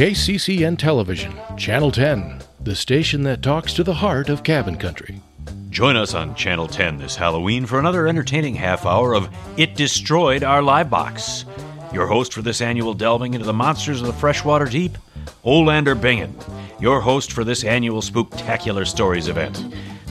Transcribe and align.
KCCN 0.00 0.78
Television, 0.78 1.38
Channel 1.58 1.92
10, 1.92 2.40
the 2.62 2.74
station 2.74 3.22
that 3.24 3.42
talks 3.42 3.74
to 3.74 3.84
the 3.84 3.92
heart 3.92 4.30
of 4.30 4.42
cabin 4.42 4.76
country. 4.76 5.20
Join 5.68 5.94
us 5.94 6.14
on 6.14 6.34
Channel 6.34 6.68
10 6.68 6.96
this 6.96 7.16
Halloween 7.16 7.66
for 7.66 7.78
another 7.78 8.08
entertaining 8.08 8.54
half 8.54 8.86
hour 8.86 9.14
of 9.14 9.28
It 9.58 9.74
Destroyed 9.74 10.42
Our 10.42 10.62
Live 10.62 10.88
Box. 10.88 11.44
Your 11.92 12.06
host 12.06 12.32
for 12.32 12.40
this 12.40 12.62
annual 12.62 12.94
delving 12.94 13.34
into 13.34 13.44
the 13.44 13.52
monsters 13.52 14.00
of 14.00 14.06
the 14.06 14.14
freshwater 14.14 14.64
deep, 14.64 14.96
Olander 15.44 16.00
Bingen. 16.00 16.34
Your 16.80 17.02
host 17.02 17.30
for 17.30 17.44
this 17.44 17.62
annual 17.62 18.00
Spooktacular 18.00 18.86
Stories 18.86 19.28
event. 19.28 19.62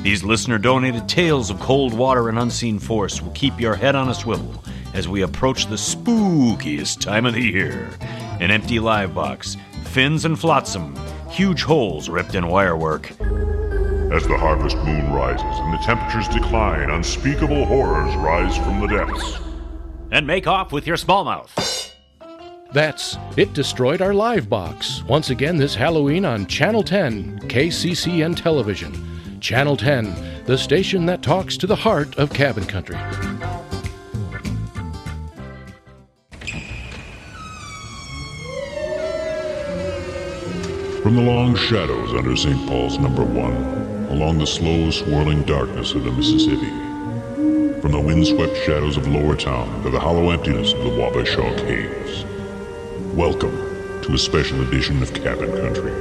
These 0.03 0.23
listener 0.23 0.59
donated 0.59 1.09
tales 1.09 1.49
of 1.49 1.59
cold 1.59 1.95
water 1.95 2.29
and 2.29 2.37
unseen 2.37 2.77
force 2.77 3.23
will 3.23 3.31
keep 3.31 3.59
your 3.59 3.73
head 3.73 3.95
on 3.95 4.09
a 4.09 4.13
swivel 4.13 4.63
as 4.93 5.07
we 5.07 5.23
approach 5.23 5.65
the 5.65 5.75
spookiest 5.75 7.01
time 7.01 7.25
of 7.25 7.33
the 7.33 7.41
year. 7.41 7.89
An 8.39 8.51
empty 8.51 8.79
live 8.79 9.15
box, 9.15 9.57
fins 9.89 10.23
and 10.23 10.39
flotsam, 10.39 10.95
huge 11.31 11.63
holes 11.63 12.09
ripped 12.09 12.35
in 12.35 12.47
wirework. 12.47 13.09
As 14.11 14.27
the 14.27 14.37
harvest 14.37 14.77
moon 14.77 15.11
rises 15.11 15.43
and 15.43 15.73
the 15.73 15.77
temperatures 15.79 16.27
decline, 16.27 16.91
unspeakable 16.91 17.65
horrors 17.65 18.15
rise 18.17 18.55
from 18.57 18.79
the 18.79 18.87
depths. 18.87 19.39
And 20.11 20.27
make 20.27 20.45
off 20.45 20.71
with 20.71 20.85
your 20.85 20.97
smallmouth. 20.97 21.91
That's 22.71 23.17
It 23.35 23.53
Destroyed 23.53 24.01
Our 24.01 24.13
Live 24.13 24.47
Box. 24.47 25.03
Once 25.05 25.31
again 25.31 25.57
this 25.57 25.73
Halloween 25.73 26.23
on 26.23 26.45
Channel 26.45 26.83
10, 26.83 27.39
KCCN 27.47 28.35
Television. 28.35 29.39
Channel 29.41 29.75
10, 29.75 30.45
the 30.45 30.57
station 30.57 31.07
that 31.07 31.23
talks 31.23 31.57
to 31.57 31.65
the 31.65 31.75
heart 31.75 32.15
of 32.17 32.31
cabin 32.31 32.65
country. 32.65 32.97
From 41.03 41.16
the 41.16 41.22
long 41.22 41.55
shadows 41.55 42.14
under 42.14 42.36
St. 42.36 42.67
Paul's 42.67 43.00
number 43.00 43.23
one, 43.23 43.55
along 44.09 44.38
the 44.38 44.46
slow 44.46 44.91
swirling 44.91 45.44
darkness 45.44 45.94
of 45.94 46.03
the 46.03 46.12
Mississippi, 46.12 46.72
from 47.79 47.94
the 47.94 48.01
windswept 48.01 48.57
shadows 48.66 48.97
of 48.97 49.07
Lower 49.07 49.38
Town 49.38 49.81
to 49.84 49.91
the 49.91 50.00
hollow 50.00 50.29
emptiness 50.29 50.73
of 50.73 50.84
the 50.84 50.90
Wabasha 50.90 51.57
Caves. 51.59 52.25
Welcome 53.16 54.01
to 54.01 54.13
a 54.13 54.18
special 54.18 54.62
edition 54.68 55.01
of 55.01 55.13
Cabin 55.13 55.50
Country. 55.50 55.94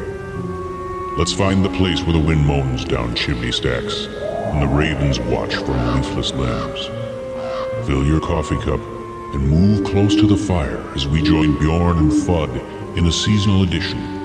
Let's 1.16 1.32
find 1.32 1.64
the 1.64 1.76
place 1.78 2.02
where 2.02 2.14
the 2.14 2.18
wind 2.18 2.44
moans 2.44 2.84
down 2.84 3.14
chimney 3.14 3.52
stacks 3.52 4.06
and 4.06 4.60
the 4.60 4.66
ravens 4.66 5.20
watch 5.20 5.54
from 5.54 5.94
leafless 5.94 6.32
limbs. 6.32 6.86
Fill 7.86 8.04
your 8.04 8.20
coffee 8.20 8.58
cup 8.58 8.80
and 9.32 9.48
move 9.48 9.86
close 9.86 10.16
to 10.16 10.26
the 10.26 10.36
fire 10.36 10.82
as 10.96 11.06
we 11.06 11.22
join 11.22 11.56
Bjorn 11.60 11.98
and 11.98 12.10
Fudd 12.10 12.96
in 12.98 13.06
a 13.06 13.12
seasonal 13.12 13.62
edition 13.62 14.17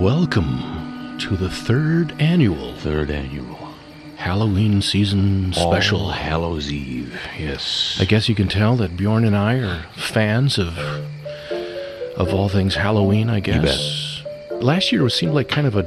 Welcome 0.00 1.18
to 1.18 1.36
the 1.36 1.50
third 1.50 2.14
annual 2.18 2.74
Third 2.76 3.10
annual. 3.10 3.58
Halloween 4.16 4.80
season 4.80 5.52
special. 5.52 6.00
All 6.00 6.10
Hallows 6.12 6.72
Eve, 6.72 7.20
yes. 7.38 7.98
I 8.00 8.06
guess 8.06 8.26
you 8.26 8.34
can 8.34 8.48
tell 8.48 8.76
that 8.76 8.96
Bjorn 8.96 9.26
and 9.26 9.36
I 9.36 9.56
are 9.58 9.82
fans 9.94 10.56
of 10.58 10.78
of 12.16 12.32
all 12.32 12.48
things 12.48 12.76
Halloween, 12.76 13.28
I 13.28 13.40
guess. 13.40 14.22
Last 14.52 14.90
year 14.90 15.02
was 15.02 15.14
seemed 15.14 15.34
like 15.34 15.48
kind 15.48 15.66
of 15.66 15.76
a 15.76 15.86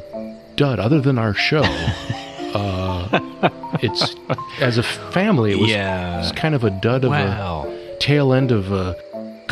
dud 0.56 0.80
other 0.80 1.02
than 1.02 1.18
our 1.18 1.34
show. 1.34 1.64
uh, 2.54 3.20
it's 3.82 4.16
as 4.62 4.78
a 4.78 4.84
family 4.84 5.54
it 5.54 5.60
was, 5.60 5.72
Yeah. 5.72 6.18
it 6.18 6.20
was 6.20 6.32
kind 6.34 6.54
of 6.54 6.64
a 6.64 6.70
dud 6.70 7.04
of 7.04 7.10
Wow. 7.10 7.66
a 7.68 7.98
tail 7.98 8.32
end 8.34 8.52
of 8.52 8.72
uh, 8.72 8.94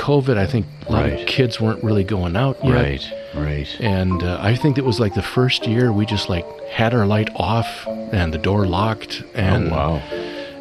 COVID. 0.02 0.36
I 0.38 0.48
think 0.48 0.66
a 0.88 0.92
lot 0.92 1.02
Right. 1.04 1.20
of 1.22 1.28
kids 1.28 1.62
weren't 1.62 1.84
really 1.84 2.04
going 2.04 2.36
out 2.36 2.58
yet. 2.64 2.74
Right, 2.74 3.14
right. 3.36 3.68
And 3.80 4.22
uh, 4.24 4.40
I 4.42 4.56
think 4.56 4.78
it 4.78 4.86
was 4.86 5.00
like 5.00 5.14
the 5.14 5.22
first 5.38 5.68
year 5.68 5.92
we 5.94 6.06
just 6.06 6.28
like 6.30 6.46
had 6.70 6.94
our 6.94 7.06
light 7.06 7.30
off 7.36 7.68
and 8.12 8.34
the 8.34 8.38
door 8.50 8.66
locked. 8.66 9.24
And 9.36 9.70
oh, 9.72 9.76
wow. 9.76 10.02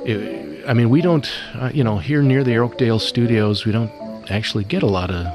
it- 0.05 0.49
I 0.69 0.75
mean, 0.75 0.91
we 0.91 1.01
don't, 1.01 1.27
uh, 1.59 1.71
you 1.73 1.83
know, 1.83 1.97
here 1.99 2.23
near 2.23 2.45
the 2.45 2.59
Oakdale 2.59 2.99
studios, 2.99 3.65
we 3.65 3.73
don't 3.73 3.91
actually 4.31 4.65
get 4.65 4.83
a 4.83 4.87
lot 4.87 5.11
of 5.11 5.27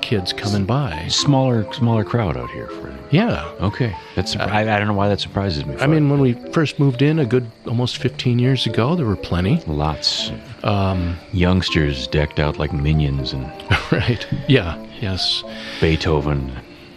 kids 0.00 0.32
coming 0.32 0.64
by. 0.64 1.06
Smaller, 1.08 1.70
smaller 1.72 2.04
crowd 2.04 2.36
out 2.36 2.48
here 2.50 2.68
for 2.68 2.88
Yeah. 3.10 3.44
Okay, 3.60 3.92
that's. 4.14 4.36
surpri- 4.36 4.48
I, 4.52 4.60
I 4.74 4.78
don't 4.78 4.86
know 4.86 4.94
why 4.94 5.08
that 5.08 5.20
surprises 5.20 5.66
me. 5.66 5.74
I 5.80 5.86
mean, 5.88 6.08
when 6.08 6.20
we 6.20 6.32
first 6.52 6.78
moved 6.78 7.02
in 7.02 7.18
a 7.18 7.26
good 7.26 7.50
almost 7.66 7.98
15 7.98 8.38
years 8.38 8.66
ago, 8.66 8.94
there 8.94 9.04
were 9.04 9.16
plenty. 9.16 9.60
lots 9.66 10.30
of 10.62 11.16
youngsters 11.32 12.06
decked 12.08 12.38
out 12.38 12.58
like 12.58 12.72
minions 12.72 13.32
and 13.32 13.44
right. 13.92 14.26
Yeah. 14.48 14.76
Yes. 15.00 15.44
Beethoven, 15.80 16.52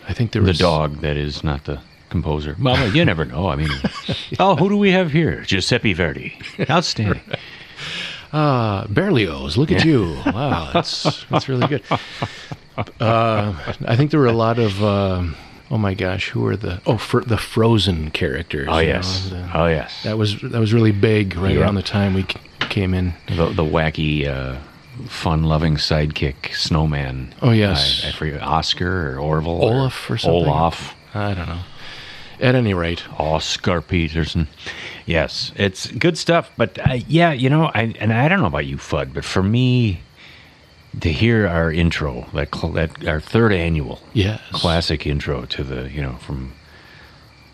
I 0.07 0.13
think 0.13 0.31
there 0.31 0.41
the 0.41 0.49
was 0.49 0.57
dog 0.59 0.97
that 1.01 1.17
is 1.17 1.43
not 1.43 1.65
the 1.65 1.79
composer. 2.09 2.55
Well, 2.59 2.93
you 2.95 3.05
never 3.05 3.25
know. 3.25 3.47
I 3.49 3.55
mean, 3.55 3.69
oh, 4.39 4.55
who 4.55 4.69
do 4.69 4.77
we 4.77 4.91
have 4.91 5.11
here? 5.11 5.41
Giuseppe 5.41 5.93
Verdi, 5.93 6.33
outstanding. 6.69 7.21
Ah, 8.33 8.85
Berlioz. 8.89 9.57
Look 9.57 9.71
at 9.71 9.85
you. 9.85 10.17
Wow, 10.25 10.71
that's 10.73 11.25
that's 11.25 11.47
really 11.49 11.67
good. 11.67 11.83
Uh, 12.99 13.53
I 13.85 13.95
think 13.95 14.11
there 14.11 14.19
were 14.19 14.25
a 14.27 14.31
lot 14.33 14.57
of. 14.59 14.81
um 14.83 15.35
oh 15.69 15.77
my 15.77 15.93
gosh, 15.93 16.29
who 16.29 16.45
are 16.47 16.57
the 16.57 16.81
oh 16.85 16.97
for 16.97 17.21
the 17.21 17.37
Frozen 17.37 18.11
characters? 18.11 18.67
Oh 18.69 18.79
yes, 18.79 19.29
know, 19.31 19.37
the- 19.37 19.57
oh 19.57 19.67
yes. 19.67 20.03
that 20.03 20.17
was 20.17 20.39
that 20.41 20.59
was 20.59 20.73
really 20.73 20.91
big 20.91 21.35
right 21.37 21.55
Yeah. 21.55 21.61
around 21.61 21.75
the 21.75 21.83
time 21.83 22.13
we 22.13 22.25
came 22.71 22.95
in. 22.95 23.13
the, 23.27 23.49
the 23.49 23.63
wacky, 23.63 24.27
uh, 24.27 24.59
fun-loving 25.07 25.75
sidekick 25.75 26.55
snowman. 26.55 27.35
Oh, 27.41 27.51
yes. 27.51 28.03
I, 28.03 28.07
I 28.07 28.11
forget 28.13 28.41
Oscar 28.41 29.13
or 29.13 29.19
Orville, 29.19 29.61
Olaf 29.61 30.09
or 30.09 30.17
something? 30.17 30.47
Olaf. 30.47 30.95
I 31.13 31.35
don't 31.35 31.47
know. 31.47 31.61
At 32.39 32.55
any 32.55 32.73
rate, 32.73 33.03
Oscar 33.19 33.81
Peterson. 33.81 34.47
Yes, 35.05 35.51
it's 35.55 35.85
good 35.91 36.17
stuff. 36.17 36.49
But 36.57 36.79
uh, 36.79 36.93
yeah, 37.07 37.31
you 37.31 37.51
know, 37.51 37.65
I 37.65 37.93
and 37.99 38.11
I 38.11 38.27
don't 38.27 38.39
know 38.39 38.47
about 38.47 38.65
you, 38.65 38.77
Fudd, 38.77 39.13
but 39.13 39.23
for 39.23 39.43
me, 39.43 40.01
to 40.99 41.11
hear 41.11 41.47
our 41.47 41.71
intro, 41.71 42.27
that 42.33 42.53
cl- 42.53 42.73
that 42.73 43.07
our 43.07 43.19
third 43.19 43.53
annual 43.53 43.99
yes, 44.13 44.41
classic 44.53 45.05
intro 45.05 45.45
to 45.45 45.63
the, 45.63 45.89
you 45.91 46.01
know, 46.01 46.13
from 46.13 46.53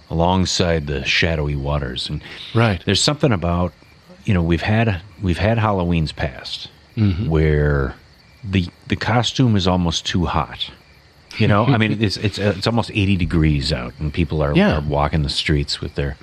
alongside 0.09 0.87
the 0.87 1.03
shadowy 1.03 1.55
waters, 1.55 2.09
and 2.09 2.21
right. 2.55 2.81
there's 2.85 3.01
something 3.01 3.33
about, 3.33 3.73
you 4.27 4.33
know, 4.33 4.43
we've 4.43 4.61
had 4.61 5.01
we've 5.21 5.37
had 5.39 5.57
Halloween's 5.57 6.11
past 6.11 6.69
Mm-hmm. 6.97 7.29
where 7.29 7.93
the 8.43 8.67
the 8.87 8.95
costume 8.95 9.55
is 9.55 9.67
almost 9.67 10.05
too 10.05 10.25
hot. 10.25 10.69
You 11.37 11.47
know, 11.47 11.65
I 11.65 11.77
mean, 11.77 12.01
it's 12.05 12.17
it's 12.17 12.39
it's 12.39 12.65
almost 12.67 12.89
eighty 12.91 13.15
degrees 13.15 13.71
out, 13.71 13.93
and 13.99 14.11
people 14.13 14.41
are, 14.41 14.55
Yeah. 14.55 14.77
are 14.77 14.81
walking 14.81 15.21
the 15.23 15.29
streets 15.29 15.79
with 15.79 15.93
their, 15.95 16.17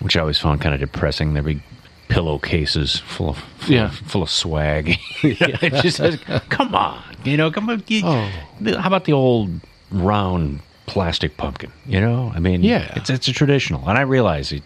which 0.00 0.16
I 0.16 0.20
always 0.20 0.38
found 0.38 0.60
kind 0.62 0.74
of 0.74 0.80
depressing. 0.80 1.34
Their 1.34 1.42
big 1.42 1.60
pillowcases 2.08 2.98
full 3.00 3.28
of 3.30 3.36
full 3.58 3.74
Yeah. 3.74 3.84
of, 3.88 3.94
full 4.10 4.22
of 4.22 4.30
swag. 4.30 4.96
it 5.22 5.82
just 5.82 5.98
says, 5.98 6.18
come 6.48 6.74
on, 6.74 7.02
you 7.24 7.36
know, 7.36 7.50
come 7.50 7.68
on. 7.68 7.82
you- 7.88 8.02
Oh. 8.04 8.30
How 8.80 8.86
about 8.88 9.04
the 9.04 9.12
old 9.12 9.50
round 9.92 10.60
plastic 10.86 11.36
pumpkin? 11.36 11.70
You 11.86 12.00
know, 12.00 12.32
I 12.34 12.40
mean, 12.40 12.62
Yeah. 12.64 12.92
it's 12.96 13.10
it's 13.10 13.28
a 13.28 13.32
traditional, 13.34 13.86
and 13.88 13.98
I 13.98 14.02
realize 14.02 14.50
it. 14.52 14.62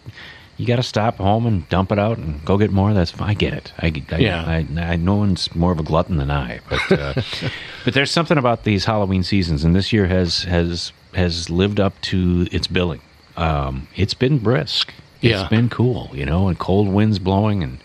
You 0.57 0.67
got 0.67 0.75
to 0.75 0.83
stop 0.83 1.17
home 1.17 1.45
and 1.47 1.67
dump 1.69 1.91
it 1.91 1.99
out 1.99 2.17
and 2.17 2.43
go 2.45 2.57
get 2.57 2.71
more. 2.71 2.93
That's. 2.93 3.13
I 3.19 3.33
get 3.33 3.53
it. 3.53 3.73
I, 3.79 3.87
I 4.11 4.17
Yeah. 4.17 4.43
I, 4.45 4.65
I, 4.81 4.95
no 4.95 5.15
one's 5.15 5.53
more 5.55 5.71
of 5.71 5.79
a 5.79 5.83
glutton 5.83 6.17
than 6.17 6.29
I, 6.31 6.59
but 6.69 6.91
uh, 6.91 7.13
but 7.85 7.93
there's 7.93 8.11
something 8.11 8.37
about 8.37 8.63
these 8.63 8.85
Halloween 8.85 9.23
seasons, 9.23 9.63
and 9.63 9.75
this 9.75 9.91
year 9.91 10.07
has 10.07 10.43
has 10.43 10.91
has 11.15 11.49
lived 11.49 11.79
up 11.79 11.99
to 12.01 12.47
its 12.51 12.67
billing. 12.67 13.01
Um, 13.37 13.87
it's 13.95 14.13
been 14.13 14.37
brisk. 14.39 14.93
Yeah. 15.21 15.39
It's 15.41 15.49
been 15.49 15.69
cool, 15.69 16.09
you 16.13 16.25
know, 16.25 16.47
and 16.49 16.59
cold 16.59 16.87
winds 16.89 17.17
blowing 17.17 17.63
and 17.63 17.79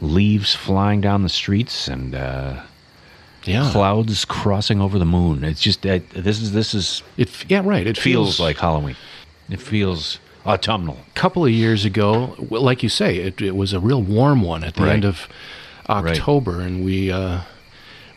leaves 0.00 0.54
flying 0.54 1.00
down 1.00 1.22
the 1.24 1.28
streets 1.28 1.88
and 1.88 2.14
uh, 2.14 2.62
Yeah. 3.44 3.68
clouds 3.72 4.24
crossing 4.24 4.80
over 4.80 4.98
the 4.98 5.04
moon. 5.04 5.42
It's 5.44 5.60
just 5.60 5.82
that 5.82 6.08
this 6.10 6.40
is 6.40 6.52
this 6.52 6.74
is 6.74 7.02
It, 7.16 7.30
yeah, 7.50 7.62
right. 7.64 7.86
It 7.86 7.98
feels 7.98 8.38
like 8.38 8.58
Halloween. 8.58 8.96
It 9.50 9.60
feels 9.60 10.20
autumnal. 10.48 10.98
a 11.08 11.18
couple 11.18 11.44
of 11.44 11.50
years 11.52 11.84
ago, 11.84 12.34
like 12.50 12.82
you 12.82 12.88
say, 12.88 13.16
it, 13.18 13.40
it 13.42 13.54
was 13.54 13.72
a 13.72 13.80
real 13.80 14.02
warm 14.02 14.42
one 14.42 14.64
at 14.64 14.74
the 14.74 14.82
Right. 14.82 14.92
end 14.94 15.04
of 15.04 15.28
October, 15.88 16.60
and 16.60 16.84
we 16.84 17.10
uh, 17.12 17.40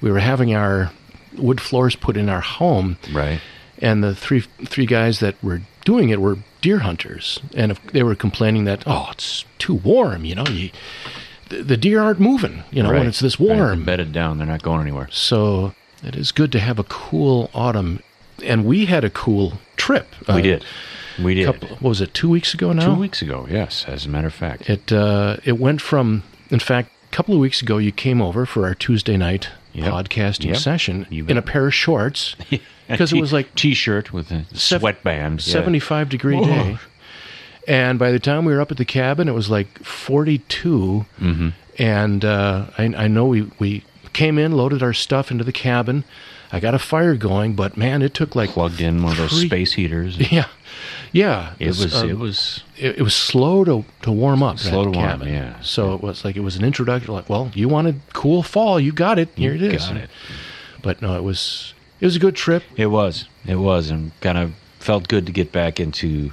we 0.01 0.11
were 0.11 0.19
having 0.19 0.53
our 0.55 0.91
wood 1.37 1.61
floors 1.61 1.95
put 1.95 2.17
in 2.17 2.29
our 2.29 2.41
home, 2.41 2.97
Right. 3.13 3.39
and 3.79 4.03
the 4.03 4.15
three 4.15 4.41
three 4.65 4.85
guys 4.85 5.19
that 5.19 5.35
were 5.43 5.61
doing 5.85 6.09
it 6.09 6.19
were 6.21 6.37
deer 6.61 6.79
hunters, 6.79 7.39
and 7.55 7.71
they 7.93 8.03
were 8.03 8.15
complaining 8.15 8.65
that 8.65 8.83
oh, 8.85 9.09
it's 9.11 9.45
too 9.57 9.73
warm, 9.75 10.25
you 10.25 10.35
know, 10.35 10.45
you, 10.47 10.69
the, 11.49 11.63
the 11.63 11.77
deer 11.77 12.01
aren't 12.01 12.19
moving, 12.19 12.63
you 12.71 12.83
know, 12.83 12.91
when 12.91 13.07
it's 13.07 13.19
this 13.19 13.39
Right. 13.39 13.57
warm. 13.57 13.83
bedded 13.83 14.11
down. 14.11 14.37
They're 14.37 14.47
not 14.47 14.61
going 14.63 14.81
anywhere. 14.81 15.07
So 15.11 15.73
it 16.03 16.15
is 16.15 16.31
good 16.31 16.51
to 16.53 16.59
have 16.59 16.77
a 16.79 16.83
cool 16.83 17.49
autumn, 17.53 18.01
and 18.43 18.65
we 18.65 18.85
had 18.85 19.03
a 19.03 19.09
cool 19.09 19.53
trip. 19.77 20.07
we 20.27 20.33
uh, 20.35 20.41
did. 20.41 20.65
We 21.21 21.33
did. 21.35 21.45
Couple, 21.45 21.69
what 21.69 21.81
was 21.89 22.01
it? 22.01 22.13
Two 22.13 22.29
weeks 22.29 22.53
ago 22.53 22.71
now. 22.73 22.93
Two 22.93 22.99
weeks 22.99 23.21
ago, 23.21 23.47
yes, 23.49 23.85
as 23.87 24.05
a 24.05 24.09
matter 24.09 24.27
of 24.27 24.33
fact. 24.33 24.69
It 24.69 24.91
uh, 24.91 25.37
it 25.43 25.57
went 25.59 25.81
from, 25.81 26.23
in 26.49 26.59
fact, 26.59 26.89
a 27.11 27.15
couple 27.15 27.33
of 27.33 27.39
weeks 27.41 27.61
ago, 27.61 27.77
you 27.77 27.91
came 27.91 28.21
over 28.21 28.45
for 28.45 28.65
our 28.65 28.75
Tuesday 28.75 29.17
night 29.17 29.49
Yep. 29.73 29.85
podcasting 29.93 30.45
Yep. 30.47 30.57
session 30.57 31.07
in 31.09 31.37
a 31.37 31.41
pair 31.41 31.65
of 31.65 31.73
shorts 31.73 32.35
because 32.89 33.13
it 33.13 33.21
was 33.21 33.31
like 33.31 33.55
t-shirt 33.55 34.11
with 34.11 34.29
a 34.29 34.45
sweatband. 34.53 35.45
yeah. 35.47 35.53
75 35.53 36.09
degree 36.09 36.41
day. 36.43 36.77
And 37.69 37.97
by 37.97 38.11
the 38.11 38.19
time 38.19 38.43
we 38.43 38.53
were 38.53 38.59
up 38.59 38.71
at 38.71 38.77
the 38.77 38.83
cabin, 38.83 39.29
it 39.29 39.33
was 39.33 39.49
like 39.49 39.81
42. 39.85 41.05
Mm-hmm. 41.19 41.49
And 41.77 42.25
uh, 42.25 42.65
I, 42.77 42.83
I 42.83 43.07
know 43.07 43.25
we, 43.27 43.49
we 43.59 43.83
came 44.11 44.37
in, 44.37 44.51
loaded 44.51 44.83
our 44.83 44.91
stuff 44.93 45.31
into 45.31 45.43
the 45.45 45.53
cabin. 45.53 46.03
I 46.51 46.59
got 46.59 46.73
a 46.73 46.79
fire 46.79 47.15
going, 47.15 47.53
but 47.55 47.77
man, 47.77 48.01
it 48.01 48.13
took 48.13 48.35
like 48.35 48.49
Plugged 48.49 48.81
in 48.81 49.01
one 49.03 49.13
of 49.13 49.17
those 49.19 49.31
three- 49.39 49.47
space 49.47 49.73
heaters. 49.73 50.17
Yeah, 50.31 50.47
yeah. 51.11 51.53
It 51.59 51.67
was. 51.67 51.95
um, 51.95 52.09
it 52.09 52.17
was. 52.17 52.63
it, 52.77 52.97
it 52.97 53.01
was 53.01 53.15
slow 53.15 53.63
to, 53.63 53.85
to 54.03 54.11
warm 54.11 54.43
up. 54.43 54.59
Slow 54.59 54.85
to 54.85 54.91
warm, 54.91 54.93
cabin. 54.93 55.27
yeah. 55.29 55.59
So 55.61 55.93
it 55.93 56.01
was 56.01 56.23
like 56.25 56.35
it 56.35 56.41
was 56.41 56.55
an 56.55 56.63
introduction. 56.63 57.13
Like, 57.13 57.29
well, 57.29 57.51
you 57.53 57.67
wanted 57.67 58.01
cool 58.13 58.43
fall, 58.43 58.79
you 58.79 58.91
got 58.91 59.19
it. 59.19 59.29
Here 59.35 59.53
it 59.53 59.61
is. 59.61 59.85
got 59.85 59.97
it. 59.97 60.09
But 60.81 61.01
no, 61.01 61.15
it 61.17 61.23
was 61.23 61.73
it 61.99 62.05
was 62.05 62.15
a 62.15 62.19
good 62.19 62.35
trip. 62.35 62.63
It 62.75 62.87
was. 62.87 63.27
It 63.45 63.55
was, 63.57 63.89
and 63.89 64.11
kind 64.21 64.37
of 64.37 64.53
felt 64.79 65.07
good 65.07 65.25
to 65.27 65.31
get 65.31 65.51
back 65.51 65.79
into 65.79 66.31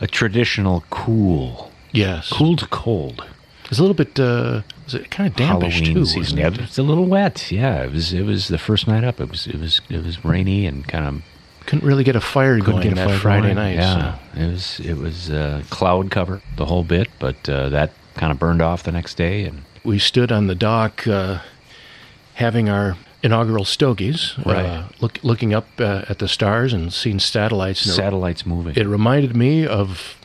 a 0.00 0.06
traditional 0.06 0.84
cool, 0.90 1.70
Yes, 1.92 2.30
cool 2.32 2.56
to 2.56 2.66
cold 2.66 3.24
It 3.64 3.70
was 3.70 3.78
a 3.78 3.82
little 3.82 3.94
bit. 3.94 4.18
Uh, 4.18 4.62
was 4.84 4.94
it 4.94 5.10
kind 5.10 5.30
of 5.30 5.36
dampish 5.36 5.74
Halloween 5.80 5.94
too? 5.94 6.06
season. 6.06 6.38
it? 6.38 6.58
it's 6.58 6.78
a 6.78 6.82
little 6.82 7.06
wet. 7.06 7.50
Yeah, 7.52 7.84
it 7.84 7.92
was. 7.92 8.12
It 8.12 8.22
was 8.22 8.48
the 8.48 8.58
first 8.58 8.86
night 8.86 9.04
up. 9.04 9.20
It 9.20 9.30
was. 9.30 9.46
It 9.46 9.60
was. 9.60 9.80
It 9.88 10.04
was 10.04 10.24
rainy 10.24 10.66
and 10.66 10.86
kind 10.86 11.06
of 11.06 11.22
Couldn't 11.66 11.86
really 11.86 12.04
get 12.04 12.14
a 12.16 12.20
fire 12.20 12.58
couldn't 12.60 12.82
going 12.82 12.94
that 12.94 13.08
fire 13.08 13.18
Friday 13.18 13.42
going. 13.54 13.54
night. 13.56 13.76
Yeah, 13.76 14.18
so- 14.34 14.40
it 14.42 14.46
was. 14.50 14.80
It 14.80 14.94
was 14.96 15.30
uh, 15.30 15.62
cloud 15.70 16.10
cover 16.10 16.42
the 16.56 16.66
whole 16.66 16.84
bit, 16.84 17.08
but 17.18 17.48
uh, 17.48 17.68
that 17.70 17.92
kind 18.14 18.30
of 18.32 18.38
burned 18.38 18.60
off 18.62 18.82
the 18.82 18.92
next 18.92 19.14
day, 19.16 19.44
and 19.44 19.62
we 19.84 19.98
stood 19.98 20.30
on 20.30 20.46
the 20.46 20.54
dock 20.54 21.06
uh, 21.06 21.40
having 22.34 22.68
our 22.68 22.96
inaugural 23.22 23.64
stogies, 23.64 24.34
Right. 24.44 24.64
uh, 24.66 24.84
look, 25.00 25.18
looking 25.22 25.54
up 25.54 25.66
uh, 25.78 26.04
at 26.08 26.18
the 26.18 26.28
stars 26.28 26.72
and 26.74 26.92
seeing 26.92 27.18
satellites. 27.18 27.84
And 27.86 27.92
it- 27.92 27.96
satellites 27.96 28.44
moving. 28.44 28.74
it 28.76 28.86
reminded 28.86 29.34
me 29.34 29.66
of 29.66 30.16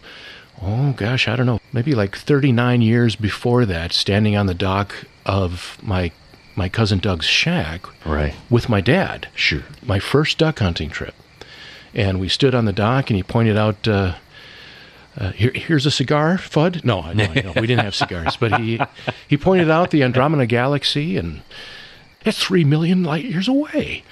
oh 0.62 0.92
gosh 0.98 1.30
i 1.30 1.38
don't 1.38 1.46
know 1.46 1.58
maybe 1.72 1.96
like 1.96 2.18
39 2.18 2.82
years 2.82 3.16
before 3.16 3.66
that 3.66 3.94
standing 3.94 4.36
on 4.36 4.46
the 4.46 4.54
dock 4.54 4.94
of 5.26 5.78
my 5.82 6.12
my 6.58 6.68
cousin 6.68 7.00
doug's 7.00 7.26
shack 7.26 7.86
right. 8.06 8.36
with 8.50 8.68
my 8.68 8.82
dad 8.82 9.30
Sure. 9.34 9.64
my 9.82 10.00
first 10.00 10.38
duck 10.38 10.60
hunting 10.60 10.90
trip 10.90 11.16
and 11.94 12.20
we 12.20 12.28
stood 12.30 12.54
on 12.56 12.66
the 12.66 12.74
dock 12.74 13.10
and 13.10 13.18
he 13.18 13.24
pointed 13.24 13.58
out 13.58 13.88
uh, 13.88 14.16
uh, 15.18 15.32
here, 15.32 15.52
here's 15.54 15.86
a 15.86 15.92
cigar, 15.92 16.38
Fudd. 16.38 16.84
No, 16.86 17.02
I 17.02 17.14
know, 17.14 17.26
I 17.26 17.42
know. 17.42 17.54
we 17.56 17.68
didn't 17.68 17.84
have 17.84 17.96
cigars, 17.96 18.38
but 18.38 18.60
he 18.60 18.80
he 19.28 19.36
pointed 19.38 19.70
out 19.70 19.92
the 19.92 20.04
Andromeda 20.04 20.46
Galaxy, 20.46 21.18
and 21.18 21.42
it's 22.26 22.42
three 22.42 22.64
million 22.64 23.04
light 23.04 23.26
years 23.26 23.48
away. 23.48 24.04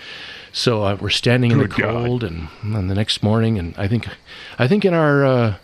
So 0.52 0.84
uh, 0.84 0.98
we're 1.00 1.10
standing 1.10 1.52
in 1.52 1.60
the 1.60 1.68
cold, 1.68 2.24
and, 2.24 2.48
and 2.64 2.90
the 2.90 2.96
next 2.96 3.22
morning, 3.22 3.60
and 3.60 3.76
I 3.78 3.88
think, 3.88 4.08
I 4.58 4.68
think 4.68 4.84
in 4.86 4.94
our 4.94 5.24
uh, 5.24 5.56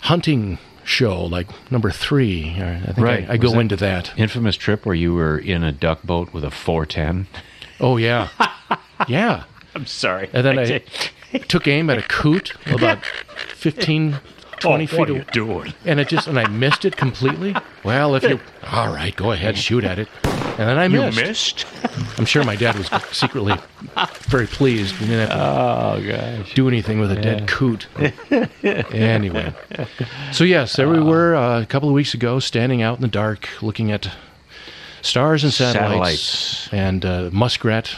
hunting 0.00 0.58
show, 0.82 1.22
like 1.26 1.46
number 1.70 1.90
three, 1.90 2.56
I 2.58 2.80
think 2.86 2.98
Right. 2.98 3.28
I, 3.28 3.34
I 3.34 3.36
go 3.36 3.50
that- 3.50 3.58
into 3.60 3.76
that. 3.76 4.12
Infamous 4.18 4.56
trip 4.56 4.86
where 4.86 4.94
you 4.94 5.12
were 5.14 5.38
in 5.38 5.62
a 5.62 5.72
duck 5.72 6.02
boat 6.02 6.32
with 6.32 6.42
a 6.42 6.50
410. 6.50 7.26
Oh 7.80 7.96
yeah, 7.98 8.28
yeah. 9.08 9.44
I'm 9.74 9.86
sorry. 9.86 10.30
And 10.32 10.44
then 10.44 10.58
I 10.58 10.82
took 11.48 11.66
aim 11.68 11.90
at 11.90 11.98
a 11.98 12.02
coot 12.02 12.54
about 12.66 13.04
15, 13.04 14.18
20 14.60 14.86
feet 14.86 15.08
away. 15.10 15.24
doing? 15.32 15.74
And 15.84 16.00
it 16.00 16.08
just, 16.08 16.26
and 16.28 16.38
I 16.38 16.46
missed 16.48 16.84
it 16.84 16.96
completely. 16.96 17.54
Well, 17.84 18.14
if 18.14 18.22
you, 18.24 18.40
all 18.70 18.92
right, 18.92 19.14
go 19.16 19.32
ahead, 19.32 19.56
shoot 19.56 19.84
at 19.84 19.98
it. 19.98 20.08
And 20.24 20.68
then 20.68 20.78
I 20.78 20.88
missed. 20.88 21.16
missed? 21.16 21.66
I'm 22.18 22.26
sure 22.26 22.44
my 22.44 22.56
dad 22.56 22.76
was 22.76 22.90
secretly 23.12 23.54
very 24.28 24.46
pleased. 24.46 24.98
We 25.00 25.06
didn't 25.06 25.30
have 25.30 25.38
to 25.38 25.44
Oh 25.44 26.06
gosh. 26.42 26.54
do 26.54 26.68
anything 26.68 27.00
with 27.00 27.10
a 27.12 27.16
dead 27.16 27.48
coot. 27.48 27.86
anyway. 28.92 29.54
So, 30.32 30.44
yes, 30.44 30.76
there 30.76 30.88
we 30.88 31.00
were 31.00 31.34
uh, 31.34 31.62
a 31.62 31.66
couple 31.66 31.88
of 31.88 31.94
weeks 31.94 32.12
ago, 32.12 32.38
standing 32.40 32.82
out 32.82 32.96
in 32.96 33.02
the 33.02 33.08
dark, 33.08 33.48
looking 33.62 33.90
at 33.90 34.10
stars 35.00 35.44
and 35.44 35.52
satellites, 35.52 36.20
Satellites. 36.20 36.68
and 36.72 37.04
uh, 37.06 37.30
muskrat. 37.32 37.96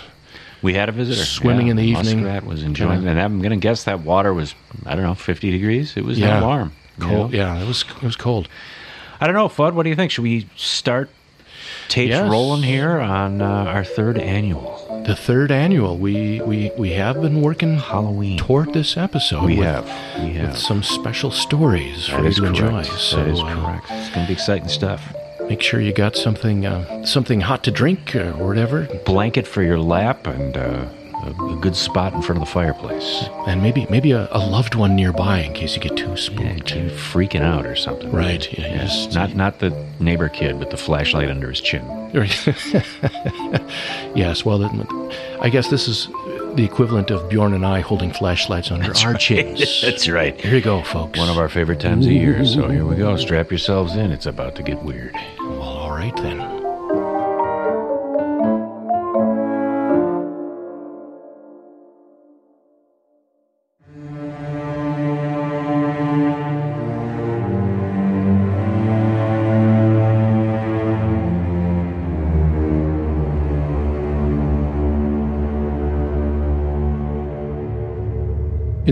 We 0.62 0.74
had 0.74 0.88
a 0.88 0.92
visitor 0.92 1.24
Swimming 1.24 1.68
in 1.68 1.76
the 1.76 1.84
evening. 1.84 2.22
Muskrat 2.22 2.46
was 2.46 2.62
enjoying, 2.62 3.02
Yeah. 3.02 3.10
and 3.10 3.20
I'm 3.20 3.38
going 3.40 3.50
to 3.50 3.56
guess 3.56 3.84
that 3.84 4.00
water 4.00 4.32
was 4.32 4.54
I 4.86 4.94
don't 4.94 5.04
know 5.04 5.14
50 5.14 5.50
degrees. 5.50 5.96
It 5.96 6.04
was 6.04 6.18
Yeah. 6.18 6.40
that 6.40 6.42
warm. 6.46 6.72
you 6.98 7.04
Cold. 7.06 7.32
know? 7.32 7.36
Yeah, 7.38 7.60
it 7.60 7.66
was, 7.66 7.84
it 7.96 8.02
was 8.02 8.16
cold. 8.16 8.48
I 9.20 9.26
don't 9.26 9.34
know, 9.34 9.48
Fudd. 9.48 9.72
What 9.74 9.82
do 9.84 9.88
you 9.90 9.96
think? 9.96 10.10
Should 10.12 10.22
we 10.22 10.46
start 10.56 11.10
tapes 11.88 12.10
Yes. 12.10 12.30
rolling 12.30 12.62
here 12.62 12.98
on 13.00 13.40
uh, 13.42 13.46
our 13.46 13.84
third 13.84 14.18
annual 14.18 15.02
The 15.06 15.16
third 15.16 15.50
annual. 15.50 15.96
We 15.98 16.40
we 16.42 16.70
we 16.78 16.90
have 16.92 17.20
been 17.20 17.40
working 17.40 17.78
Halloween? 17.78 18.38
toward 18.38 18.72
this 18.72 18.96
episode. 18.96 19.42
we 19.44 19.56
with, 19.58 19.66
have. 19.66 19.90
We 20.22 20.38
with 20.40 20.56
some 20.56 20.82
special 20.84 21.30
stories 21.32 22.06
for 22.06 22.22
you 22.24 22.30
to 22.32 22.40
correct. 22.40 22.58
enjoy. 22.60 22.82
So 22.84 23.16
that 23.16 23.28
is 23.28 23.40
uh, 23.40 23.44
correct. 23.64 23.86
It's 23.90 24.10
going 24.10 24.26
to 24.26 24.28
be 24.28 24.32
exciting 24.34 24.68
stuff. 24.68 25.12
Make 25.52 25.60
sure 25.60 25.80
you 25.82 25.92
got 25.92 26.16
something 26.16 26.64
uh, 26.64 27.04
something 27.04 27.42
hot 27.42 27.62
to 27.62 27.70
drink 27.70 28.16
uh, 28.16 28.32
or 28.38 28.46
whatever, 28.48 28.88
Blanket 29.04 29.46
for 29.46 29.62
your 29.62 29.78
lap 29.78 30.26
and 30.26 30.56
uh, 30.56 30.88
a, 31.26 31.44
a 31.52 31.56
good 31.60 31.76
spot 31.76 32.14
in 32.14 32.22
front 32.22 32.40
of 32.40 32.46
the 32.48 32.50
fireplace. 32.50 33.24
and 33.46 33.60
maybe 33.62 33.86
maybe 33.90 34.12
a, 34.12 34.28
a 34.32 34.38
loved 34.38 34.74
one 34.74 34.96
nearby 34.96 35.40
in 35.40 35.52
case 35.52 35.76
you 35.76 35.82
get 35.82 35.94
too 35.94 36.08
Yeah, 36.08 36.14
spooked. 36.16 36.74
you 36.74 36.84
freaking 37.12 37.42
out 37.42 37.66
or 37.66 37.76
something. 37.76 38.10
Right. 38.10 38.50
Yeah. 38.58 38.66
Yes. 38.76 39.04
just- 39.04 39.14
Not 39.14 39.34
not 39.36 39.58
the 39.58 39.70
neighbor 40.00 40.30
kid 40.30 40.58
with 40.58 40.70
the 40.70 40.78
flashlight 40.78 41.28
under 41.28 41.50
his 41.50 41.60
chin. 41.60 41.84
yes. 44.14 44.44
Well, 44.46 44.58
then, 44.58 44.86
I 45.40 45.48
guess 45.50 45.68
this 45.68 45.86
is 45.86 46.08
the 46.56 46.64
equivalent 46.64 47.10
of 47.10 47.28
Bjorn 47.28 47.54
and 47.54 47.64
I 47.64 47.80
holding 47.80 48.12
flashlights 48.12 48.70
under 48.70 48.92
our 49.06 49.14
chins. 49.18 49.82
That's 49.82 50.08
right. 50.08 50.38
Here 50.40 50.54
you 50.54 50.60
go, 50.60 50.82
folks. 50.82 51.18
One 51.18 51.28
of 51.28 51.38
our 51.38 51.48
favorite 51.48 51.80
times 51.80 52.06
of 52.06 52.12
year. 52.12 52.44
So 52.44 52.68
here 52.68 52.84
we 52.84 52.96
go. 52.96 53.16
Strap 53.16 53.50
yourselves 53.50 53.96
in. 53.96 54.12
It's 54.12 54.26
about 54.26 54.54
to 54.56 54.62
get 54.62 54.82
weird. 54.82 55.14
Well, 55.40 55.62
all 55.62 55.90
right 55.92 56.14
then. 56.16 56.61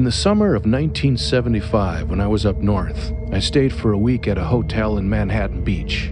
In 0.00 0.04
the 0.04 0.10
summer 0.10 0.54
of 0.54 0.64
1975, 0.64 2.08
when 2.08 2.22
I 2.22 2.26
was 2.26 2.46
up 2.46 2.56
north, 2.56 3.12
I 3.32 3.38
stayed 3.38 3.70
for 3.70 3.92
a 3.92 3.98
week 3.98 4.26
at 4.26 4.38
a 4.38 4.44
hotel 4.44 4.96
in 4.96 5.10
Manhattan 5.10 5.62
Beach. 5.62 6.10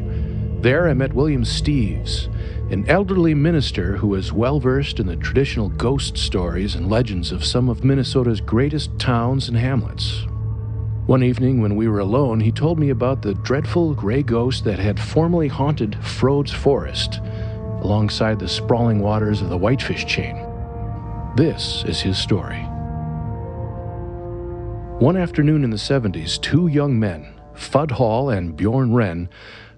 There, 0.60 0.90
I 0.90 0.92
met 0.92 1.14
William 1.14 1.42
Steves, 1.42 2.26
an 2.70 2.86
elderly 2.86 3.32
minister 3.32 3.96
who 3.96 4.14
is 4.14 4.30
well 4.30 4.60
versed 4.60 5.00
in 5.00 5.06
the 5.06 5.16
traditional 5.16 5.70
ghost 5.70 6.18
stories 6.18 6.74
and 6.74 6.90
legends 6.90 7.32
of 7.32 7.46
some 7.46 7.70
of 7.70 7.82
Minnesota's 7.82 8.42
greatest 8.42 8.90
towns 8.98 9.48
and 9.48 9.56
hamlets. 9.56 10.26
One 11.06 11.22
evening, 11.22 11.62
when 11.62 11.74
we 11.74 11.88
were 11.88 12.00
alone, 12.00 12.40
he 12.40 12.52
told 12.52 12.78
me 12.78 12.90
about 12.90 13.22
the 13.22 13.32
dreadful 13.36 13.94
gray 13.94 14.22
ghost 14.22 14.64
that 14.64 14.78
had 14.78 15.00
formerly 15.00 15.48
haunted 15.48 15.96
Frode's 16.04 16.52
Forest, 16.52 17.20
alongside 17.80 18.38
the 18.38 18.48
sprawling 18.48 18.98
waters 18.98 19.40
of 19.40 19.48
the 19.48 19.56
Whitefish 19.56 20.04
chain. 20.04 20.36
This 21.36 21.84
is 21.86 22.02
his 22.02 22.18
story. 22.18 22.67
One 24.98 25.16
afternoon 25.16 25.62
in 25.62 25.70
the 25.70 25.76
70s, 25.76 26.40
two 26.42 26.66
young 26.66 26.98
men, 26.98 27.32
Fudd 27.54 27.92
Hall 27.92 28.30
and 28.30 28.56
Bjorn 28.56 28.92
Wren, 28.92 29.28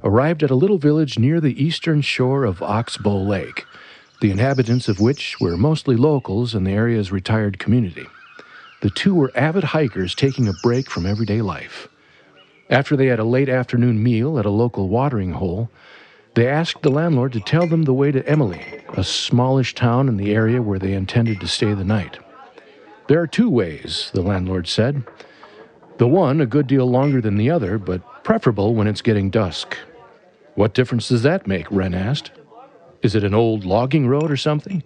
arrived 0.02 0.42
at 0.42 0.50
a 0.50 0.54
little 0.54 0.78
village 0.78 1.18
near 1.18 1.42
the 1.42 1.62
eastern 1.62 2.00
shore 2.00 2.44
of 2.44 2.62
Oxbow 2.62 3.18
Lake, 3.18 3.66
the 4.22 4.30
inhabitants 4.30 4.88
of 4.88 4.98
which 4.98 5.38
were 5.38 5.58
mostly 5.58 5.94
locals 5.94 6.54
in 6.54 6.64
the 6.64 6.72
area's 6.72 7.12
retired 7.12 7.58
community. 7.58 8.06
The 8.80 8.88
two 8.88 9.14
were 9.14 9.30
avid 9.34 9.62
hikers 9.62 10.14
taking 10.14 10.48
a 10.48 10.54
break 10.62 10.88
from 10.88 11.04
everyday 11.04 11.42
life. 11.42 11.88
After 12.70 12.96
they 12.96 13.08
had 13.08 13.18
a 13.18 13.24
late 13.24 13.50
afternoon 13.50 14.02
meal 14.02 14.38
at 14.38 14.46
a 14.46 14.50
local 14.50 14.88
watering 14.88 15.32
hole, 15.32 15.68
they 16.34 16.48
asked 16.48 16.80
the 16.80 16.90
landlord 16.90 17.34
to 17.34 17.40
tell 17.40 17.66
them 17.66 17.82
the 17.82 17.92
way 17.92 18.10
to 18.10 18.26
Emily, 18.26 18.64
a 18.96 19.04
smallish 19.04 19.74
town 19.74 20.08
in 20.08 20.16
the 20.16 20.32
area 20.32 20.62
where 20.62 20.78
they 20.78 20.94
intended 20.94 21.40
to 21.40 21.46
stay 21.46 21.74
the 21.74 21.84
night. 21.84 22.18
There 23.10 23.20
are 23.20 23.26
two 23.26 23.50
ways, 23.50 24.12
the 24.14 24.22
landlord 24.22 24.68
said. 24.68 25.02
The 25.98 26.06
one 26.06 26.40
a 26.40 26.46
good 26.46 26.68
deal 26.68 26.86
longer 26.88 27.20
than 27.20 27.38
the 27.38 27.50
other, 27.50 27.76
but 27.76 28.22
preferable 28.22 28.72
when 28.76 28.86
it's 28.86 29.02
getting 29.02 29.30
dusk. 29.30 29.76
What 30.54 30.74
difference 30.74 31.08
does 31.08 31.24
that 31.24 31.44
make? 31.44 31.68
Wren 31.72 31.92
asked. 31.92 32.30
Is 33.02 33.16
it 33.16 33.24
an 33.24 33.34
old 33.34 33.64
logging 33.64 34.06
road 34.06 34.30
or 34.30 34.36
something? 34.36 34.84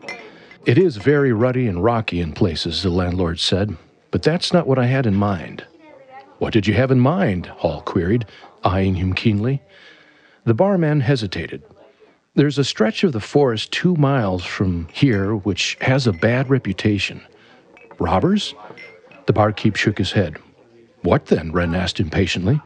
It 0.64 0.78
is 0.78 0.96
very 0.96 1.34
ruddy 1.34 1.66
and 1.66 1.84
rocky 1.84 2.18
in 2.18 2.32
places, 2.32 2.82
the 2.82 2.88
landlord 2.88 3.40
said, 3.40 3.76
but 4.10 4.22
that's 4.22 4.54
not 4.54 4.66
what 4.66 4.78
I 4.78 4.86
had 4.86 5.04
in 5.04 5.16
mind. 5.16 5.66
What 6.38 6.54
did 6.54 6.66
you 6.66 6.72
have 6.72 6.90
in 6.90 7.00
mind? 7.00 7.44
Hall 7.44 7.82
queried, 7.82 8.24
eyeing 8.64 8.94
him 8.94 9.12
keenly. 9.12 9.60
The 10.44 10.54
barman 10.54 11.02
hesitated. 11.02 11.62
There's 12.34 12.56
a 12.56 12.64
stretch 12.64 13.04
of 13.04 13.12
the 13.12 13.20
forest 13.20 13.70
two 13.70 13.96
miles 13.96 14.46
from 14.46 14.88
here 14.94 15.36
which 15.36 15.76
has 15.82 16.06
a 16.06 16.12
bad 16.14 16.48
reputation. 16.48 17.20
Robbers? 17.98 18.54
The 19.26 19.32
barkeep 19.32 19.76
shook 19.76 19.98
his 19.98 20.12
head. 20.12 20.38
What 21.02 21.26
then? 21.26 21.52
Wren 21.52 21.74
asked 21.74 22.00
impatiently. 22.00 22.60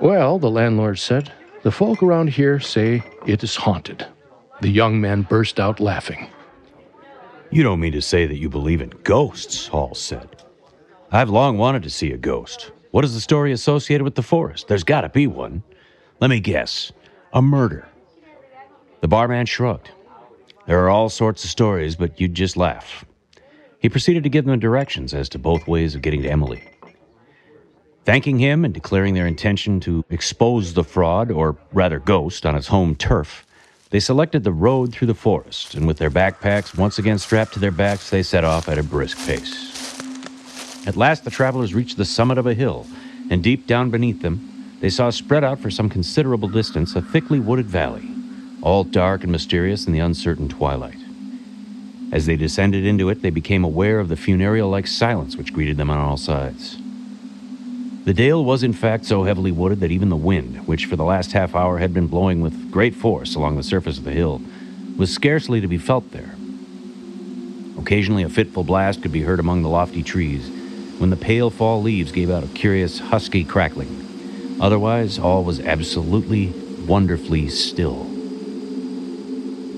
Well, 0.00 0.38
the 0.38 0.50
landlord 0.50 0.98
said, 0.98 1.32
the 1.62 1.70
folk 1.72 2.02
around 2.02 2.30
here 2.30 2.60
say 2.60 3.02
it 3.26 3.42
is 3.42 3.56
haunted. 3.56 4.06
The 4.60 4.68
young 4.68 5.00
man 5.00 5.22
burst 5.22 5.58
out 5.58 5.80
laughing. 5.80 6.28
You 7.50 7.62
don't 7.62 7.80
mean 7.80 7.92
to 7.92 8.02
say 8.02 8.26
that 8.26 8.38
you 8.38 8.48
believe 8.48 8.80
in 8.80 8.92
ghosts, 9.04 9.66
Hall 9.66 9.94
said. 9.94 10.42
I've 11.12 11.30
long 11.30 11.56
wanted 11.58 11.82
to 11.84 11.90
see 11.90 12.12
a 12.12 12.16
ghost. 12.16 12.72
What 12.90 13.04
is 13.04 13.14
the 13.14 13.20
story 13.20 13.52
associated 13.52 14.04
with 14.04 14.14
the 14.16 14.22
forest? 14.22 14.68
There's 14.68 14.84
got 14.84 15.02
to 15.02 15.08
be 15.08 15.26
one. 15.26 15.62
Let 16.20 16.30
me 16.30 16.40
guess 16.40 16.92
a 17.32 17.42
murder. 17.42 17.88
The 19.00 19.08
barman 19.08 19.46
shrugged. 19.46 19.90
There 20.66 20.84
are 20.84 20.90
all 20.90 21.08
sorts 21.08 21.44
of 21.44 21.50
stories, 21.50 21.94
but 21.94 22.20
you'd 22.20 22.34
just 22.34 22.56
laugh. 22.56 23.04
He 23.78 23.88
proceeded 23.88 24.22
to 24.22 24.28
give 24.28 24.44
them 24.44 24.58
directions 24.58 25.14
as 25.14 25.28
to 25.30 25.38
both 25.38 25.66
ways 25.66 25.94
of 25.94 26.02
getting 26.02 26.22
to 26.22 26.30
Emily. 26.30 26.64
Thanking 28.04 28.38
him 28.38 28.64
and 28.64 28.72
declaring 28.72 29.14
their 29.14 29.26
intention 29.26 29.80
to 29.80 30.04
expose 30.10 30.74
the 30.74 30.84
fraud, 30.84 31.30
or 31.30 31.56
rather 31.72 31.98
ghost, 31.98 32.46
on 32.46 32.54
its 32.54 32.68
home 32.68 32.94
turf, 32.94 33.44
they 33.90 34.00
selected 34.00 34.44
the 34.44 34.52
road 34.52 34.92
through 34.92 35.08
the 35.08 35.14
forest, 35.14 35.74
and 35.74 35.86
with 35.86 35.98
their 35.98 36.10
backpacks 36.10 36.76
once 36.76 36.98
again 36.98 37.18
strapped 37.18 37.52
to 37.54 37.58
their 37.58 37.70
backs, 37.70 38.10
they 38.10 38.22
set 38.22 38.44
off 38.44 38.68
at 38.68 38.78
a 38.78 38.82
brisk 38.82 39.18
pace. 39.26 39.98
At 40.86 40.96
last, 40.96 41.24
the 41.24 41.30
travelers 41.30 41.74
reached 41.74 41.96
the 41.96 42.04
summit 42.04 42.38
of 42.38 42.46
a 42.46 42.54
hill, 42.54 42.86
and 43.30 43.42
deep 43.42 43.66
down 43.66 43.90
beneath 43.90 44.22
them, 44.22 44.76
they 44.80 44.90
saw 44.90 45.10
spread 45.10 45.42
out 45.42 45.58
for 45.58 45.70
some 45.70 45.88
considerable 45.88 46.48
distance 46.48 46.94
a 46.94 47.02
thickly 47.02 47.40
wooded 47.40 47.66
valley, 47.66 48.08
all 48.62 48.84
dark 48.84 49.22
and 49.22 49.32
mysterious 49.32 49.86
in 49.86 49.92
the 49.92 49.98
uncertain 49.98 50.48
twilight. 50.48 50.98
As 52.12 52.26
they 52.26 52.36
descended 52.36 52.84
into 52.84 53.08
it, 53.08 53.22
they 53.22 53.30
became 53.30 53.64
aware 53.64 53.98
of 53.98 54.08
the 54.08 54.16
funereal 54.16 54.68
like 54.68 54.86
silence 54.86 55.36
which 55.36 55.52
greeted 55.52 55.76
them 55.76 55.90
on 55.90 55.98
all 55.98 56.16
sides. 56.16 56.78
The 58.04 58.14
dale 58.14 58.44
was 58.44 58.62
in 58.62 58.72
fact 58.72 59.04
so 59.04 59.24
heavily 59.24 59.50
wooded 59.50 59.80
that 59.80 59.90
even 59.90 60.10
the 60.10 60.16
wind, 60.16 60.68
which 60.68 60.86
for 60.86 60.94
the 60.94 61.04
last 61.04 61.32
half 61.32 61.56
hour 61.56 61.78
had 61.78 61.92
been 61.92 62.06
blowing 62.06 62.40
with 62.40 62.70
great 62.70 62.94
force 62.94 63.34
along 63.34 63.56
the 63.56 63.64
surface 63.64 63.98
of 63.98 64.04
the 64.04 64.12
hill, 64.12 64.40
was 64.96 65.12
scarcely 65.12 65.60
to 65.60 65.66
be 65.66 65.78
felt 65.78 66.12
there. 66.12 66.36
Occasionally 67.76 68.22
a 68.22 68.28
fitful 68.28 68.62
blast 68.62 69.02
could 69.02 69.10
be 69.12 69.22
heard 69.22 69.40
among 69.40 69.62
the 69.62 69.68
lofty 69.68 70.04
trees, 70.04 70.48
when 70.98 71.10
the 71.10 71.16
pale 71.16 71.50
fall 71.50 71.82
leaves 71.82 72.12
gave 72.12 72.30
out 72.30 72.44
a 72.44 72.48
curious 72.48 73.00
husky 73.00 73.44
crackling. 73.44 74.56
Otherwise, 74.60 75.18
all 75.18 75.44
was 75.44 75.60
absolutely, 75.60 76.54
wonderfully 76.86 77.48
still. 77.48 78.15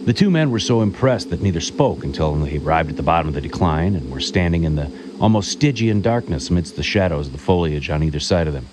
The 0.08 0.14
two 0.14 0.30
men 0.30 0.50
were 0.50 0.58
so 0.58 0.80
impressed 0.80 1.28
that 1.28 1.42
neither 1.42 1.60
spoke 1.60 2.02
until 2.02 2.34
they 2.34 2.56
arrived 2.56 2.88
at 2.88 2.96
the 2.96 3.02
bottom 3.02 3.28
of 3.28 3.34
the 3.34 3.42
decline 3.42 3.94
and 3.94 4.10
were 4.10 4.20
standing 4.20 4.64
in 4.64 4.74
the 4.74 4.90
almost 5.20 5.52
Stygian 5.52 6.00
darkness 6.00 6.48
amidst 6.48 6.76
the 6.76 6.82
shadows 6.82 7.26
of 7.26 7.34
the 7.34 7.38
foliage 7.38 7.90
on 7.90 8.02
either 8.02 8.18
side 8.18 8.46
of 8.46 8.54
them. 8.54 8.68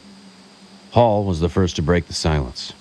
Hall 0.91 1.25
was 1.25 1.41
the 1.41 1.49
first 1.49 1.75
to 1.75 1.81
break 1.81 2.07
the 2.07 2.13
silence. 2.13 2.71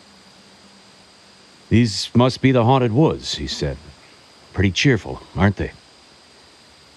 These 1.69 2.15
must 2.15 2.41
be 2.41 2.53
the 2.53 2.63
haunted 2.63 2.93
woods, 2.93 3.35
he 3.35 3.49
said. 3.49 3.77
Pretty 4.53 4.71
cheerful, 4.71 5.21
aren't 5.35 5.57
they? 5.57 5.73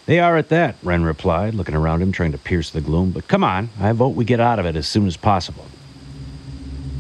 They 0.05 0.19
are 0.19 0.37
at 0.37 0.49
that, 0.49 0.75
Wren 0.83 1.01
replied, 1.01 1.55
looking 1.55 1.73
around 1.73 2.03
him, 2.03 2.11
trying 2.11 2.33
to 2.33 2.37
pierce 2.37 2.69
the 2.69 2.81
gloom. 2.81 3.09
But 3.09 3.27
come 3.27 3.43
on, 3.43 3.71
I 3.79 3.93
vote 3.93 4.09
we 4.09 4.25
get 4.25 4.39
out 4.39 4.59
of 4.59 4.67
it 4.67 4.75
as 4.75 4.87
soon 4.87 5.07
as 5.07 5.17
possible. 5.17 5.65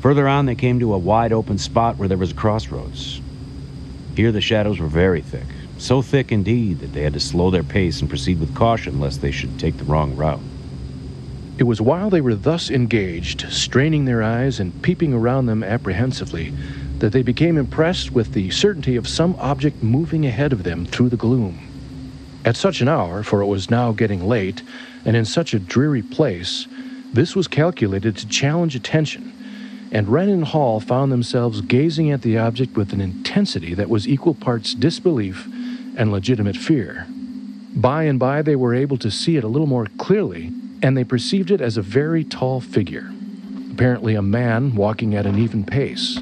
Further 0.01 0.27
on, 0.27 0.47
they 0.47 0.55
came 0.55 0.79
to 0.79 0.95
a 0.95 0.97
wide 0.97 1.31
open 1.31 1.59
spot 1.59 1.97
where 1.97 2.07
there 2.07 2.17
was 2.17 2.31
a 2.31 2.33
crossroads. 2.33 3.21
Here, 4.17 4.31
the 4.31 4.41
shadows 4.41 4.79
were 4.79 4.87
very 4.87 5.21
thick, 5.21 5.43
so 5.77 6.01
thick 6.01 6.31
indeed 6.31 6.79
that 6.79 6.91
they 6.91 7.03
had 7.03 7.13
to 7.13 7.19
slow 7.19 7.51
their 7.51 7.61
pace 7.61 7.99
and 7.99 8.09
proceed 8.09 8.39
with 8.39 8.55
caution 8.55 8.99
lest 8.99 9.21
they 9.21 9.29
should 9.29 9.59
take 9.59 9.77
the 9.77 9.83
wrong 9.83 10.15
route. 10.15 10.41
It 11.59 11.65
was 11.65 11.81
while 11.81 12.09
they 12.09 12.19
were 12.19 12.33
thus 12.33 12.71
engaged, 12.71 13.45
straining 13.51 14.05
their 14.05 14.23
eyes 14.23 14.59
and 14.59 14.81
peeping 14.81 15.13
around 15.13 15.45
them 15.45 15.63
apprehensively, 15.63 16.51
that 16.97 17.11
they 17.11 17.21
became 17.21 17.59
impressed 17.59 18.11
with 18.11 18.33
the 18.33 18.49
certainty 18.49 18.95
of 18.95 19.07
some 19.07 19.35
object 19.37 19.83
moving 19.83 20.25
ahead 20.25 20.51
of 20.51 20.63
them 20.63 20.87
through 20.87 21.09
the 21.09 21.15
gloom. 21.15 21.59
At 22.43 22.55
such 22.55 22.81
an 22.81 22.87
hour, 22.87 23.21
for 23.21 23.43
it 23.43 23.45
was 23.45 23.69
now 23.69 23.91
getting 23.91 24.27
late, 24.27 24.63
and 25.05 25.15
in 25.15 25.25
such 25.25 25.53
a 25.53 25.59
dreary 25.59 26.01
place, 26.01 26.65
this 27.13 27.35
was 27.35 27.47
calculated 27.47 28.17
to 28.17 28.27
challenge 28.27 28.75
attention 28.75 29.36
and 29.91 30.09
Wren 30.09 30.29
and 30.29 30.43
Hall 30.43 30.79
found 30.79 31.11
themselves 31.11 31.61
gazing 31.61 32.11
at 32.11 32.21
the 32.21 32.37
object 32.37 32.75
with 32.75 32.93
an 32.93 33.01
intensity 33.01 33.73
that 33.73 33.89
was 33.89 34.07
equal 34.07 34.33
parts 34.33 34.73
disbelief 34.73 35.47
and 35.97 36.11
legitimate 36.11 36.57
fear. 36.57 37.07
By 37.75 38.03
and 38.03 38.19
by, 38.19 38.41
they 38.41 38.55
were 38.55 38.73
able 38.73 38.97
to 38.97 39.11
see 39.11 39.37
it 39.37 39.43
a 39.43 39.47
little 39.47 39.67
more 39.67 39.87
clearly, 39.97 40.51
and 40.81 40.97
they 40.97 41.03
perceived 41.03 41.51
it 41.51 41.61
as 41.61 41.77
a 41.77 41.81
very 41.81 42.23
tall 42.23 42.59
figure, 42.59 43.11
apparently 43.71 44.15
a 44.15 44.21
man 44.21 44.75
walking 44.75 45.15
at 45.15 45.25
an 45.25 45.37
even 45.37 45.63
pace, 45.63 46.19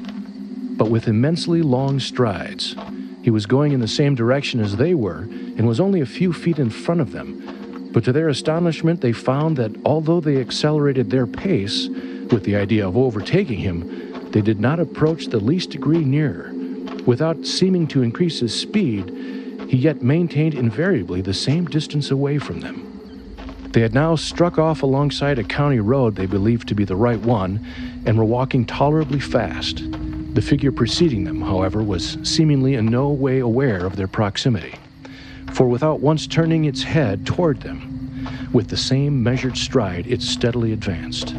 but 0.76 0.90
with 0.90 1.08
immensely 1.08 1.62
long 1.62 1.98
strides. 1.98 2.76
He 3.22 3.30
was 3.30 3.46
going 3.46 3.72
in 3.72 3.80
the 3.80 3.88
same 3.88 4.14
direction 4.14 4.60
as 4.60 4.76
they 4.76 4.94
were 4.94 5.22
and 5.22 5.66
was 5.66 5.80
only 5.80 6.00
a 6.00 6.06
few 6.06 6.32
feet 6.32 6.58
in 6.58 6.70
front 6.70 7.00
of 7.00 7.12
them. 7.12 7.90
But 7.92 8.04
to 8.04 8.12
their 8.12 8.28
astonishment, 8.28 9.00
they 9.00 9.12
found 9.12 9.56
that 9.56 9.74
although 9.84 10.20
they 10.20 10.40
accelerated 10.40 11.10
their 11.10 11.26
pace, 11.26 11.88
with 12.32 12.44
the 12.44 12.56
idea 12.56 12.86
of 12.86 12.96
overtaking 12.96 13.58
him, 13.58 14.30
they 14.30 14.40
did 14.40 14.60
not 14.60 14.80
approach 14.80 15.26
the 15.26 15.40
least 15.40 15.70
degree 15.70 16.04
nearer. 16.04 16.52
Without 17.06 17.46
seeming 17.46 17.86
to 17.88 18.02
increase 18.02 18.40
his 18.40 18.58
speed, 18.58 19.10
he 19.68 19.76
yet 19.76 20.02
maintained 20.02 20.54
invariably 20.54 21.20
the 21.20 21.34
same 21.34 21.66
distance 21.66 22.10
away 22.10 22.38
from 22.38 22.60
them. 22.60 22.82
They 23.72 23.80
had 23.80 23.94
now 23.94 24.16
struck 24.16 24.58
off 24.58 24.82
alongside 24.82 25.38
a 25.38 25.44
county 25.44 25.80
road 25.80 26.16
they 26.16 26.26
believed 26.26 26.68
to 26.68 26.74
be 26.74 26.84
the 26.84 26.96
right 26.96 27.20
one 27.20 27.64
and 28.06 28.16
were 28.16 28.24
walking 28.24 28.64
tolerably 28.64 29.20
fast. 29.20 29.82
The 30.34 30.42
figure 30.42 30.72
preceding 30.72 31.24
them, 31.24 31.40
however, 31.40 31.82
was 31.82 32.18
seemingly 32.22 32.74
in 32.74 32.86
no 32.86 33.08
way 33.08 33.38
aware 33.38 33.84
of 33.84 33.96
their 33.96 34.08
proximity, 34.08 34.74
for 35.52 35.68
without 35.68 36.00
once 36.00 36.26
turning 36.26 36.64
its 36.64 36.82
head 36.82 37.26
toward 37.26 37.60
them, 37.60 38.50
with 38.52 38.68
the 38.68 38.76
same 38.76 39.22
measured 39.22 39.56
stride 39.56 40.06
it 40.06 40.22
steadily 40.22 40.72
advanced. 40.72 41.34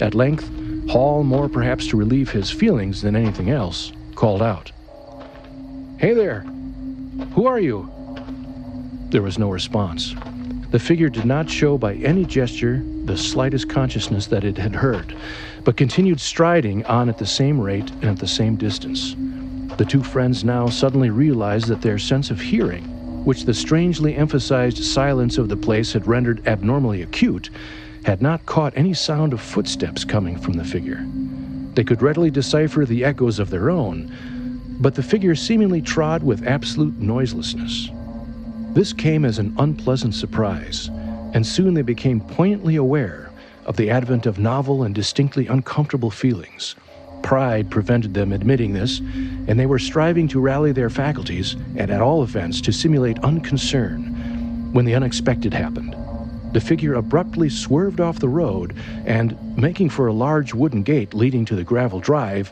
At 0.00 0.14
length, 0.14 0.50
Hall, 0.88 1.22
more 1.22 1.48
perhaps 1.48 1.86
to 1.88 1.96
relieve 1.96 2.30
his 2.30 2.50
feelings 2.50 3.02
than 3.02 3.14
anything 3.14 3.50
else, 3.50 3.92
called 4.14 4.42
out, 4.42 4.72
Hey 5.98 6.14
there! 6.14 6.40
Who 7.34 7.46
are 7.46 7.60
you? 7.60 7.88
There 9.10 9.22
was 9.22 9.38
no 9.38 9.50
response. 9.50 10.14
The 10.70 10.78
figure 10.78 11.08
did 11.08 11.24
not 11.26 11.50
show 11.50 11.76
by 11.76 11.94
any 11.94 12.24
gesture 12.24 12.82
the 13.04 13.16
slightest 13.16 13.68
consciousness 13.68 14.26
that 14.28 14.44
it 14.44 14.56
had 14.56 14.74
heard, 14.74 15.16
but 15.64 15.76
continued 15.76 16.20
striding 16.20 16.84
on 16.86 17.08
at 17.08 17.18
the 17.18 17.26
same 17.26 17.60
rate 17.60 17.90
and 17.90 18.06
at 18.06 18.18
the 18.18 18.26
same 18.28 18.56
distance. 18.56 19.14
The 19.76 19.84
two 19.84 20.02
friends 20.02 20.44
now 20.44 20.68
suddenly 20.68 21.10
realized 21.10 21.68
that 21.68 21.82
their 21.82 21.98
sense 21.98 22.30
of 22.30 22.40
hearing, 22.40 22.84
which 23.24 23.44
the 23.44 23.54
strangely 23.54 24.16
emphasized 24.16 24.82
silence 24.82 25.38
of 25.38 25.48
the 25.48 25.56
place 25.56 25.92
had 25.92 26.06
rendered 26.06 26.46
abnormally 26.46 27.02
acute, 27.02 27.50
had 28.04 28.22
not 28.22 28.46
caught 28.46 28.72
any 28.76 28.94
sound 28.94 29.32
of 29.32 29.40
footsteps 29.40 30.04
coming 30.04 30.38
from 30.38 30.54
the 30.54 30.64
figure. 30.64 31.04
They 31.74 31.84
could 31.84 32.02
readily 32.02 32.30
decipher 32.30 32.84
the 32.84 33.04
echoes 33.04 33.38
of 33.38 33.50
their 33.50 33.70
own, 33.70 34.12
but 34.80 34.94
the 34.94 35.02
figure 35.02 35.34
seemingly 35.34 35.82
trod 35.82 36.22
with 36.22 36.46
absolute 36.46 36.98
noiselessness. 36.98 37.90
This 38.72 38.92
came 38.92 39.24
as 39.24 39.38
an 39.38 39.54
unpleasant 39.58 40.14
surprise, 40.14 40.88
and 41.34 41.46
soon 41.46 41.74
they 41.74 41.82
became 41.82 42.20
poignantly 42.20 42.76
aware 42.76 43.30
of 43.66 43.76
the 43.76 43.90
advent 43.90 44.26
of 44.26 44.38
novel 44.38 44.82
and 44.82 44.94
distinctly 44.94 45.46
uncomfortable 45.46 46.10
feelings. 46.10 46.76
Pride 47.22 47.70
prevented 47.70 48.14
them 48.14 48.32
admitting 48.32 48.72
this, 48.72 49.00
and 49.00 49.60
they 49.60 49.66
were 49.66 49.78
striving 49.78 50.26
to 50.28 50.40
rally 50.40 50.72
their 50.72 50.90
faculties, 50.90 51.54
and 51.76 51.90
at 51.90 52.00
all 52.00 52.22
events 52.22 52.60
to 52.62 52.72
simulate 52.72 53.18
unconcern, 53.18 54.72
when 54.72 54.86
the 54.86 54.94
unexpected 54.94 55.52
happened. 55.52 55.94
The 56.52 56.60
figure 56.60 56.94
abruptly 56.94 57.48
swerved 57.48 58.00
off 58.00 58.18
the 58.18 58.28
road 58.28 58.74
and, 59.06 59.56
making 59.56 59.90
for 59.90 60.08
a 60.08 60.12
large 60.12 60.52
wooden 60.52 60.82
gate 60.82 61.14
leading 61.14 61.44
to 61.44 61.54
the 61.54 61.62
gravel 61.62 62.00
drive, 62.00 62.50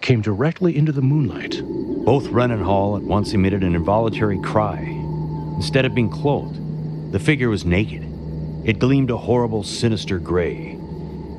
came 0.00 0.20
directly 0.20 0.76
into 0.76 0.92
the 0.92 1.02
moonlight. 1.02 1.60
Both 2.04 2.28
Wren 2.28 2.52
and 2.52 2.62
Hall 2.62 2.96
at 2.96 3.02
once 3.02 3.32
emitted 3.32 3.64
an 3.64 3.74
involuntary 3.74 4.40
cry. 4.40 4.78
Instead 5.56 5.84
of 5.84 5.94
being 5.94 6.08
clothed, 6.08 7.12
the 7.12 7.18
figure 7.18 7.48
was 7.48 7.64
naked. 7.64 8.06
It 8.64 8.78
gleamed 8.78 9.10
a 9.10 9.16
horrible, 9.16 9.64
sinister 9.64 10.18
gray. 10.18 10.78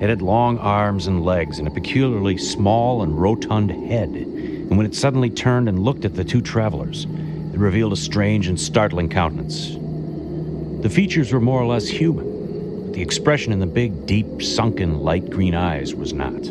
It 0.02 0.10
had 0.10 0.22
long 0.22 0.58
arms 0.58 1.08
and 1.08 1.24
legs 1.24 1.60
and 1.60 1.68
a 1.68 1.72
peculiarly 1.72 2.38
small 2.38 3.04
and 3.04 3.20
rotund 3.22 3.72
head, 3.72 4.10
and 4.10 4.76
when 4.76 4.86
it 4.86 4.96
suddenly 4.96 5.30
turned 5.30 5.70
and 5.70 5.80
looked 5.80 6.04
at 6.04 6.16
the 6.16 6.26
two 6.26 6.42
travelers, 6.42 7.06
it 7.54 7.58
revealed 7.58 7.94
a 7.94 7.98
strange 7.98 8.48
and 8.48 8.60
startling 8.60 9.08
countenance. 9.08 9.78
The 10.82 10.90
features 10.90 11.32
were 11.32 11.40
more 11.40 11.62
or 11.62 11.68
less 11.68 11.88
human, 11.88 12.86
but 12.86 12.94
the 12.94 13.04
expression 13.04 13.54
in 13.54 13.60
the 13.60 13.68
big, 13.68 14.08
deep, 14.08 14.42
sunken, 14.42 15.02
light 15.02 15.30
green 15.30 15.54
eyes 15.54 15.94
was 15.94 16.12
not. 16.12 16.44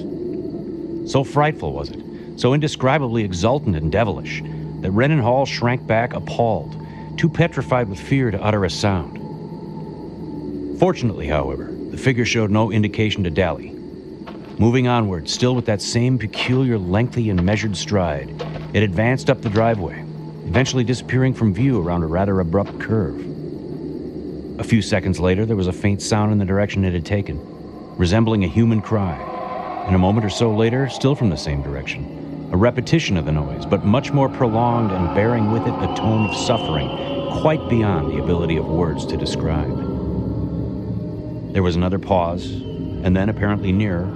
So 1.10 1.24
frightful 1.24 1.72
was 1.72 1.90
it, 1.90 2.00
so 2.36 2.54
indescribably 2.54 3.24
exultant 3.24 3.74
and 3.74 3.90
devilish, 3.90 4.40
that 4.82 4.92
Wren 4.92 5.10
and 5.10 5.20
Hall 5.20 5.46
shrank 5.46 5.84
back 5.84 6.14
appalled, 6.14 6.76
too 7.18 7.28
petrified 7.28 7.88
with 7.88 7.98
fear 7.98 8.30
to 8.30 8.40
utter 8.40 8.64
a 8.64 8.70
sound. 8.70 9.18
Fortunately, 10.78 11.26
however, 11.26 11.64
the 11.64 11.98
figure 11.98 12.24
showed 12.24 12.52
no 12.52 12.70
indication 12.70 13.24
to 13.24 13.30
dally. 13.30 13.70
Moving 14.60 14.86
onward, 14.86 15.28
still 15.28 15.56
with 15.56 15.66
that 15.66 15.82
same 15.82 16.18
peculiar, 16.18 16.78
lengthy, 16.78 17.30
and 17.30 17.42
measured 17.42 17.76
stride, 17.76 18.30
it 18.74 18.84
advanced 18.84 19.28
up 19.28 19.42
the 19.42 19.50
driveway, 19.50 20.00
eventually 20.46 20.84
disappearing 20.84 21.34
from 21.34 21.52
view 21.52 21.80
around 21.82 22.04
a 22.04 22.06
rather 22.06 22.38
abrupt 22.38 22.78
curve. 22.78 23.29
A 24.60 24.62
few 24.62 24.82
seconds 24.82 25.18
later, 25.18 25.46
there 25.46 25.56
was 25.56 25.68
a 25.68 25.72
faint 25.72 26.02
sound 26.02 26.32
in 26.32 26.38
the 26.38 26.44
direction 26.44 26.84
it 26.84 26.92
had 26.92 27.06
taken, 27.06 27.40
resembling 27.96 28.44
a 28.44 28.46
human 28.46 28.82
cry. 28.82 29.16
And 29.86 29.94
a 29.94 29.98
moment 29.98 30.26
or 30.26 30.28
so 30.28 30.54
later, 30.54 30.86
still 30.90 31.14
from 31.14 31.30
the 31.30 31.36
same 31.38 31.62
direction, 31.62 32.50
a 32.52 32.58
repetition 32.58 33.16
of 33.16 33.24
the 33.24 33.32
noise, 33.32 33.64
but 33.64 33.86
much 33.86 34.12
more 34.12 34.28
prolonged 34.28 34.92
and 34.92 35.14
bearing 35.14 35.50
with 35.50 35.62
it 35.62 35.72
a 35.72 35.94
tone 35.96 36.28
of 36.28 36.36
suffering 36.36 36.90
quite 37.40 37.70
beyond 37.70 38.12
the 38.12 38.22
ability 38.22 38.58
of 38.58 38.66
words 38.66 39.06
to 39.06 39.16
describe. 39.16 39.74
There 41.54 41.62
was 41.62 41.76
another 41.76 41.98
pause, 41.98 42.44
and 42.44 43.16
then, 43.16 43.30
apparently 43.30 43.72
nearer, 43.72 44.12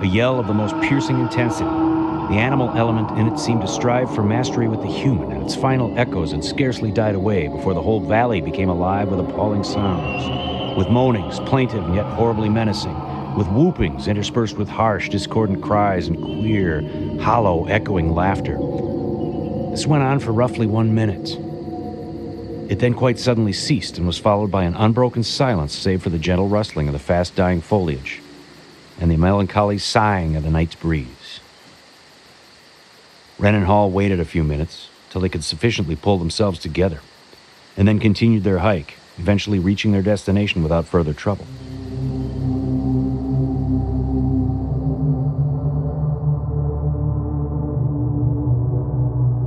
a 0.00 0.06
yell 0.06 0.38
of 0.38 0.46
the 0.46 0.54
most 0.54 0.76
piercing 0.80 1.18
intensity. 1.18 1.87
The 2.28 2.34
animal 2.34 2.70
element 2.76 3.18
in 3.18 3.26
it 3.26 3.38
seemed 3.38 3.62
to 3.62 3.66
strive 3.66 4.14
for 4.14 4.22
mastery 4.22 4.68
with 4.68 4.82
the 4.82 4.86
human, 4.86 5.32
and 5.32 5.42
its 5.42 5.54
final 5.54 5.98
echoes 5.98 6.32
had 6.32 6.44
scarcely 6.44 6.92
died 6.92 7.14
away 7.14 7.48
before 7.48 7.72
the 7.72 7.80
whole 7.80 8.00
valley 8.00 8.42
became 8.42 8.68
alive 8.68 9.08
with 9.08 9.20
appalling 9.20 9.64
sounds, 9.64 10.76
with 10.76 10.90
moanings, 10.90 11.40
plaintive 11.48 11.82
and 11.84 11.94
yet 11.94 12.04
horribly 12.04 12.50
menacing, 12.50 12.94
with 13.34 13.46
whoopings 13.46 14.08
interspersed 14.08 14.58
with 14.58 14.68
harsh, 14.68 15.08
discordant 15.08 15.62
cries 15.62 16.08
and 16.08 16.18
queer, 16.18 16.82
hollow, 17.18 17.64
echoing 17.64 18.14
laughter. 18.14 18.58
This 19.70 19.86
went 19.86 20.02
on 20.02 20.18
for 20.18 20.32
roughly 20.32 20.66
one 20.66 20.94
minute. 20.94 21.30
It 22.70 22.78
then 22.78 22.92
quite 22.92 23.18
suddenly 23.18 23.54
ceased 23.54 23.96
and 23.96 24.06
was 24.06 24.18
followed 24.18 24.50
by 24.50 24.64
an 24.64 24.74
unbroken 24.74 25.22
silence, 25.22 25.74
save 25.74 26.02
for 26.02 26.10
the 26.10 26.18
gentle 26.18 26.48
rustling 26.48 26.88
of 26.88 26.92
the 26.92 26.98
fast 26.98 27.34
dying 27.36 27.62
foliage 27.62 28.20
and 29.00 29.10
the 29.10 29.16
melancholy 29.16 29.78
sighing 29.78 30.36
of 30.36 30.42
the 30.42 30.50
night's 30.50 30.74
breeze. 30.74 31.17
Wren 33.40 33.54
and 33.54 33.66
Hall 33.66 33.88
waited 33.88 34.18
a 34.18 34.24
few 34.24 34.42
minutes 34.42 34.88
till 35.10 35.20
they 35.20 35.28
could 35.28 35.44
sufficiently 35.44 35.94
pull 35.94 36.18
themselves 36.18 36.58
together, 36.58 37.00
and 37.76 37.86
then 37.86 38.00
continued 38.00 38.42
their 38.42 38.58
hike, 38.58 38.96
eventually 39.16 39.60
reaching 39.60 39.92
their 39.92 40.02
destination 40.02 40.64
without 40.64 40.86
further 40.86 41.12
trouble. 41.12 41.46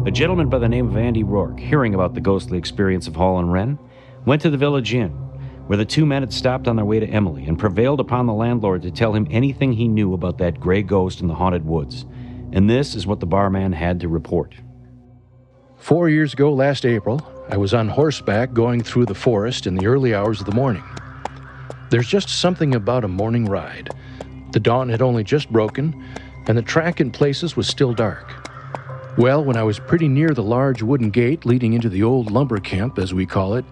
A 0.07 0.11
gentleman 0.11 0.47
by 0.47 0.57
the 0.57 0.69
name 0.69 0.87
of 0.87 0.95
Andy 0.95 1.23
Rourke, 1.23 1.59
hearing 1.59 1.93
about 1.93 2.13
the 2.13 2.21
ghostly 2.21 2.57
experience 2.57 3.07
of 3.07 3.15
Hall 3.17 3.39
and 3.39 3.51
Wren, 3.51 3.77
went 4.25 4.41
to 4.43 4.49
the 4.49 4.57
village 4.57 4.93
inn, 4.93 5.09
where 5.67 5.77
the 5.77 5.85
two 5.85 6.05
men 6.05 6.21
had 6.21 6.31
stopped 6.31 6.69
on 6.69 6.77
their 6.77 6.85
way 6.85 7.01
to 7.01 7.07
Emily, 7.07 7.43
and 7.45 7.59
prevailed 7.59 7.99
upon 7.99 8.25
the 8.25 8.33
landlord 8.33 8.83
to 8.83 8.91
tell 8.91 9.13
him 9.13 9.27
anything 9.29 9.73
he 9.73 9.89
knew 9.89 10.13
about 10.13 10.37
that 10.37 10.61
gray 10.61 10.81
ghost 10.81 11.19
in 11.19 11.27
the 11.27 11.35
haunted 11.35 11.65
woods. 11.65 12.05
And 12.51 12.69
this 12.69 12.95
is 12.95 13.07
what 13.07 13.19
the 13.19 13.25
barman 13.25 13.71
had 13.71 13.99
to 14.01 14.07
report. 14.07 14.55
Four 15.77 16.09
years 16.09 16.33
ago, 16.33 16.53
last 16.53 16.85
April, 16.85 17.25
I 17.49 17.57
was 17.57 17.73
on 17.73 17.87
horseback 17.87 18.53
going 18.53 18.83
through 18.83 19.05
the 19.05 19.15
forest 19.15 19.65
in 19.65 19.75
the 19.75 19.87
early 19.87 20.13
hours 20.13 20.39
of 20.39 20.45
the 20.45 20.55
morning. 20.55 20.83
There's 21.89 22.07
just 22.07 22.29
something 22.29 22.75
about 22.75 23.03
a 23.03 23.09
morning 23.09 23.45
ride. 23.45 23.89
The 24.51 24.59
dawn 24.59 24.89
had 24.89 25.01
only 25.01 25.23
just 25.23 25.51
broken, 25.51 26.05
and 26.47 26.57
the 26.57 26.61
track 26.61 27.01
in 27.01 27.11
places 27.11 27.55
was 27.55 27.67
still 27.67 27.93
dark. 27.93 28.31
Well, 29.17 29.43
when 29.43 29.57
I 29.57 29.63
was 29.63 29.79
pretty 29.79 30.07
near 30.07 30.29
the 30.29 30.43
large 30.43 30.81
wooden 30.81 31.09
gate 31.09 31.45
leading 31.45 31.73
into 31.73 31.89
the 31.89 32.03
old 32.03 32.31
lumber 32.31 32.59
camp, 32.59 32.99
as 32.99 33.13
we 33.13 33.25
call 33.25 33.55
it, 33.55 33.65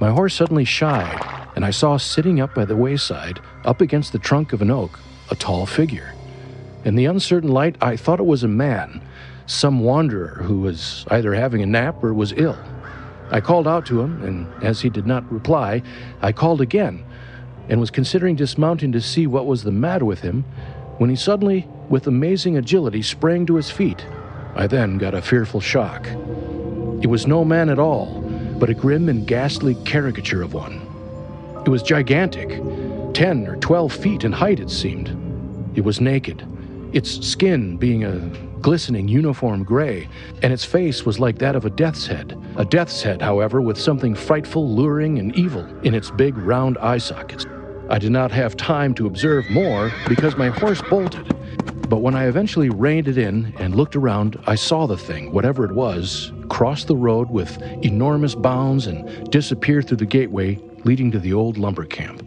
my 0.00 0.10
horse 0.10 0.34
suddenly 0.34 0.64
shied, 0.64 1.20
and 1.56 1.64
I 1.64 1.70
saw 1.70 1.96
sitting 1.96 2.40
up 2.40 2.54
by 2.54 2.64
the 2.64 2.76
wayside, 2.76 3.40
up 3.64 3.80
against 3.80 4.12
the 4.12 4.18
trunk 4.18 4.52
of 4.52 4.62
an 4.62 4.70
oak, 4.70 4.98
a 5.30 5.34
tall 5.34 5.66
figure. 5.66 6.14
In 6.88 6.94
the 6.94 7.04
uncertain 7.04 7.50
light, 7.50 7.76
I 7.82 7.98
thought 7.98 8.18
it 8.18 8.24
was 8.24 8.44
a 8.44 8.48
man, 8.48 9.02
some 9.44 9.80
wanderer 9.80 10.40
who 10.44 10.60
was 10.60 11.04
either 11.10 11.34
having 11.34 11.60
a 11.60 11.66
nap 11.66 12.02
or 12.02 12.14
was 12.14 12.32
ill. 12.32 12.56
I 13.30 13.42
called 13.42 13.68
out 13.68 13.84
to 13.86 14.00
him, 14.00 14.22
and 14.22 14.64
as 14.64 14.80
he 14.80 14.88
did 14.88 15.06
not 15.06 15.30
reply, 15.30 15.82
I 16.22 16.32
called 16.32 16.62
again 16.62 17.04
and 17.68 17.78
was 17.78 17.90
considering 17.90 18.36
dismounting 18.36 18.90
to 18.92 19.02
see 19.02 19.26
what 19.26 19.44
was 19.44 19.64
the 19.64 19.70
matter 19.70 20.06
with 20.06 20.20
him 20.20 20.46
when 20.96 21.10
he 21.10 21.16
suddenly, 21.16 21.68
with 21.90 22.06
amazing 22.06 22.56
agility, 22.56 23.02
sprang 23.02 23.44
to 23.44 23.56
his 23.56 23.70
feet 23.70 24.06
I 24.56 24.66
then 24.66 24.96
got 24.96 25.12
a 25.12 25.20
fearful 25.20 25.60
shock. 25.60 26.06
It 27.02 27.10
was 27.10 27.26
no 27.26 27.44
man 27.44 27.68
at 27.68 27.78
all, 27.78 28.22
but 28.58 28.70
a 28.70 28.74
grim 28.74 29.10
and 29.10 29.26
ghastly 29.26 29.74
caricature 29.84 30.40
of 30.40 30.54
one. 30.54 30.80
It 31.66 31.68
was 31.68 31.82
gigantic, 31.82 32.48
10 33.12 33.46
or 33.46 33.56
12 33.56 33.92
feet 33.92 34.24
in 34.24 34.32
height, 34.32 34.58
it 34.58 34.70
seemed. 34.70 35.14
It 35.74 35.84
was 35.84 36.00
naked, 36.00 36.46
its 36.92 37.26
skin 37.26 37.76
being 37.76 38.04
a 38.04 38.18
glistening 38.60 39.08
uniform 39.08 39.64
gray, 39.64 40.08
and 40.42 40.52
its 40.52 40.64
face 40.64 41.04
was 41.04 41.20
like 41.20 41.38
that 41.38 41.56
of 41.56 41.64
a 41.64 41.70
death's 41.70 42.06
head. 42.06 42.36
A 42.56 42.64
death's 42.64 43.02
head, 43.02 43.22
however, 43.22 43.60
with 43.60 43.78
something 43.78 44.14
frightful, 44.14 44.68
luring, 44.74 45.18
and 45.18 45.34
evil 45.36 45.66
in 45.82 45.94
its 45.94 46.10
big 46.10 46.36
round 46.36 46.78
eye 46.78 46.98
sockets. 46.98 47.46
I 47.90 47.98
did 47.98 48.12
not 48.12 48.30
have 48.32 48.56
time 48.56 48.94
to 48.94 49.06
observe 49.06 49.48
more 49.50 49.92
because 50.06 50.36
my 50.36 50.48
horse 50.48 50.82
bolted 50.82 51.34
but 51.88 52.02
when 52.02 52.14
I 52.14 52.26
eventually 52.26 52.68
reined 52.68 53.08
it 53.08 53.16
in 53.16 53.54
and 53.58 53.74
looked 53.74 53.96
around, 53.96 54.38
I 54.46 54.56
saw 54.56 54.86
the 54.86 54.98
thing, 54.98 55.32
whatever 55.32 55.64
it 55.64 55.72
was, 55.72 56.32
cross 56.50 56.84
the 56.84 56.96
road 56.96 57.30
with 57.30 57.60
enormous 57.82 58.34
bounds 58.34 58.86
and 58.86 59.30
disappear 59.30 59.80
through 59.80 59.96
the 59.96 60.06
gateway 60.06 60.60
leading 60.84 61.10
to 61.12 61.18
the 61.18 61.32
old 61.32 61.56
lumber 61.56 61.86
camp. 61.86 62.22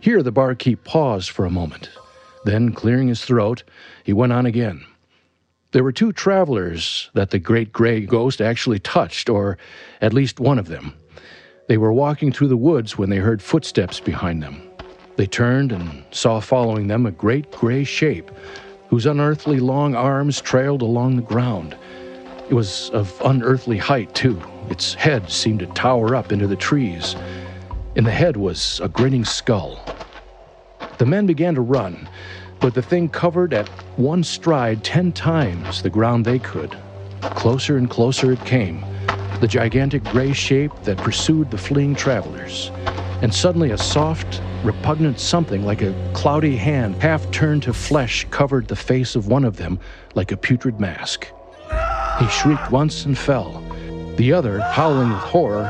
Here 0.00 0.22
the 0.22 0.30
barkeep 0.30 0.84
paused 0.84 1.30
for 1.30 1.46
a 1.46 1.50
moment. 1.50 1.88
Then, 2.48 2.72
clearing 2.72 3.08
his 3.08 3.22
throat, 3.22 3.62
he 4.04 4.14
went 4.14 4.32
on 4.32 4.46
again. 4.46 4.82
There 5.72 5.84
were 5.84 5.92
two 5.92 6.12
travelers 6.12 7.10
that 7.12 7.28
the 7.28 7.38
great 7.38 7.74
gray 7.74 8.00
ghost 8.00 8.40
actually 8.40 8.78
touched, 8.78 9.28
or 9.28 9.58
at 10.00 10.14
least 10.14 10.40
one 10.40 10.58
of 10.58 10.68
them. 10.68 10.94
They 11.66 11.76
were 11.76 11.92
walking 11.92 12.32
through 12.32 12.48
the 12.48 12.56
woods 12.56 12.96
when 12.96 13.10
they 13.10 13.18
heard 13.18 13.42
footsteps 13.42 14.00
behind 14.00 14.42
them. 14.42 14.62
They 15.16 15.26
turned 15.26 15.72
and 15.72 16.02
saw 16.10 16.40
following 16.40 16.86
them 16.86 17.04
a 17.04 17.10
great 17.10 17.50
gray 17.50 17.84
shape 17.84 18.30
whose 18.88 19.04
unearthly 19.04 19.60
long 19.60 19.94
arms 19.94 20.40
trailed 20.40 20.80
along 20.80 21.16
the 21.16 21.22
ground. 21.34 21.76
It 22.48 22.54
was 22.54 22.88
of 22.94 23.14
unearthly 23.22 23.76
height, 23.76 24.14
too. 24.14 24.40
Its 24.70 24.94
head 24.94 25.30
seemed 25.30 25.60
to 25.60 25.66
tower 25.66 26.16
up 26.16 26.32
into 26.32 26.46
the 26.46 26.56
trees. 26.56 27.14
In 27.94 28.04
the 28.04 28.10
head 28.10 28.38
was 28.38 28.80
a 28.80 28.88
grinning 28.88 29.26
skull. 29.26 29.84
The 30.98 31.06
men 31.06 31.26
began 31.26 31.54
to 31.54 31.60
run, 31.60 32.08
but 32.60 32.74
the 32.74 32.82
thing 32.82 33.08
covered 33.08 33.54
at 33.54 33.68
one 33.96 34.24
stride 34.24 34.82
ten 34.84 35.12
times 35.12 35.82
the 35.82 35.90
ground 35.90 36.24
they 36.24 36.38
could. 36.38 36.76
Closer 37.20 37.76
and 37.76 37.88
closer 37.90 38.32
it 38.32 38.44
came, 38.44 38.84
the 39.40 39.48
gigantic 39.48 40.04
gray 40.04 40.32
shape 40.32 40.72
that 40.84 40.98
pursued 40.98 41.50
the 41.50 41.58
fleeing 41.58 41.94
travelers. 41.94 42.70
and 43.22 43.34
suddenly 43.34 43.72
a 43.72 43.78
soft, 43.78 44.40
repugnant 44.62 45.18
something 45.18 45.64
like 45.64 45.82
a 45.82 45.94
cloudy 46.14 46.56
hand, 46.56 46.94
half 47.02 47.28
turned 47.30 47.62
to 47.64 47.72
flesh, 47.72 48.26
covered 48.30 48.68
the 48.68 48.76
face 48.76 49.16
of 49.16 49.26
one 49.26 49.44
of 49.44 49.56
them 49.56 49.78
like 50.14 50.30
a 50.32 50.36
putrid 50.36 50.78
mask. 50.80 51.28
He 52.20 52.28
shrieked 52.28 52.70
once 52.70 53.04
and 53.04 53.16
fell. 53.18 53.62
The 54.16 54.32
other, 54.32 54.60
howling 54.60 55.10
with 55.10 55.18
horror, 55.18 55.62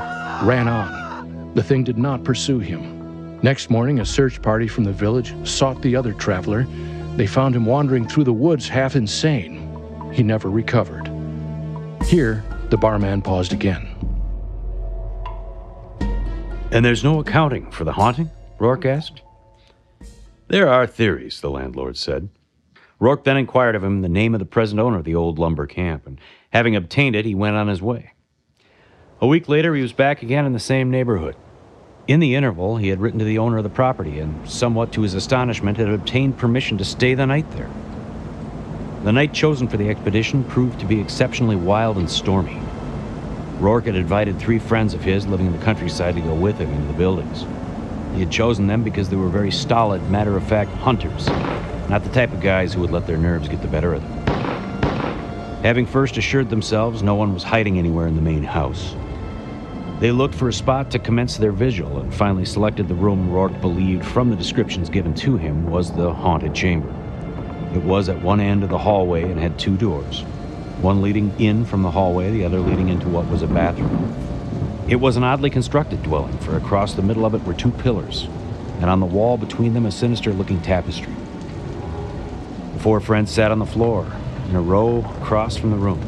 ran 0.43 0.69
on. 0.69 1.53
The 1.55 1.63
thing 1.63 1.85
did 1.85 1.99
not 1.99 2.25
pursue 2.25 2.59
him. 2.59 2.98
Next 3.41 3.71
morning, 3.71 4.01
a 4.01 4.05
search 4.05 4.43
party 4.43 4.67
from 4.67 4.83
the 4.83 4.93
village 4.93 5.33
sought 5.47 5.81
the 5.81 5.95
other 5.95 6.13
traveler. 6.13 6.67
They 7.17 7.27
found 7.29 7.55
him 7.55 7.67
wandering 7.67 8.09
through 8.09 8.25
the 8.25 8.33
woods 8.33 8.69
half 8.69 8.97
insane. 8.97 9.65
He 10.13 10.25
never 10.25 10.51
recovered. 10.51 11.07
Here, 12.05 12.45
the 12.71 12.77
barman 12.77 13.23
paused 13.23 13.53
again. 13.53 13.95
And 16.73 16.85
there's 16.85 17.05
no 17.05 17.21
accounting 17.21 17.71
for 17.71 17.85
the 17.85 17.93
haunting? 17.93 18.31
Rourke 18.59 18.85
asked. 18.85 19.23
There 20.49 20.69
are 20.69 20.87
theories, 20.87 21.41
the 21.41 21.51
landlord 21.51 21.97
said. 21.97 22.31
Rourke 22.99 23.23
then 23.23 23.37
inquired 23.37 23.77
of 23.77 23.85
him 23.85 24.03
the 24.03 24.09
name 24.09 24.35
of 24.35 24.41
the 24.41 24.47
present 24.47 24.81
owner 24.81 24.97
of 24.99 25.05
the 25.05 25.15
old 25.15 25.39
lumber 25.39 25.67
camp, 25.69 26.07
and 26.07 26.21
having 26.51 26.75
obtained 26.75 27.15
it, 27.15 27.25
he 27.25 27.37
went 27.37 27.55
on 27.55 27.69
his 27.69 27.81
way. 27.81 28.15
A 29.21 29.29
week 29.29 29.49
later, 29.49 29.77
he 29.77 29.83
was 29.83 29.93
back 29.93 30.23
again 30.23 30.45
in 30.45 30.53
the 30.53 30.59
same 30.59 30.91
neighborhood. 30.91 31.37
In 32.09 32.21
the 32.21 32.37
interval, 32.37 32.79
he 32.79 32.89
had 32.89 33.03
written 33.03 33.19
to 33.19 33.25
the 33.27 33.37
owner 33.37 33.59
of 33.59 33.65
the 33.65 33.69
property, 33.69 34.19
and 34.19 34.49
somewhat 34.49 34.93
to 34.93 35.03
his 35.03 35.13
astonishment, 35.13 35.77
had 35.77 35.91
obtained 35.91 36.39
permission 36.39 36.79
to 36.79 36.85
stay 36.87 37.13
the 37.13 37.27
night 37.27 37.51
there. 37.51 37.69
The 39.05 39.13
night 39.13 39.35
chosen 39.35 39.69
for 39.69 39.77
the 39.77 39.91
expedition 39.91 40.43
proved 40.43 40.81
to 40.81 40.87
be 40.87 41.03
exceptionally 41.03 41.55
wild 41.55 41.99
and 41.99 42.09
stormy. 42.09 42.59
Rourke 43.61 43.85
had 43.85 43.95
invited 43.95 44.39
three 44.39 44.59
friends 44.59 44.95
of 44.95 45.05
his 45.05 45.27
living 45.27 45.49
in 45.49 45.53
the 45.53 45.63
countryside 45.63 46.15
to 46.15 46.23
go 46.23 46.33
with 46.33 46.57
him 46.57 46.71
into 46.71 46.87
the 46.87 46.95
buildings. 46.95 47.45
He 48.15 48.21
had 48.21 48.33
chosen 48.33 48.67
them 48.67 48.83
because 48.83 49.11
they 49.11 49.17
were 49.17 49.29
very 49.29 49.51
stolid, 49.51 50.09
matter 50.09 50.35
of 50.35 50.45
fact 50.45 50.71
hunters, 50.71 51.29
not 51.91 52.05
the 52.05 52.11
type 52.11 52.33
of 52.33 52.41
guys 52.41 52.73
who 52.73 52.81
would 52.81 52.91
let 52.91 53.07
their 53.07 53.19
nerves 53.19 53.51
get 53.51 53.61
the 53.61 53.69
better 53.69 53.93
of 53.93 54.01
them. 54.01 54.13
Having 55.63 55.85
first 55.85 56.17
assured 56.17 56.49
themselves 56.49 57.03
no 57.03 57.17
one 57.17 57.35
was 57.35 57.43
hiding 57.43 57.79
anywhere 57.79 58.07
in 58.07 58.17
the 58.17 58.23
main 58.23 58.45
house, 58.45 58.95
they 60.01 60.13
looked 60.13 60.35
for 60.35 60.49
a 60.49 60.53
spot 60.53 60.91
to 60.93 60.99
commence 60.99 61.37
their 61.37 61.53
vigil 61.53 61.99
and 61.99 62.15
finally 62.15 62.45
selected 62.45 62.87
the 62.87 62.95
room 62.95 63.31
Rourke 63.31 63.61
believed 63.61 64.05
from 64.05 64.31
the 64.31 64.37
descriptions 64.37 64.89
given 64.89 65.13
to 65.15 65.37
him 65.37 65.67
was 65.67 65.93
the 65.93 66.13
haunted 66.13 66.55
chamber. 66.55 66.89
It 67.75 67.83
was 67.83 68.09
at 68.09 68.23
one 68.23 68.41
end 68.41 68.63
of 68.63 68.71
the 68.71 68.79
hallway 68.79 69.23
and 69.23 69.41
had 69.41 69.59
two 69.59 69.77
doors 69.77 70.25
one 70.81 71.03
leading 71.03 71.35
in 71.41 71.65
from 71.65 71.83
the 71.83 71.91
hallway, 71.91 72.31
the 72.31 72.45
other 72.45 72.61
leading 72.61 72.89
into 72.89 73.09
what 73.09 73.29
was 73.29 73.43
a 73.43 73.49
bathroom. 73.49 74.15
It 74.89 74.97
was 74.97 75.17
an 75.17 75.25
oddly 75.25 75.51
constructed 75.51 76.03
dwelling, 76.05 76.39
for 76.39 76.57
across 76.57 76.95
the 76.95 77.03
middle 77.03 77.27
of 77.27 77.35
it 77.35 77.43
were 77.43 77.55
two 77.55 77.73
pillars, 77.73 78.29
and 78.81 78.89
on 78.89 79.01
the 79.01 79.07
wall 79.07 79.37
between 79.37 79.75
them 79.75 79.87
a 79.87 79.91
sinister 79.91 80.33
looking 80.33 80.63
tapestry. 80.63 81.13
The 82.75 82.81
four 82.81 83.01
friends 83.01 83.33
sat 83.33 83.51
on 83.51 83.59
the 83.59 83.67
floor, 83.67 84.11
in 84.49 84.55
a 84.55 84.63
row 84.63 85.05
across 85.21 85.57
from 85.57 85.73
the 85.73 85.77
room. 85.77 86.01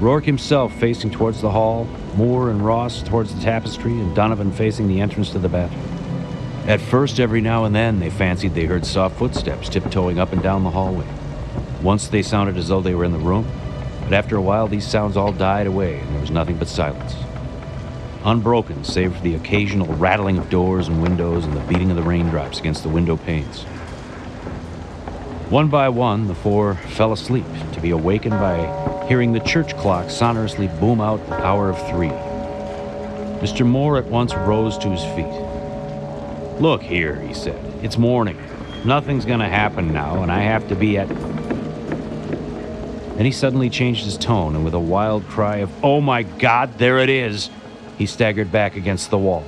Rourke 0.00 0.24
himself 0.24 0.72
facing 0.78 1.10
towards 1.10 1.40
the 1.40 1.50
hall, 1.50 1.88
Moore 2.14 2.50
and 2.50 2.64
Ross 2.64 3.02
towards 3.02 3.34
the 3.34 3.40
tapestry, 3.40 3.92
and 3.92 4.14
Donovan 4.14 4.52
facing 4.52 4.88
the 4.88 5.00
entrance 5.00 5.30
to 5.30 5.38
the 5.38 5.48
bathroom. 5.48 5.88
At 6.66 6.80
first, 6.80 7.18
every 7.18 7.40
now 7.40 7.64
and 7.64 7.74
then, 7.74 7.98
they 7.98 8.10
fancied 8.10 8.54
they 8.54 8.66
heard 8.66 8.86
soft 8.86 9.18
footsteps 9.18 9.68
tiptoeing 9.68 10.20
up 10.20 10.32
and 10.32 10.42
down 10.42 10.62
the 10.62 10.70
hallway. 10.70 11.06
Once 11.82 12.08
they 12.08 12.22
sounded 12.22 12.56
as 12.56 12.68
though 12.68 12.80
they 12.80 12.94
were 12.94 13.04
in 13.04 13.12
the 13.12 13.18
room, 13.18 13.46
but 14.04 14.12
after 14.12 14.36
a 14.36 14.42
while, 14.42 14.68
these 14.68 14.86
sounds 14.86 15.16
all 15.16 15.32
died 15.32 15.66
away, 15.66 15.98
and 15.98 16.12
there 16.12 16.20
was 16.20 16.30
nothing 16.30 16.56
but 16.56 16.68
silence. 16.68 17.14
Unbroken, 18.24 18.84
save 18.84 19.16
for 19.16 19.22
the 19.22 19.34
occasional 19.34 19.88
rattling 19.94 20.38
of 20.38 20.48
doors 20.50 20.86
and 20.86 21.02
windows 21.02 21.44
and 21.44 21.56
the 21.56 21.60
beating 21.60 21.90
of 21.90 21.96
the 21.96 22.02
raindrops 22.02 22.60
against 22.60 22.84
the 22.84 22.88
window 22.88 23.16
panes. 23.16 23.64
One 25.52 25.68
by 25.68 25.90
one, 25.90 26.28
the 26.28 26.34
four 26.34 26.76
fell 26.76 27.12
asleep, 27.12 27.44
to 27.74 27.80
be 27.82 27.90
awakened 27.90 28.36
by 28.40 29.04
hearing 29.06 29.34
the 29.34 29.40
church 29.40 29.76
clock 29.76 30.08
sonorously 30.08 30.68
boom 30.80 30.98
out 30.98 31.26
the 31.28 31.44
hour 31.44 31.68
of 31.68 31.76
three. 31.90 32.08
Mr. 33.38 33.66
Moore 33.66 33.98
at 33.98 34.06
once 34.06 34.34
rose 34.34 34.78
to 34.78 34.88
his 34.88 35.04
feet. 35.14 35.26
Look 36.58 36.80
here, 36.82 37.20
he 37.20 37.34
said. 37.34 37.62
It's 37.84 37.98
morning. 37.98 38.38
Nothing's 38.86 39.26
going 39.26 39.40
to 39.40 39.46
happen 39.46 39.92
now, 39.92 40.22
and 40.22 40.32
I 40.32 40.40
have 40.40 40.66
to 40.68 40.74
be 40.74 40.96
at. 40.96 41.10
Then 43.18 43.26
he 43.26 43.30
suddenly 43.30 43.68
changed 43.68 44.06
his 44.06 44.16
tone, 44.16 44.56
and 44.56 44.64
with 44.64 44.72
a 44.72 44.80
wild 44.80 45.28
cry 45.28 45.56
of, 45.56 45.70
Oh 45.84 46.00
my 46.00 46.22
God, 46.22 46.78
there 46.78 46.98
it 46.98 47.10
is! 47.10 47.50
he 47.98 48.06
staggered 48.06 48.50
back 48.50 48.74
against 48.76 49.10
the 49.10 49.18
wall. 49.18 49.44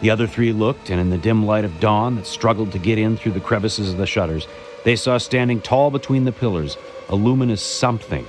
The 0.00 0.10
other 0.10 0.26
three 0.26 0.52
looked, 0.52 0.90
and 0.90 1.00
in 1.00 1.10
the 1.10 1.18
dim 1.18 1.44
light 1.44 1.64
of 1.64 1.80
dawn 1.80 2.16
that 2.16 2.26
struggled 2.26 2.72
to 2.72 2.78
get 2.78 2.98
in 2.98 3.16
through 3.16 3.32
the 3.32 3.40
crevices 3.40 3.90
of 3.90 3.98
the 3.98 4.06
shutters, 4.06 4.46
they 4.84 4.94
saw 4.94 5.18
standing 5.18 5.60
tall 5.60 5.90
between 5.90 6.24
the 6.24 6.32
pillars 6.32 6.76
a 7.08 7.16
luminous 7.16 7.62
something. 7.62 8.26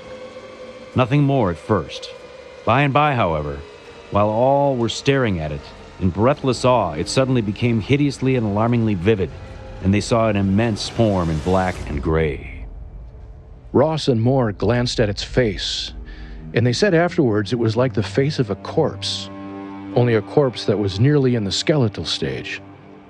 Nothing 0.95 1.23
more 1.23 1.51
at 1.51 1.57
first. 1.57 2.09
By 2.65 2.81
and 2.81 2.93
by, 2.93 3.13
however, 3.13 3.59
while 4.11 4.29
all 4.29 4.75
were 4.75 4.89
staring 4.89 5.39
at 5.39 5.51
it, 5.51 5.61
in 5.99 6.09
breathless 6.09 6.65
awe, 6.65 6.93
it 6.93 7.07
suddenly 7.07 7.41
became 7.41 7.81
hideously 7.81 8.35
and 8.35 8.45
alarmingly 8.45 8.95
vivid, 8.95 9.29
and 9.83 9.93
they 9.93 10.01
saw 10.01 10.27
an 10.27 10.35
immense 10.35 10.89
form 10.89 11.29
in 11.29 11.37
black 11.39 11.75
and 11.87 12.01
gray. 12.01 12.65
Ross 13.73 14.07
and 14.07 14.19
Moore 14.19 14.51
glanced 14.51 14.99
at 14.99 15.09
its 15.09 15.21
face, 15.21 15.93
and 16.55 16.65
they 16.65 16.73
said 16.73 16.95
afterwards 16.95 17.53
it 17.53 17.59
was 17.59 17.77
like 17.77 17.93
the 17.93 18.01
face 18.01 18.39
of 18.39 18.49
a 18.49 18.55
corpse, 18.55 19.29
only 19.95 20.15
a 20.15 20.21
corpse 20.21 20.65
that 20.65 20.79
was 20.79 20.99
nearly 20.99 21.35
in 21.35 21.43
the 21.43 21.51
skeletal 21.51 22.05
stage, 22.05 22.61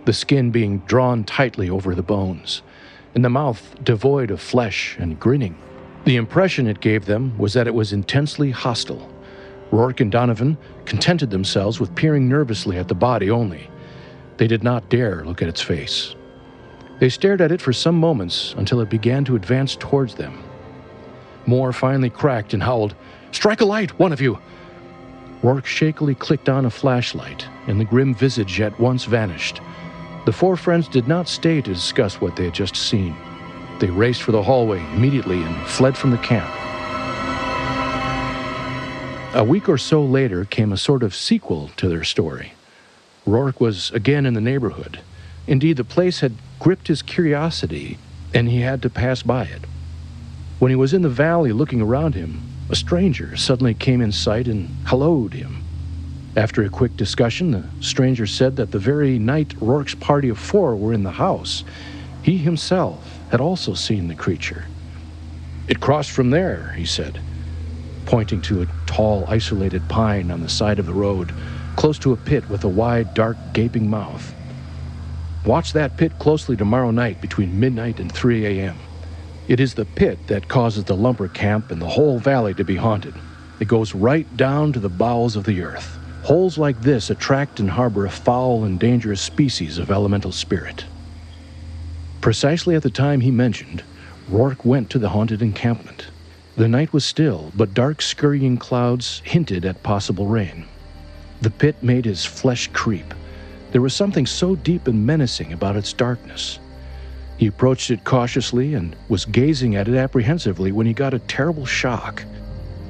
the 0.05 0.13
skin 0.13 0.51
being 0.51 0.79
drawn 0.79 1.23
tightly 1.23 1.69
over 1.69 1.93
the 1.93 2.01
bones, 2.01 2.61
and 3.15 3.23
the 3.23 3.29
mouth 3.29 3.75
devoid 3.83 4.31
of 4.31 4.41
flesh 4.41 4.97
and 4.99 5.19
grinning. 5.19 5.57
The 6.05 6.15
impression 6.15 6.67
it 6.67 6.79
gave 6.79 7.05
them 7.05 7.37
was 7.37 7.53
that 7.53 7.67
it 7.67 7.73
was 7.73 7.93
intensely 7.93 8.51
hostile. 8.51 9.11
Rourke 9.71 9.99
and 9.99 10.11
Donovan 10.11 10.57
contented 10.85 11.29
themselves 11.29 11.79
with 11.79 11.93
peering 11.95 12.27
nervously 12.27 12.77
at 12.77 12.87
the 12.87 12.95
body 12.95 13.29
only. 13.29 13.69
They 14.37 14.47
did 14.47 14.63
not 14.63 14.89
dare 14.89 15.23
look 15.25 15.41
at 15.41 15.49
its 15.49 15.61
face. 15.61 16.15
They 16.99 17.09
stared 17.09 17.41
at 17.41 17.51
it 17.51 17.61
for 17.61 17.73
some 17.73 17.95
moments 17.95 18.55
until 18.57 18.81
it 18.81 18.89
began 18.89 19.25
to 19.25 19.35
advance 19.35 19.75
towards 19.75 20.15
them. 20.15 20.43
Moore 21.45 21.73
finally 21.73 22.09
cracked 22.09 22.53
and 22.53 22.63
howled, 22.63 22.95
Strike 23.31 23.61
a 23.61 23.65
light, 23.65 23.97
one 23.99 24.11
of 24.11 24.21
you! 24.21 24.39
Rourke 25.41 25.65
shakily 25.65 26.15
clicked 26.15 26.49
on 26.49 26.65
a 26.65 26.69
flashlight, 26.69 27.47
and 27.67 27.79
the 27.79 27.85
grim 27.85 28.13
visage 28.13 28.59
at 28.59 28.77
once 28.79 29.05
vanished. 29.05 29.61
The 30.25 30.33
four 30.33 30.57
friends 30.57 30.87
did 30.87 31.07
not 31.07 31.29
stay 31.29 31.61
to 31.61 31.73
discuss 31.73 32.19
what 32.19 32.35
they 32.35 32.45
had 32.45 32.53
just 32.53 32.75
seen. 32.75 33.15
They 33.79 33.89
raced 33.89 34.21
for 34.21 34.33
the 34.33 34.43
hallway 34.43 34.79
immediately 34.93 35.41
and 35.41 35.67
fled 35.67 35.97
from 35.97 36.11
the 36.11 36.17
camp. 36.17 36.49
A 39.33 39.43
week 39.43 39.69
or 39.69 39.77
so 39.77 40.03
later 40.03 40.43
came 40.43 40.73
a 40.73 40.77
sort 40.77 41.03
of 41.03 41.15
sequel 41.15 41.69
to 41.77 41.87
their 41.87 42.03
story. 42.03 42.53
Rourke 43.25 43.61
was 43.61 43.91
again 43.91 44.25
in 44.25 44.33
the 44.33 44.41
neighborhood. 44.41 44.99
Indeed, 45.47 45.77
the 45.77 45.83
place 45.83 46.19
had 46.19 46.33
gripped 46.59 46.89
his 46.89 47.01
curiosity, 47.01 47.97
and 48.33 48.49
he 48.49 48.61
had 48.61 48.81
to 48.81 48.89
pass 48.89 49.23
by 49.23 49.43
it. 49.43 49.61
When 50.59 50.69
he 50.69 50.75
was 50.75 50.93
in 50.93 51.03
the 51.03 51.09
valley 51.09 51.53
looking 51.53 51.79
around 51.79 52.15
him, 52.15 52.41
a 52.69 52.75
stranger 52.75 53.35
suddenly 53.35 53.73
came 53.73 54.01
in 54.01 54.11
sight 54.11 54.47
and 54.47 54.69
helloed 54.85 55.33
him. 55.33 55.63
After 56.35 56.63
a 56.63 56.69
quick 56.69 56.95
discussion, 56.95 57.51
the 57.51 57.63
stranger 57.81 58.27
said 58.27 58.55
that 58.57 58.71
the 58.71 58.79
very 58.79 59.17
night 59.17 59.55
Rourke's 59.59 59.95
party 59.95 60.29
of 60.29 60.37
four 60.37 60.75
were 60.75 60.93
in 60.93 61.03
the 61.03 61.11
house, 61.11 61.63
he 62.21 62.37
himself 62.37 63.19
had 63.31 63.41
also 63.41 63.73
seen 63.73 64.07
the 64.07 64.15
creature. 64.15 64.65
It 65.67 65.79
crossed 65.79 66.11
from 66.11 66.29
there, 66.29 66.73
he 66.77 66.85
said, 66.85 67.19
pointing 68.05 68.41
to 68.43 68.61
a 68.61 68.67
tall, 68.85 69.25
isolated 69.27 69.87
pine 69.89 70.29
on 70.29 70.41
the 70.41 70.49
side 70.49 70.79
of 70.79 70.85
the 70.85 70.93
road, 70.93 71.33
close 71.75 71.97
to 71.99 72.13
a 72.13 72.17
pit 72.17 72.49
with 72.49 72.63
a 72.63 72.69
wide, 72.69 73.13
dark, 73.13 73.37
gaping 73.53 73.89
mouth. 73.89 74.33
Watch 75.45 75.73
that 75.73 75.97
pit 75.97 76.19
closely 76.19 76.55
tomorrow 76.55 76.91
night 76.91 77.21
between 77.21 77.59
midnight 77.59 77.99
and 77.99 78.11
3 78.11 78.45
a.m. 78.45 78.77
It 79.49 79.59
is 79.59 79.73
the 79.73 79.85
pit 79.85 80.27
that 80.27 80.47
causes 80.47 80.83
the 80.83 80.95
lumber 80.95 81.27
camp 81.27 81.71
and 81.71 81.81
the 81.81 81.87
whole 81.87 82.19
valley 82.19 82.53
to 82.53 82.63
be 82.63 82.75
haunted. 82.75 83.15
It 83.59 83.67
goes 83.67 83.95
right 83.95 84.37
down 84.37 84.73
to 84.73 84.79
the 84.79 84.89
bowels 84.89 85.35
of 85.35 85.45
the 85.45 85.63
earth. 85.63 85.97
Holes 86.21 86.59
like 86.59 86.79
this 86.81 87.09
attract 87.09 87.59
and 87.59 87.71
harbor 87.71 88.05
a 88.05 88.11
foul 88.11 88.63
and 88.63 88.79
dangerous 88.79 89.21
species 89.21 89.79
of 89.79 89.89
elemental 89.89 90.31
spirit. 90.31 90.85
Precisely 92.21 92.75
at 92.75 92.83
the 92.83 92.91
time 92.91 93.21
he 93.21 93.31
mentioned, 93.31 93.81
Rourke 94.29 94.65
went 94.65 94.91
to 94.91 94.99
the 94.99 95.09
haunted 95.09 95.41
encampment. 95.41 96.09
The 96.55 96.67
night 96.67 96.93
was 96.93 97.03
still, 97.03 97.51
but 97.55 97.73
dark, 97.73 98.03
scurrying 98.03 98.57
clouds 98.57 99.23
hinted 99.25 99.65
at 99.65 99.81
possible 99.81 100.27
rain. 100.27 100.65
The 101.41 101.49
pit 101.49 101.81
made 101.81 102.05
his 102.05 102.23
flesh 102.23 102.69
creep. 102.71 103.15
There 103.71 103.81
was 103.81 103.95
something 103.95 104.27
so 104.27 104.55
deep 104.55 104.87
and 104.87 105.07
menacing 105.07 105.53
about 105.53 105.75
its 105.75 105.91
darkness. 105.91 106.59
He 107.39 107.47
approached 107.47 107.89
it 107.89 108.03
cautiously 108.03 108.73
and 108.73 108.93
was 109.07 109.23
gazing 109.23 109.77
at 109.77 109.87
it 109.87 109.95
apprehensively 109.95 110.73
when 110.73 110.85
he 110.85 110.93
got 110.93 111.13
a 111.13 111.19
terrible 111.19 111.65
shock. 111.65 112.25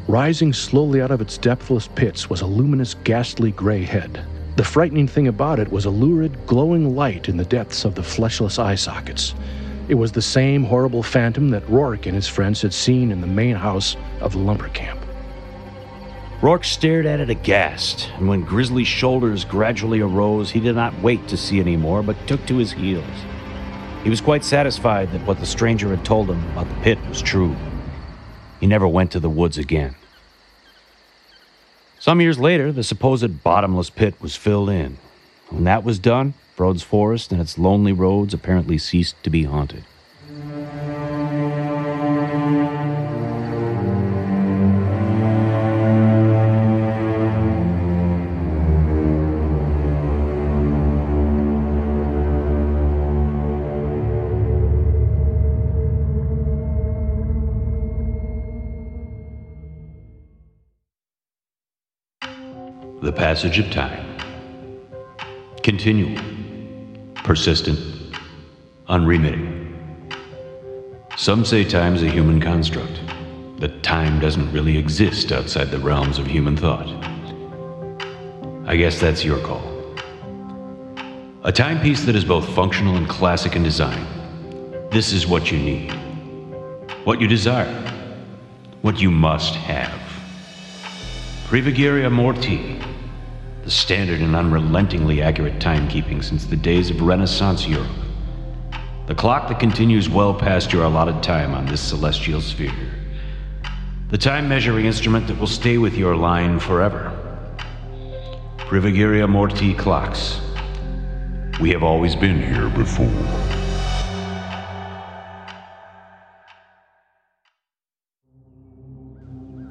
Rising 0.08 0.54
slowly 0.54 1.04
out 1.04 1.12
of 1.12 1.22
its 1.22 1.38
depthless 1.38 1.88
pits 1.88 2.32
was 2.32 2.42
a 2.42 2.48
luminous, 2.48 2.96
ghastly 3.04 3.52
gray 3.52 3.84
head. 3.84 4.26
The 4.56 4.64
frightening 4.64 5.08
thing 5.08 5.28
about 5.28 5.60
it 5.60 5.72
was 5.72 5.86
a 5.86 5.92
lurid, 5.92 6.48
glowing 6.48 6.96
light 6.96 7.30
in 7.30 7.38
the 7.38 7.46
depths 7.46 7.86
of 7.86 7.94
the 7.94 8.02
fleshless 8.02 8.58
eye 8.58 8.74
sockets. 8.74 9.36
It 9.88 9.94
was 9.94 10.12
the 10.12 10.22
same 10.22 10.64
horrible 10.64 11.04
phantom 11.04 11.52
that 11.52 11.70
Rourke 11.70 12.08
and 12.08 12.16
his 12.16 12.28
friends 12.28 12.60
had 12.64 12.74
seen 12.74 13.12
in 13.12 13.22
the 13.22 13.28
main 13.28 13.56
house 13.56 13.98
of 14.20 14.32
the 14.32 14.40
lumber 14.40 14.70
camp. 14.70 15.00
Rourke 16.42 16.64
stared 16.64 17.06
at 17.06 17.20
it 17.20 17.30
aghast, 17.30 18.10
and 18.18 18.28
when 18.28 18.42
Grizzly's 18.42 18.88
shoulders 18.88 19.46
gradually 19.46 20.00
arose, 20.00 20.50
he 20.50 20.60
did 20.60 20.76
not 20.76 21.00
wait 21.04 21.28
to 21.28 21.38
see 21.38 21.60
any 21.60 21.78
more, 21.78 22.02
but 22.02 22.18
took 22.26 22.44
to 22.48 22.58
his 22.58 22.72
heels. 22.72 23.06
He 24.04 24.10
was 24.10 24.22
quite 24.22 24.46
satisfied 24.46 25.12
that 25.12 25.26
what 25.28 25.40
the 25.40 25.46
stranger 25.46 25.90
had 25.90 26.06
told 26.06 26.30
him 26.30 26.42
about 26.52 26.70
the 26.70 26.82
pit 26.82 26.98
was 27.10 27.22
true. 27.22 27.56
He 28.60 28.68
never 28.68 28.88
went 28.88 29.12
to 29.12 29.20
the 29.20 29.30
woods 29.30 29.58
again. 29.58 29.96
Some 32.00 32.22
years 32.22 32.40
later, 32.40 32.72
the 32.72 32.84
supposed 32.84 33.44
bottomless 33.44 33.90
pit 33.90 34.16
was 34.22 34.36
filled 34.36 34.70
in. 34.70 34.98
When 35.50 35.66
that 35.66 35.84
was 35.84 36.00
done, 36.00 36.34
Broad's 36.56 36.84
Forest 36.84 37.32
and 37.32 37.42
its 37.42 37.58
lonely 37.58 37.92
roads 37.92 38.34
apparently 38.34 38.78
ceased 38.78 39.22
to 39.24 39.30
be 39.30 39.44
haunted. 39.44 39.84
The 63.02 63.14
passage 63.14 63.60
of 63.60 63.72
time. 63.72 64.06
Continual, 65.64 66.22
persistent, 67.24 67.80
unremitting. 68.90 70.10
Some 71.16 71.46
say 71.46 71.64
time's 71.64 72.04
a 72.04 72.10
human 72.10 72.42
construct, 72.42 73.00
that 73.60 73.84
time 73.84 74.20
doesn't 74.20 74.52
really 74.52 74.78
exist 74.78 75.32
outside 75.32 75.72
the 75.72 75.80
realms 75.80 76.20
of 76.20 76.28
human 76.28 76.58
thought. 76.58 76.90
I 78.68 78.76
guess 78.76 79.00
that's 79.00 79.24
your 79.24 79.40
call. 79.46 79.64
A 81.46 81.54
timepiece 81.54 82.04
that 82.04 82.18
is 82.18 82.26
both 82.26 82.54
functional 82.54 82.98
and 82.98 83.08
classic 83.08 83.56
in 83.56 83.64
design. 83.64 84.06
This 84.92 85.14
is 85.14 85.26
what 85.26 85.54
you 85.54 85.58
need, 85.58 85.94
what 87.06 87.22
you 87.22 87.30
desire, 87.30 87.74
what 88.82 89.00
you 89.00 89.10
must 89.10 89.56
have. 89.56 89.98
Privigilia 91.48 92.12
Morti, 92.12 92.80
the 93.70 93.76
standard 93.76 94.20
and 94.20 94.36
unrelentingly 94.36 95.22
accurate 95.22 95.60
timekeeping 95.60 96.24
since 96.24 96.44
the 96.44 96.56
days 96.56 96.90
of 96.90 97.00
Renaissance 97.02 97.68
Europe. 97.68 97.92
The 99.06 99.14
clock 99.14 99.48
that 99.48 99.60
continues 99.60 100.10
well 100.10 100.34
past 100.34 100.74
your 100.74 100.86
allotted 100.86 101.22
time 101.22 101.54
on 101.54 101.68
this 101.68 101.80
celestial 101.80 102.42
sphere. 102.42 102.74
The 104.08 104.18
time 104.18 104.50
measuring 104.50 104.88
instrument 104.88 105.28
that 105.28 105.38
will 105.38 105.46
stay 105.46 105.78
with 105.78 105.94
your 105.94 106.16
line 106.16 106.60
forever. 106.60 107.16
Privigilia 108.58 109.30
Morti 109.30 109.78
clocks. 109.78 110.42
We 111.62 111.70
have 111.70 111.84
always 111.84 112.16
been 112.16 112.42
here 112.42 112.70
before. 112.70 113.06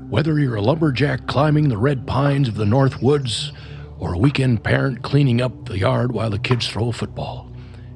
Whether 0.08 0.38
you're 0.38 0.54
a 0.54 0.62
lumberjack 0.62 1.26
climbing 1.26 1.68
the 1.68 1.76
red 1.76 2.06
pines 2.06 2.46
of 2.46 2.54
the 2.54 2.64
North 2.64 3.02
Woods 3.02 3.52
or 3.98 4.14
a 4.14 4.18
weekend 4.18 4.62
parent 4.62 5.02
cleaning 5.02 5.40
up 5.40 5.66
the 5.66 5.78
yard 5.78 6.12
while 6.12 6.30
the 6.30 6.38
kids 6.38 6.68
throw 6.68 6.88
a 6.88 6.92
football, 6.92 7.50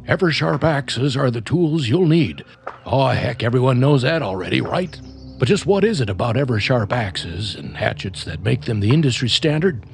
Eversharp 0.06 0.64
axes 0.64 1.16
are 1.16 1.30
the 1.30 1.40
tools 1.40 1.88
you'll 1.88 2.08
need. 2.08 2.44
Oh, 2.84 3.08
heck, 3.08 3.42
everyone 3.42 3.78
knows 3.78 4.02
that 4.02 4.20
already, 4.20 4.60
right? 4.60 5.00
But 5.38 5.48
just 5.48 5.64
what 5.64 5.84
is 5.84 6.00
it 6.00 6.10
about 6.10 6.36
Eversharp 6.36 6.92
axes 6.92 7.54
and 7.54 7.76
hatchets 7.76 8.24
that 8.24 8.42
make 8.42 8.62
them 8.62 8.80
the 8.80 8.92
industry 8.92 9.28
standard? 9.28 9.84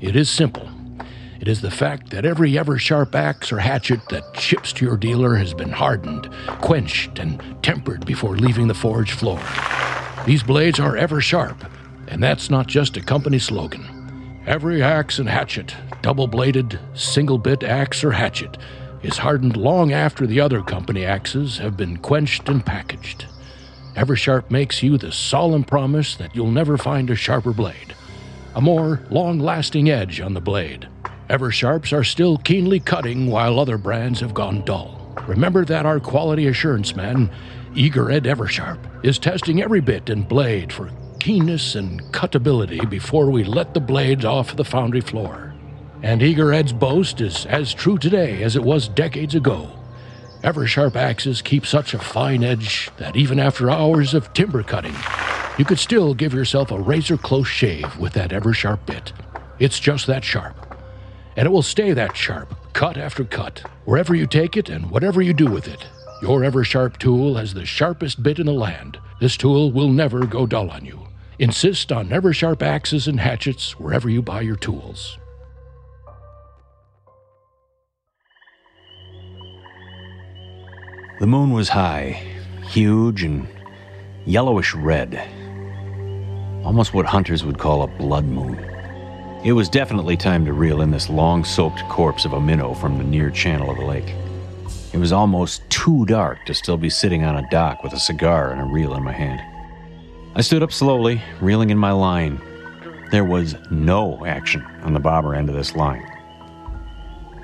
It 0.00 0.16
is 0.16 0.28
simple. 0.28 0.68
It 1.40 1.46
is 1.46 1.60
the 1.60 1.70
fact 1.70 2.10
that 2.10 2.24
every 2.24 2.52
Eversharp 2.52 3.14
axe 3.14 3.52
or 3.52 3.58
hatchet 3.58 4.00
that 4.08 4.36
ships 4.38 4.72
to 4.74 4.84
your 4.84 4.96
dealer 4.96 5.36
has 5.36 5.54
been 5.54 5.70
hardened, 5.70 6.28
quenched, 6.60 7.18
and 7.18 7.40
tempered 7.62 8.04
before 8.06 8.36
leaving 8.36 8.66
the 8.66 8.74
forge 8.74 9.12
floor. 9.12 9.40
These 10.26 10.42
blades 10.42 10.80
are 10.80 10.96
ever 10.96 11.20
sharp, 11.20 11.64
and 12.08 12.22
that's 12.22 12.50
not 12.50 12.66
just 12.66 12.96
a 12.96 13.02
company 13.02 13.38
slogan. 13.38 13.93
Every 14.46 14.82
axe 14.82 15.18
and 15.18 15.28
hatchet, 15.28 15.74
double 16.02 16.26
bladed, 16.26 16.78
single 16.92 17.38
bit 17.38 17.62
axe 17.62 18.04
or 18.04 18.12
hatchet, 18.12 18.58
is 19.02 19.16
hardened 19.16 19.56
long 19.56 19.92
after 19.92 20.26
the 20.26 20.38
other 20.40 20.60
company 20.60 21.06
axes 21.06 21.56
have 21.58 21.78
been 21.78 21.96
quenched 21.96 22.50
and 22.50 22.64
packaged. 22.64 23.24
Eversharp 23.96 24.50
makes 24.50 24.82
you 24.82 24.98
the 24.98 25.12
solemn 25.12 25.64
promise 25.64 26.14
that 26.16 26.36
you'll 26.36 26.50
never 26.50 26.76
find 26.76 27.08
a 27.08 27.14
sharper 27.14 27.54
blade, 27.54 27.94
a 28.54 28.60
more 28.60 29.02
long 29.08 29.38
lasting 29.38 29.88
edge 29.88 30.20
on 30.20 30.34
the 30.34 30.42
blade. 30.42 30.88
Eversharps 31.30 31.96
are 31.96 32.04
still 32.04 32.36
keenly 32.36 32.80
cutting 32.80 33.30
while 33.30 33.58
other 33.58 33.78
brands 33.78 34.20
have 34.20 34.34
gone 34.34 34.62
dull. 34.66 35.14
Remember 35.26 35.64
that 35.64 35.86
our 35.86 36.00
quality 36.00 36.48
assurance 36.48 36.94
man 36.94 37.30
Eager 37.74 38.10
Ed 38.10 38.24
Eversharp 38.24 38.78
is 39.02 39.18
testing 39.18 39.62
every 39.62 39.80
bit 39.80 40.10
and 40.10 40.28
blade 40.28 40.70
for 40.70 40.90
keenness 41.24 41.74
and 41.74 42.02
cutability 42.12 42.84
before 42.84 43.30
we 43.30 43.44
let 43.44 43.72
the 43.72 43.80
blades 43.80 44.26
off 44.26 44.56
the 44.56 44.62
foundry 44.62 45.00
floor. 45.00 45.54
And 46.02 46.22
Eager 46.22 46.52
Ed's 46.52 46.74
boast 46.74 47.22
is 47.22 47.46
as 47.46 47.72
true 47.72 47.96
today 47.96 48.42
as 48.42 48.56
it 48.56 48.62
was 48.62 48.88
decades 48.88 49.34
ago. 49.34 49.70
Ever 50.42 50.66
sharp 50.66 50.96
axes 50.96 51.40
keep 51.40 51.64
such 51.64 51.94
a 51.94 51.98
fine 51.98 52.44
edge 52.44 52.90
that 52.98 53.16
even 53.16 53.40
after 53.40 53.70
hours 53.70 54.12
of 54.12 54.34
timber 54.34 54.62
cutting, 54.62 54.94
you 55.56 55.64
could 55.64 55.78
still 55.78 56.12
give 56.12 56.34
yourself 56.34 56.70
a 56.70 56.78
razor 56.78 57.16
close 57.16 57.48
shave 57.48 57.96
with 57.96 58.12
that 58.12 58.30
ever 58.30 58.52
sharp 58.52 58.84
bit. 58.84 59.14
It's 59.58 59.80
just 59.80 60.06
that 60.06 60.24
sharp. 60.24 60.76
And 61.38 61.46
it 61.46 61.50
will 61.50 61.62
stay 61.62 61.94
that 61.94 62.18
sharp, 62.18 62.54
cut 62.74 62.98
after 62.98 63.24
cut, 63.24 63.60
wherever 63.86 64.14
you 64.14 64.26
take 64.26 64.58
it 64.58 64.68
and 64.68 64.90
whatever 64.90 65.22
you 65.22 65.32
do 65.32 65.46
with 65.46 65.68
it. 65.68 65.86
Your 66.20 66.44
ever 66.44 66.64
sharp 66.64 66.98
tool 66.98 67.38
has 67.38 67.54
the 67.54 67.64
sharpest 67.64 68.22
bit 68.22 68.38
in 68.38 68.44
the 68.44 68.52
land. 68.52 68.98
This 69.22 69.38
tool 69.38 69.72
will 69.72 69.88
never 69.88 70.26
go 70.26 70.46
dull 70.46 70.70
on 70.70 70.84
you. 70.84 71.03
Insist 71.38 71.90
on 71.90 72.08
never 72.08 72.32
sharp 72.32 72.62
axes 72.62 73.08
and 73.08 73.18
hatchets 73.18 73.78
wherever 73.78 74.08
you 74.08 74.22
buy 74.22 74.40
your 74.40 74.56
tools. 74.56 75.18
The 81.20 81.26
moon 81.26 81.52
was 81.52 81.68
high, 81.68 82.22
huge, 82.68 83.22
and 83.22 83.48
yellowish 84.26 84.74
red. 84.74 85.16
Almost 86.64 86.94
what 86.94 87.06
hunters 87.06 87.44
would 87.44 87.58
call 87.58 87.82
a 87.82 87.86
blood 87.86 88.24
moon. 88.24 88.58
It 89.44 89.52
was 89.52 89.68
definitely 89.68 90.16
time 90.16 90.44
to 90.44 90.52
reel 90.52 90.80
in 90.80 90.90
this 90.90 91.10
long 91.10 91.44
soaked 91.44 91.86
corpse 91.88 92.24
of 92.24 92.32
a 92.32 92.40
minnow 92.40 92.74
from 92.74 92.98
the 92.98 93.04
near 93.04 93.30
channel 93.30 93.70
of 93.70 93.76
the 93.76 93.84
lake. 93.84 94.14
It 94.92 94.98
was 94.98 95.12
almost 95.12 95.68
too 95.68 96.06
dark 96.06 96.44
to 96.46 96.54
still 96.54 96.76
be 96.76 96.90
sitting 96.90 97.24
on 97.24 97.36
a 97.36 97.48
dock 97.50 97.82
with 97.82 97.92
a 97.92 98.00
cigar 98.00 98.52
and 98.52 98.60
a 98.60 98.64
reel 98.64 98.94
in 98.94 99.02
my 99.02 99.12
hand. 99.12 99.53
I 100.36 100.40
stood 100.40 100.64
up 100.64 100.72
slowly, 100.72 101.22
reeling 101.40 101.70
in 101.70 101.78
my 101.78 101.92
line. 101.92 102.40
There 103.12 103.24
was 103.24 103.54
no 103.70 104.26
action 104.26 104.64
on 104.82 104.92
the 104.92 104.98
bobber 104.98 105.32
end 105.32 105.48
of 105.48 105.54
this 105.54 105.76
line. 105.76 106.04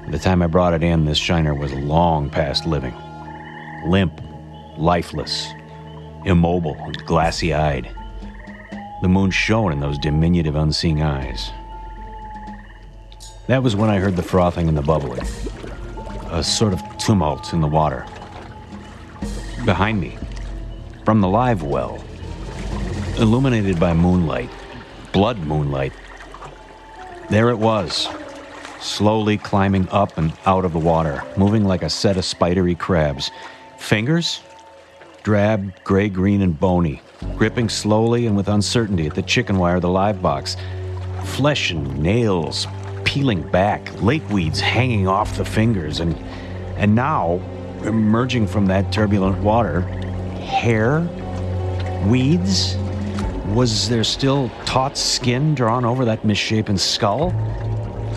By 0.07 0.11
the 0.11 0.19
time 0.19 0.43
I 0.43 0.49
brought 0.49 0.75
it 0.75 0.83
in, 0.83 1.05
this 1.05 1.17
shiner 1.17 1.55
was 1.55 1.73
long 1.73 2.31
past 2.31 2.67
living. 2.67 2.97
Limp, 3.87 4.21
lifeless, 4.77 5.53
immobile, 6.25 6.77
and 6.81 6.97
glassy 7.07 7.55
eyed. 7.55 7.89
The 9.03 9.09
moon 9.09 9.31
shone 9.31 9.71
in 9.71 9.79
those 9.79 9.99
diminutive, 9.99 10.57
unseeing 10.57 11.01
eyes. 11.01 11.49
That 13.47 13.63
was 13.63 13.77
when 13.77 13.89
I 13.89 14.01
heard 14.01 14.17
the 14.17 14.23
frothing 14.25 14.67
and 14.67 14.77
the 14.77 14.83
bubbling, 14.83 15.25
a 16.31 16.43
sort 16.43 16.73
of 16.73 16.83
tumult 16.99 17.53
in 17.53 17.61
the 17.61 17.69
water. 17.69 18.05
Behind 19.65 20.01
me, 20.01 20.19
from 21.05 21.21
the 21.21 21.29
live 21.29 21.63
well, 21.63 22.03
illuminated 23.19 23.79
by 23.79 23.93
moonlight, 23.93 24.51
blood 25.13 25.39
moonlight, 25.39 25.93
there 27.29 27.51
it 27.51 27.59
was, 27.59 28.09
slowly 28.81 29.39
climbing 29.39 29.89
up 29.91 30.19
and 30.19 30.33
out 30.47 30.65
of 30.65 30.73
the 30.73 30.79
water, 30.79 31.23
moving 31.37 31.65
like 31.65 31.83
a 31.83 31.91
set 31.91 32.17
of 32.17 32.25
spidery 32.25 32.75
crabs. 32.75 33.31
Fingers? 33.79 34.41
Drab, 35.23 35.73
gray 35.85 36.09
green, 36.09 36.43
and 36.43 36.59
bony, 36.59 37.03
gripping 37.37 37.69
slowly 37.69 38.27
and 38.27 38.37
with 38.37 38.49
uncertainty 38.49 39.07
at 39.07 39.15
the 39.15 39.23
chicken 39.23 39.59
wire 39.59 39.77
of 39.77 39.83
the 39.83 39.89
live 39.89 40.21
box. 40.21 40.57
Flesh 41.25 41.71
and 41.71 41.99
nails 41.99 42.67
peeling 43.05 43.43
back, 43.51 44.03
lake 44.03 44.29
weeds 44.31 44.61
hanging 44.61 45.09
off 45.09 45.37
the 45.37 45.45
fingers, 45.45 46.01
and, 46.01 46.17
and 46.77 46.95
now, 46.95 47.41
emerging 47.85 48.47
from 48.47 48.67
that 48.67 48.93
turbulent 48.93 49.37
water, 49.39 49.81
hair? 50.41 51.01
Weeds? 52.07 52.77
Was 53.55 53.89
there 53.89 54.05
still 54.05 54.51
taut 54.65 54.97
skin 54.97 55.55
drawn 55.55 55.85
over 55.85 56.05
that 56.05 56.25
misshapen 56.25 56.79
skull? 56.79 57.33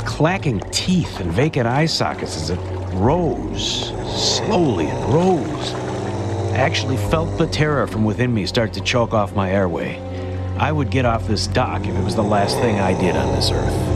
clacking 0.06 0.60
teeth 0.72 1.20
and 1.20 1.32
vacant 1.32 1.68
eye 1.68 1.86
sockets 1.86 2.36
as 2.36 2.50
it 2.50 2.60
rose. 2.94 3.90
Slowly 4.38 4.88
it 4.88 5.08
rose. 5.08 5.74
I 6.54 6.58
actually 6.58 6.98
felt 6.98 7.38
the 7.38 7.48
terror 7.48 7.88
from 7.88 8.04
within 8.04 8.34
me 8.34 8.46
start 8.46 8.74
to 8.74 8.82
choke 8.82 9.14
off 9.14 9.34
my 9.34 9.52
airway. 9.52 10.00
I 10.58 10.72
would 10.72 10.92
get 10.92 11.06
off 11.06 11.28
this 11.28 11.48
dock 11.48 11.88
if 11.88 11.96
it 11.96 12.04
was 12.04 12.16
the 12.16 12.24
last 12.24 12.58
thing 12.58 12.80
I 12.80 13.00
did 13.00 13.16
on 13.16 13.34
this 13.36 13.50
earth. 13.52 13.93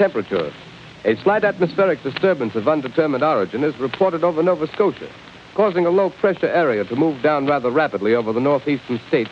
Temperature. 0.00 0.50
A 1.04 1.14
slight 1.16 1.44
atmospheric 1.44 2.02
disturbance 2.02 2.54
of 2.54 2.66
undetermined 2.66 3.22
origin 3.22 3.62
is 3.62 3.78
reported 3.78 4.24
over 4.24 4.42
Nova 4.42 4.66
Scotia, 4.68 5.10
causing 5.54 5.84
a 5.84 5.90
low 5.90 6.08
pressure 6.08 6.48
area 6.48 6.84
to 6.84 6.96
move 6.96 7.22
down 7.22 7.46
rather 7.46 7.70
rapidly 7.70 8.14
over 8.14 8.32
the 8.32 8.40
northeastern 8.40 8.98
states, 9.08 9.30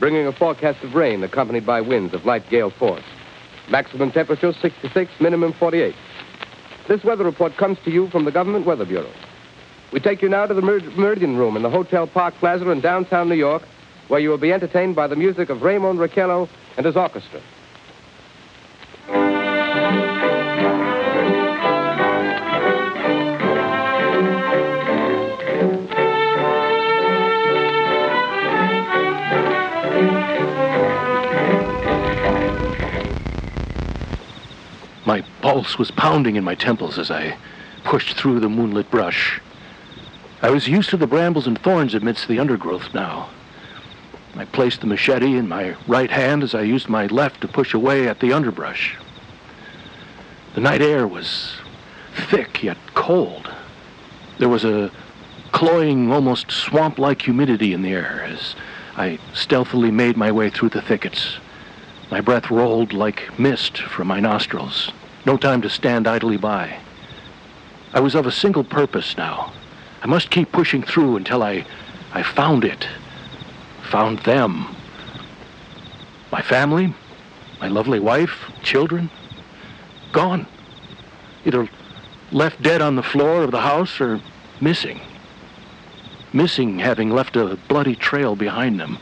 bringing 0.00 0.26
a 0.26 0.32
forecast 0.32 0.82
of 0.82 0.94
rain 0.94 1.22
accompanied 1.22 1.66
by 1.66 1.82
winds 1.82 2.14
of 2.14 2.24
light 2.24 2.48
gale 2.48 2.70
force. 2.70 3.04
Maximum 3.68 4.10
temperature 4.10 4.54
66, 4.54 5.10
minimum 5.20 5.52
48. 5.52 5.94
This 6.88 7.04
weather 7.04 7.24
report 7.24 7.58
comes 7.58 7.76
to 7.84 7.90
you 7.90 8.08
from 8.08 8.24
the 8.24 8.32
Government 8.32 8.64
Weather 8.64 8.86
Bureau. 8.86 9.12
We 9.92 10.00
take 10.00 10.22
you 10.22 10.30
now 10.30 10.46
to 10.46 10.54
the 10.54 10.62
Mer- 10.62 10.80
Meridian 10.96 11.36
Room 11.36 11.54
in 11.54 11.62
the 11.62 11.68
Hotel 11.68 12.06
Park 12.06 12.32
Plaza 12.36 12.70
in 12.70 12.80
downtown 12.80 13.28
New 13.28 13.34
York, 13.34 13.62
where 14.08 14.20
you 14.20 14.30
will 14.30 14.38
be 14.38 14.54
entertained 14.54 14.96
by 14.96 15.06
the 15.06 15.16
music 15.16 15.50
of 15.50 15.60
Raymond 15.60 15.98
Raquello 15.98 16.48
and 16.78 16.86
his 16.86 16.96
orchestra. 16.96 17.42
Pulse 35.58 35.76
was 35.76 35.90
pounding 35.90 36.36
in 36.36 36.44
my 36.44 36.54
temples 36.54 37.00
as 37.00 37.10
I 37.10 37.36
pushed 37.82 38.16
through 38.16 38.38
the 38.38 38.48
moonlit 38.48 38.88
brush. 38.92 39.40
I 40.40 40.50
was 40.50 40.68
used 40.68 40.88
to 40.90 40.96
the 40.96 41.08
brambles 41.08 41.48
and 41.48 41.60
thorns 41.60 41.94
amidst 41.94 42.28
the 42.28 42.38
undergrowth 42.38 42.94
now. 42.94 43.28
I 44.36 44.44
placed 44.44 44.82
the 44.82 44.86
machete 44.86 45.36
in 45.36 45.48
my 45.48 45.74
right 45.88 46.12
hand 46.12 46.44
as 46.44 46.54
I 46.54 46.60
used 46.60 46.88
my 46.88 47.06
left 47.06 47.40
to 47.40 47.48
push 47.48 47.74
away 47.74 48.06
at 48.06 48.20
the 48.20 48.32
underbrush. 48.32 48.96
The 50.54 50.60
night 50.60 50.80
air 50.80 51.08
was 51.08 51.56
thick 52.30 52.62
yet 52.62 52.78
cold. 52.94 53.52
There 54.38 54.48
was 54.48 54.64
a 54.64 54.92
cloying, 55.50 56.12
almost 56.12 56.52
swamp-like 56.52 57.22
humidity 57.22 57.72
in 57.72 57.82
the 57.82 57.94
air 57.94 58.22
as 58.30 58.54
I 58.96 59.18
stealthily 59.34 59.90
made 59.90 60.16
my 60.16 60.30
way 60.30 60.50
through 60.50 60.68
the 60.68 60.82
thickets. 60.82 61.38
My 62.12 62.20
breath 62.20 62.48
rolled 62.48 62.92
like 62.92 63.36
mist 63.40 63.78
from 63.78 64.06
my 64.06 64.20
nostrils. 64.20 64.92
No 65.24 65.36
time 65.36 65.62
to 65.62 65.70
stand 65.70 66.06
idly 66.06 66.36
by. 66.36 66.78
I 67.92 68.00
was 68.00 68.14
of 68.14 68.26
a 68.26 68.32
single 68.32 68.64
purpose 68.64 69.16
now. 69.16 69.52
I 70.02 70.06
must 70.06 70.30
keep 70.30 70.52
pushing 70.52 70.82
through 70.82 71.16
until 71.16 71.42
I, 71.42 71.66
I 72.12 72.22
found 72.22 72.64
it. 72.64 72.86
Found 73.90 74.20
them. 74.20 74.74
My 76.30 76.42
family, 76.42 76.94
my 77.60 77.68
lovely 77.68 77.98
wife, 77.98 78.50
children, 78.62 79.10
gone. 80.12 80.46
Either 81.44 81.68
left 82.30 82.62
dead 82.62 82.82
on 82.82 82.96
the 82.96 83.02
floor 83.02 83.42
of 83.42 83.50
the 83.50 83.60
house 83.60 84.00
or 84.00 84.20
missing. 84.60 85.00
Missing 86.32 86.78
having 86.78 87.10
left 87.10 87.36
a 87.36 87.58
bloody 87.68 87.94
trail 87.94 88.36
behind 88.36 88.78
them. 88.78 88.98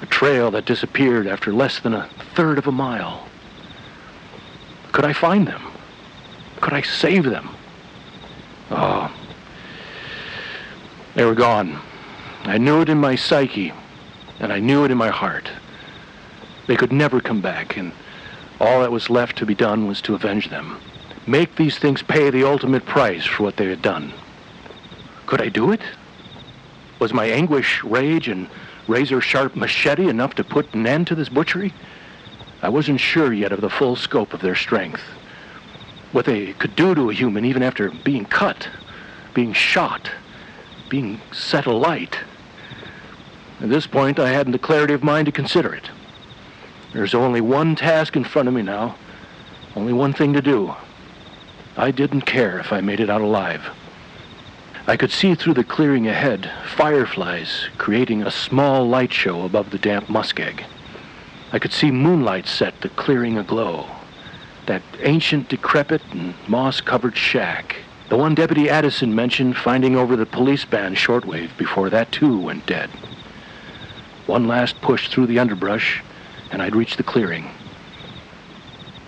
A 0.00 0.06
trail 0.06 0.50
that 0.52 0.64
disappeared 0.64 1.26
after 1.26 1.52
less 1.52 1.80
than 1.80 1.92
a 1.92 2.08
third 2.34 2.56
of 2.58 2.66
a 2.66 2.72
mile. 2.72 3.29
Could 4.92 5.04
I 5.04 5.12
find 5.12 5.46
them? 5.46 5.62
Could 6.60 6.72
I 6.72 6.82
save 6.82 7.24
them? 7.24 7.48
Oh. 8.70 9.12
They 11.14 11.24
were 11.24 11.34
gone. 11.34 11.80
I 12.44 12.58
knew 12.58 12.80
it 12.80 12.88
in 12.88 12.98
my 12.98 13.16
psyche, 13.16 13.72
and 14.38 14.52
I 14.52 14.60
knew 14.60 14.84
it 14.84 14.90
in 14.90 14.98
my 14.98 15.08
heart. 15.08 15.50
They 16.66 16.76
could 16.76 16.92
never 16.92 17.20
come 17.20 17.40
back, 17.40 17.76
and 17.76 17.92
all 18.60 18.80
that 18.80 18.92
was 18.92 19.10
left 19.10 19.36
to 19.38 19.46
be 19.46 19.54
done 19.54 19.86
was 19.86 20.00
to 20.02 20.14
avenge 20.14 20.50
them. 20.50 20.80
Make 21.26 21.56
these 21.56 21.78
things 21.78 22.02
pay 22.02 22.30
the 22.30 22.44
ultimate 22.44 22.84
price 22.86 23.24
for 23.24 23.42
what 23.42 23.56
they 23.56 23.68
had 23.68 23.82
done. 23.82 24.12
Could 25.26 25.40
I 25.40 25.48
do 25.48 25.72
it? 25.72 25.80
Was 26.98 27.12
my 27.12 27.26
anguish, 27.26 27.82
rage, 27.84 28.28
and 28.28 28.48
razor 28.88 29.20
sharp 29.20 29.56
machete 29.56 30.08
enough 30.08 30.34
to 30.34 30.44
put 30.44 30.74
an 30.74 30.86
end 30.86 31.06
to 31.06 31.14
this 31.14 31.28
butchery? 31.28 31.72
I 32.62 32.68
wasn't 32.68 33.00
sure 33.00 33.32
yet 33.32 33.52
of 33.52 33.60
the 33.60 33.70
full 33.70 33.96
scope 33.96 34.34
of 34.34 34.40
their 34.40 34.54
strength. 34.54 35.02
What 36.12 36.26
they 36.26 36.52
could 36.54 36.76
do 36.76 36.94
to 36.94 37.10
a 37.10 37.14
human 37.14 37.44
even 37.44 37.62
after 37.62 37.90
being 37.90 38.24
cut, 38.24 38.68
being 39.32 39.52
shot, 39.52 40.10
being 40.88 41.20
set 41.32 41.66
alight. 41.66 42.18
At 43.60 43.70
this 43.70 43.86
point, 43.86 44.18
I 44.18 44.30
hadn't 44.30 44.52
the 44.52 44.58
clarity 44.58 44.94
of 44.94 45.02
mind 45.02 45.26
to 45.26 45.32
consider 45.32 45.72
it. 45.72 45.88
There's 46.92 47.14
only 47.14 47.40
one 47.40 47.76
task 47.76 48.16
in 48.16 48.24
front 48.24 48.48
of 48.48 48.54
me 48.54 48.62
now, 48.62 48.96
only 49.76 49.92
one 49.92 50.12
thing 50.12 50.32
to 50.32 50.42
do. 50.42 50.74
I 51.76 51.92
didn't 51.92 52.22
care 52.22 52.58
if 52.58 52.72
I 52.72 52.80
made 52.80 53.00
it 53.00 53.08
out 53.08 53.20
alive. 53.20 53.62
I 54.86 54.96
could 54.96 55.12
see 55.12 55.34
through 55.34 55.54
the 55.54 55.64
clearing 55.64 56.08
ahead 56.08 56.50
fireflies 56.74 57.68
creating 57.78 58.22
a 58.22 58.30
small 58.30 58.88
light 58.88 59.12
show 59.12 59.42
above 59.42 59.70
the 59.70 59.78
damp 59.78 60.08
muskeg. 60.08 60.64
I 61.52 61.58
could 61.58 61.72
see 61.72 61.90
moonlight 61.90 62.46
set 62.46 62.80
the 62.80 62.88
clearing 62.90 63.36
aglow. 63.36 63.86
That 64.66 64.82
ancient, 65.00 65.48
decrepit, 65.48 66.02
and 66.12 66.34
moss-covered 66.46 67.16
shack. 67.16 67.76
The 68.08 68.16
one 68.16 68.34
Deputy 68.34 68.68
Addison 68.68 69.14
mentioned 69.14 69.56
finding 69.56 69.96
over 69.96 70.16
the 70.16 70.26
police 70.26 70.64
band 70.64 70.96
shortwave 70.96 71.56
before 71.56 71.90
that 71.90 72.12
too 72.12 72.38
went 72.38 72.66
dead. 72.66 72.90
One 74.26 74.46
last 74.46 74.80
push 74.80 75.08
through 75.08 75.26
the 75.26 75.38
underbrush, 75.40 76.02
and 76.52 76.62
I'd 76.62 76.76
reach 76.76 76.96
the 76.96 77.02
clearing. 77.02 77.50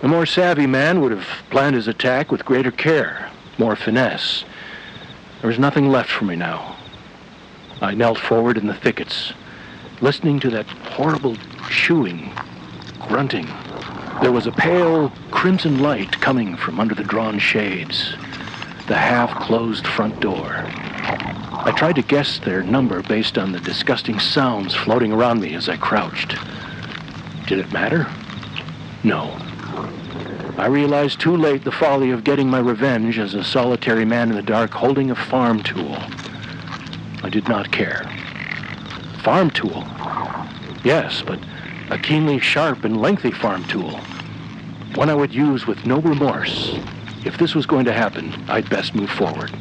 A 0.01 0.07
more 0.07 0.25
savvy 0.25 0.67
man 0.67 0.99
would 0.99 1.13
have 1.13 1.27
planned 1.49 1.75
his 1.75 1.87
attack 1.87 2.29
with 2.29 2.43
greater 2.43 2.71
care, 2.71 3.29
more 3.57 3.77
finesse. 3.77 4.43
There 5.39 5.47
was 5.47 5.59
nothing 5.59 5.89
left 5.89 6.09
for 6.09 6.25
me 6.25 6.35
now. 6.35 6.75
I 7.81 7.93
knelt 7.93 8.17
forward 8.17 8.57
in 8.57 8.67
the 8.67 8.73
thickets, 8.73 9.31
listening 10.01 10.41
to 10.41 10.49
that 10.49 10.65
horrible 10.67 11.37
chewing, 11.73 12.31
grunting. 13.07 13.47
There 14.21 14.31
was 14.31 14.47
a 14.47 14.51
pale 14.51 15.09
crimson 15.31 15.81
light 15.81 16.19
coming 16.21 16.55
from 16.55 16.79
under 16.79 16.95
the 16.95 17.03
drawn 17.03 17.39
shades, 17.39 18.13
the 18.87 18.95
half-closed 18.95 19.85
front 19.87 20.19
door. 20.19 20.63
I 21.65 21.73
tried 21.75 21.95
to 21.95 22.01
guess 22.01 22.39
their 22.39 22.63
number 22.63 23.01
based 23.01 23.37
on 23.37 23.51
the 23.51 23.59
disgusting 23.59 24.19
sounds 24.19 24.75
floating 24.75 25.11
around 25.11 25.41
me 25.41 25.55
as 25.55 25.67
I 25.67 25.77
crouched. 25.77 26.35
Did 27.47 27.59
it 27.59 27.73
matter? 27.73 28.07
No. 29.03 29.35
I 30.57 30.67
realized 30.67 31.19
too 31.19 31.35
late 31.35 31.63
the 31.63 31.71
folly 31.71 32.11
of 32.11 32.23
getting 32.23 32.49
my 32.49 32.59
revenge 32.59 33.17
as 33.17 33.33
a 33.33 33.43
solitary 33.43 34.05
man 34.05 34.29
in 34.29 34.35
the 34.35 34.43
dark 34.43 34.71
holding 34.71 35.09
a 35.09 35.15
farm 35.15 35.63
tool. 35.63 35.97
I 37.23 37.29
did 37.29 37.47
not 37.49 37.71
care. 37.71 38.03
Farm 39.23 39.49
tool? 39.49 39.85
Yes, 40.83 41.23
but 41.25 41.39
a 41.93 41.97
keenly 41.99 42.39
sharp 42.39 42.85
and 42.85 42.99
lengthy 42.99 43.29
farm 43.29 43.63
tool. 43.65 43.99
One 44.95 45.11
I 45.11 45.13
would 45.13 45.31
use 45.31 45.67
with 45.67 45.85
no 45.85 45.99
remorse. 45.99 46.75
If 47.23 47.37
this 47.37 47.53
was 47.53 47.67
going 47.67 47.85
to 47.85 47.93
happen, 47.93 48.33
I'd 48.47 48.67
best 48.67 48.95
move 48.95 49.11
forward. 49.11 49.55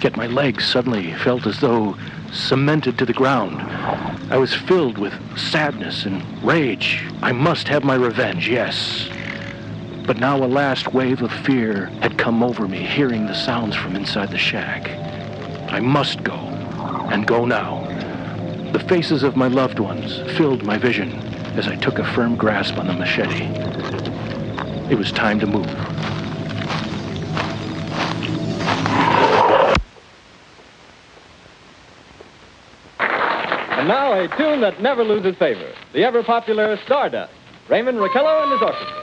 Yet 0.00 0.16
my 0.16 0.28
legs 0.28 0.64
suddenly 0.64 1.12
felt 1.14 1.44
as 1.48 1.58
though 1.58 1.96
cemented 2.32 2.96
to 2.98 3.04
the 3.04 3.12
ground. 3.12 3.60
I 4.30 4.36
was 4.36 4.54
filled 4.54 4.98
with 4.98 5.12
sadness 5.36 6.04
and 6.06 6.22
rage. 6.44 7.04
I 7.22 7.32
must 7.32 7.66
have 7.66 7.82
my 7.82 7.96
revenge, 7.96 8.48
yes. 8.48 9.08
But 10.06 10.18
now 10.18 10.36
a 10.36 10.46
last 10.46 10.94
wave 10.94 11.22
of 11.22 11.32
fear 11.32 11.86
had 12.02 12.18
come 12.18 12.44
over 12.44 12.68
me, 12.68 12.84
hearing 12.84 13.26
the 13.26 13.34
sounds 13.34 13.74
from 13.74 13.96
inside 13.96 14.30
the 14.30 14.38
shack. 14.38 14.88
I 15.72 15.80
must 15.80 16.22
go. 16.22 16.38
and 17.10 17.26
go 17.26 17.44
now. 17.44 17.80
The 18.72 18.86
faces 18.88 19.24
of 19.24 19.36
my 19.36 19.48
loved 19.48 19.80
ones 19.80 20.18
filled 20.36 20.62
my 20.62 20.78
vision 20.78 21.31
as 21.56 21.68
I 21.68 21.76
took 21.76 21.98
a 21.98 22.14
firm 22.14 22.36
grasp 22.36 22.78
on 22.78 22.86
the 22.86 22.92
machete. 22.94 23.44
It 24.90 24.96
was 24.98 25.12
time 25.12 25.38
to 25.40 25.46
move. 25.46 25.66
And 32.98 33.88
now 33.88 34.12
a 34.12 34.28
tune 34.36 34.60
that 34.60 34.80
never 34.80 35.04
loses 35.04 35.36
favor 35.36 35.74
the 35.92 36.04
ever 36.04 36.22
popular 36.22 36.78
Stardust. 36.84 37.32
Raymond 37.68 37.98
Raquello 37.98 38.42
and 38.44 38.52
his 38.52 38.62
orchestra. 38.62 39.02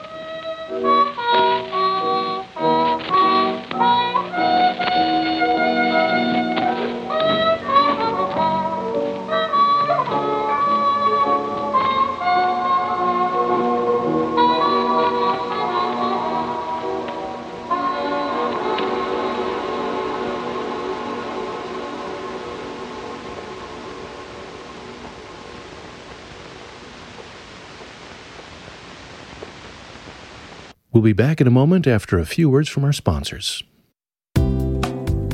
We'll 31.00 31.06
be 31.06 31.14
back 31.14 31.39
in 31.39 31.47
a 31.47 31.50
moment 31.50 31.88
after 31.88 32.20
a 32.20 32.26
few 32.26 32.50
words 32.50 32.68
from 32.68 32.84
our 32.84 32.91
sponsors. 32.91 33.64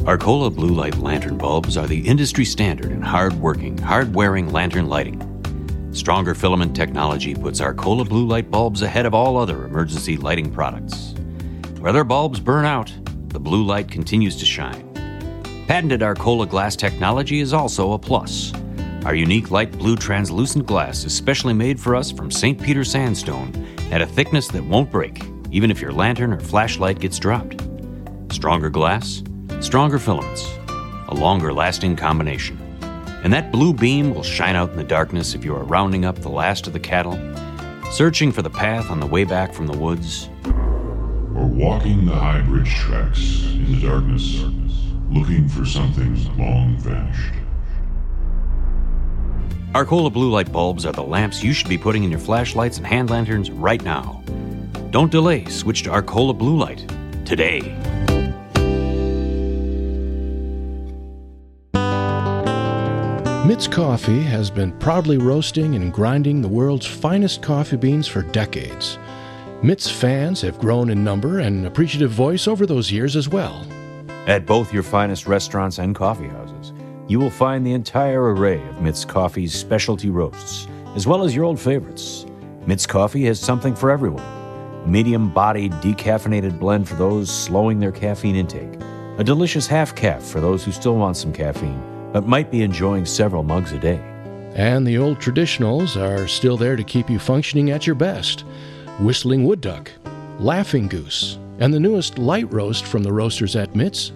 Arcola 0.06 0.52
blue 0.52 0.70
light 0.70 0.96
lantern 1.00 1.40
bulbs 1.40 1.76
are 1.76 1.88
the 1.88 2.08
industry 2.08 2.46
standard 2.46 2.92
in 2.92 3.02
hard 3.02 3.34
working, 3.34 3.76
hard 3.80 4.14
wearing 4.14 4.52
lantern 4.52 4.86
lighting. 4.86 5.20
Stronger 5.92 6.36
filament 6.36 6.76
technology 6.76 7.34
puts 7.34 7.62
Arcola 7.62 8.06
blue 8.06 8.28
light 8.28 8.52
bulbs 8.52 8.84
ahead 8.84 9.08
of 9.08 9.16
all 9.16 9.38
other 9.38 9.66
emergency 9.66 10.18
lighting 10.18 10.52
products. 10.52 11.16
Where 11.80 11.92
their 11.92 12.04
bulbs 12.04 12.40
burn 12.40 12.66
out, 12.66 12.94
the 13.30 13.40
blue 13.40 13.64
light 13.64 13.90
continues 13.90 14.36
to 14.38 14.46
shine. 14.46 14.88
Patented 15.66 16.04
Arcola 16.04 16.46
glass 16.46 16.76
technology 16.76 17.40
is 17.40 17.54
also 17.54 17.94
a 17.94 17.98
plus. 17.98 18.54
Our 19.04 19.16
unique 19.16 19.50
light 19.50 19.72
blue 19.72 19.96
translucent 19.96 20.68
glass 20.68 21.06
is 21.06 21.14
specially 21.16 21.56
made 21.56 21.80
for 21.80 21.96
us 21.96 22.12
from 22.12 22.30
St. 22.30 22.62
Peter 22.62 22.84
sandstone 22.84 23.52
at 23.92 24.04
a 24.04 24.06
thickness 24.06 24.48
that 24.50 24.64
won't 24.64 24.92
break, 24.92 25.24
even 25.56 25.72
if 25.72 25.80
your 25.80 25.94
lantern 25.94 26.34
or 26.34 26.40
flashlight 26.42 27.00
gets 27.00 27.18
dropped. 27.18 27.62
Stronger 28.30 28.70
glass, 28.70 29.24
stronger 29.62 29.98
filaments, 29.98 30.46
a 31.08 31.16
longer 31.16 31.54
lasting 31.54 31.96
combination. 31.96 32.60
And 33.24 33.32
that 33.32 33.54
blue 33.54 33.74
beam 33.74 34.14
will 34.14 34.22
shine 34.22 34.58
out 34.58 34.72
in 34.72 34.76
the 34.76 34.84
darkness 34.84 35.34
if 35.34 35.46
you 35.46 35.56
are 35.56 35.64
rounding 35.64 36.04
up 36.04 36.18
the 36.18 36.28
last 36.28 36.68
of 36.68 36.74
the 36.74 36.80
cattle, 36.82 37.18
searching 37.90 38.34
for 38.34 38.42
the 38.42 38.50
path 38.50 38.92
on 38.92 39.00
the 39.00 39.06
way 39.06 39.24
back 39.24 39.54
from 39.54 39.66
the 39.66 39.78
woods, 39.78 40.28
Or 40.44 41.48
walking 41.48 42.06
the 42.06 42.14
high 42.14 42.42
bridge 42.42 42.76
tracks 42.76 43.46
in 43.46 43.80
the 43.80 43.88
darkness, 43.88 44.44
looking 45.10 45.48
for 45.48 45.66
something 45.66 46.38
long 46.38 46.76
vanished. 46.80 47.34
Arcola 49.74 50.10
blue 50.10 50.32
light 50.32 50.52
bulbs 50.52 50.86
are 50.86 50.92
the 50.92 51.02
lamps 51.02 51.46
you 51.46 51.54
should 51.54 51.70
be 51.70 51.78
putting 51.78 52.04
in 52.04 52.12
your 52.12 52.20
flashlights 52.20 52.78
and 52.78 52.86
hand 52.86 53.10
lanterns 53.10 53.50
right 53.50 53.82
now. 53.86 54.22
Don't 54.96 55.12
delay, 55.12 55.44
switch 55.50 55.84
to 55.84 55.92
Arcola 55.92 56.34
blue 56.34 56.56
light 56.56 56.88
today. 57.26 57.60
Mitz 63.46 63.70
Coffee 63.70 64.22
has 64.22 64.50
been 64.50 64.72
proudly 64.80 65.18
roasting 65.18 65.76
and 65.76 65.92
grinding 65.92 66.42
the 66.42 66.48
world's 66.48 66.86
finest 66.86 67.42
coffee 67.42 67.76
beans 67.76 68.08
for 68.08 68.22
decades. 68.22 68.98
Mitz 69.62 69.92
fans 69.92 70.40
have 70.40 70.58
grown 70.60 70.90
in 70.90 71.04
number 71.04 71.40
and 71.40 71.68
appreciative 71.68 72.12
voice 72.12 72.48
over 72.48 72.66
those 72.66 72.90
years 72.90 73.18
as 73.18 73.28
well. 73.28 73.68
At 74.28 74.46
both 74.46 74.74
your 74.74 74.84
finest 74.84 75.28
restaurants 75.28 75.78
and 75.78 75.94
coffee 75.94 76.30
houses, 76.30 76.72
you 77.10 77.20
will 77.20 77.30
find 77.30 77.68
the 77.68 77.74
entire 77.74 78.34
array 78.34 78.66
of 78.70 78.76
Mitz 78.76 79.06
Coffee's 79.06 79.54
specialty 79.54 80.10
roasts, 80.10 80.70
as 80.96 81.06
well 81.06 81.26
as 81.26 81.36
your 81.36 81.44
old 81.44 81.60
favorites. 81.60 82.26
Mitz 82.66 82.88
Coffee 82.88 83.26
has 83.26 83.42
something 83.42 83.76
for 83.76 83.92
everyone. 83.92 84.45
Medium 84.86 85.30
bodied, 85.30 85.72
decaffeinated 85.74 86.60
blend 86.60 86.88
for 86.88 86.96
those 86.96 87.30
slowing 87.30 87.80
their 87.80 87.92
caffeine 87.92 88.36
intake. 88.36 88.80
A 89.18 89.24
delicious 89.24 89.66
half 89.66 89.96
caff 89.96 90.24
for 90.24 90.40
those 90.40 90.64
who 90.64 90.72
still 90.72 90.96
want 90.96 91.18
some 91.18 91.34
caffeine, 91.34 91.82
but 92.14 92.28
might 92.28 92.52
be 92.52 92.62
enjoying 92.62 93.06
several 93.06 93.42
mugs 93.42 93.72
a 93.72 93.80
day. 93.80 94.00
And 94.54 94.86
the 94.86 94.98
old 94.98 95.18
traditionals 95.18 96.00
are 96.00 96.28
still 96.28 96.56
there 96.56 96.76
to 96.76 96.84
keep 96.84 97.10
you 97.10 97.18
functioning 97.18 97.72
at 97.72 97.88
your 97.88 97.96
best. 97.96 98.46
Whistling 99.00 99.44
Wood 99.44 99.62
Duck, 99.62 99.92
Laughing 100.38 100.88
Goose, 100.88 101.40
and 101.60 101.74
the 101.74 101.80
newest 101.80 102.20
light 102.20 102.52
roast 102.54 102.86
from 102.86 103.02
the 103.02 103.12
roasters 103.12 103.56
at 103.56 103.74
Mitz, 103.74 104.12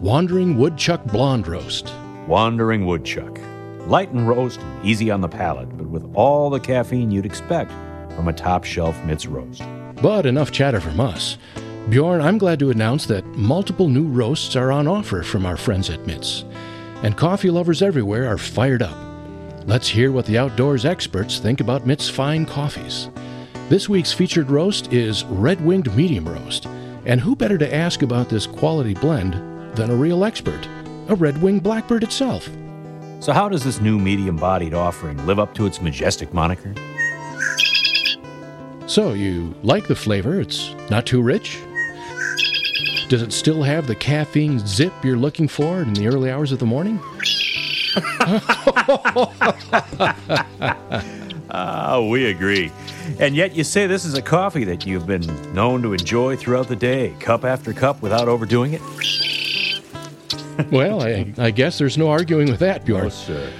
Wandering 0.00 0.56
Woodchuck 0.56 1.04
Blonde 1.04 1.46
Roast. 1.46 1.92
Wandering 2.26 2.86
Woodchuck. 2.86 3.38
Light 3.86 4.10
and 4.10 4.26
roast, 4.26 4.60
easy 4.82 5.10
on 5.10 5.20
the 5.20 5.28
palate, 5.28 5.76
but 5.76 5.86
with 5.86 6.10
all 6.14 6.48
the 6.48 6.60
caffeine 6.60 7.10
you'd 7.10 7.26
expect 7.26 7.72
from 8.14 8.28
a 8.28 8.32
top 8.32 8.64
shelf 8.64 8.96
Mitz 9.02 9.30
roast. 9.30 9.62
But 10.00 10.26
enough 10.26 10.52
chatter 10.52 10.80
from 10.80 11.00
us. 11.00 11.38
Bjorn, 11.90 12.20
I'm 12.20 12.38
glad 12.38 12.58
to 12.60 12.70
announce 12.70 13.06
that 13.06 13.24
multiple 13.26 13.88
new 13.88 14.06
roasts 14.06 14.54
are 14.54 14.70
on 14.70 14.86
offer 14.86 15.22
from 15.22 15.44
our 15.44 15.56
friends 15.56 15.90
at 15.90 16.04
Mitz. 16.04 16.44
And 17.02 17.16
coffee 17.16 17.50
lovers 17.50 17.82
everywhere 17.82 18.28
are 18.28 18.38
fired 18.38 18.82
up. 18.82 18.96
Let's 19.66 19.88
hear 19.88 20.12
what 20.12 20.26
the 20.26 20.38
outdoors 20.38 20.84
experts 20.84 21.38
think 21.38 21.60
about 21.60 21.86
Mitz 21.86 22.10
fine 22.10 22.46
coffees. 22.46 23.10
This 23.68 23.88
week's 23.88 24.12
featured 24.12 24.50
roast 24.50 24.92
is 24.92 25.24
Red 25.24 25.60
Winged 25.64 25.94
Medium 25.96 26.28
Roast. 26.28 26.66
And 27.06 27.20
who 27.20 27.34
better 27.34 27.58
to 27.58 27.74
ask 27.74 28.02
about 28.02 28.28
this 28.28 28.46
quality 28.46 28.94
blend 28.94 29.34
than 29.76 29.90
a 29.90 29.96
real 29.96 30.24
expert, 30.24 30.66
a 31.08 31.14
Red 31.14 31.40
Winged 31.42 31.62
Blackbird 31.62 32.02
itself? 32.02 32.48
So, 33.20 33.32
how 33.32 33.48
does 33.48 33.64
this 33.64 33.80
new 33.80 33.98
medium 33.98 34.36
bodied 34.36 34.74
offering 34.74 35.24
live 35.26 35.38
up 35.38 35.54
to 35.54 35.66
its 35.66 35.80
majestic 35.80 36.32
moniker? 36.32 36.72
So, 38.88 39.12
you 39.12 39.54
like 39.62 39.86
the 39.86 39.94
flavor? 39.94 40.40
It's 40.40 40.70
not 40.90 41.06
too 41.06 41.20
rich? 41.20 41.58
Does 43.08 43.22
it 43.22 43.32
still 43.32 43.62
have 43.62 43.86
the 43.86 43.94
caffeine 43.94 44.58
zip 44.66 44.92
you're 45.04 45.16
looking 45.16 45.46
for 45.46 45.82
in 45.82 45.92
the 45.92 46.06
early 46.08 46.30
hours 46.30 46.52
of 46.52 46.58
the 46.58 46.66
morning? 46.66 46.98
Ah, 51.50 51.98
we 52.02 52.26
agree. 52.26 52.70
And 53.18 53.34
yet 53.34 53.56
you 53.56 53.64
say 53.64 53.86
this 53.86 54.04
is 54.04 54.12
a 54.14 54.20
coffee 54.20 54.64
that 54.64 54.84
you've 54.84 55.06
been 55.06 55.24
known 55.54 55.80
to 55.80 55.94
enjoy 55.94 56.36
throughout 56.36 56.68
the 56.68 56.76
day, 56.76 57.14
cup 57.20 57.42
after 57.42 57.72
cup 57.72 58.02
without 58.02 58.28
overdoing 58.28 58.74
it? 58.74 58.82
well, 60.70 61.02
I, 61.02 61.32
I 61.38 61.50
guess 61.50 61.78
there's 61.78 61.96
no 61.96 62.10
arguing 62.10 62.50
with 62.50 62.60
that, 62.60 62.84
Bjorn. 62.84 63.10
sir. 63.10 63.50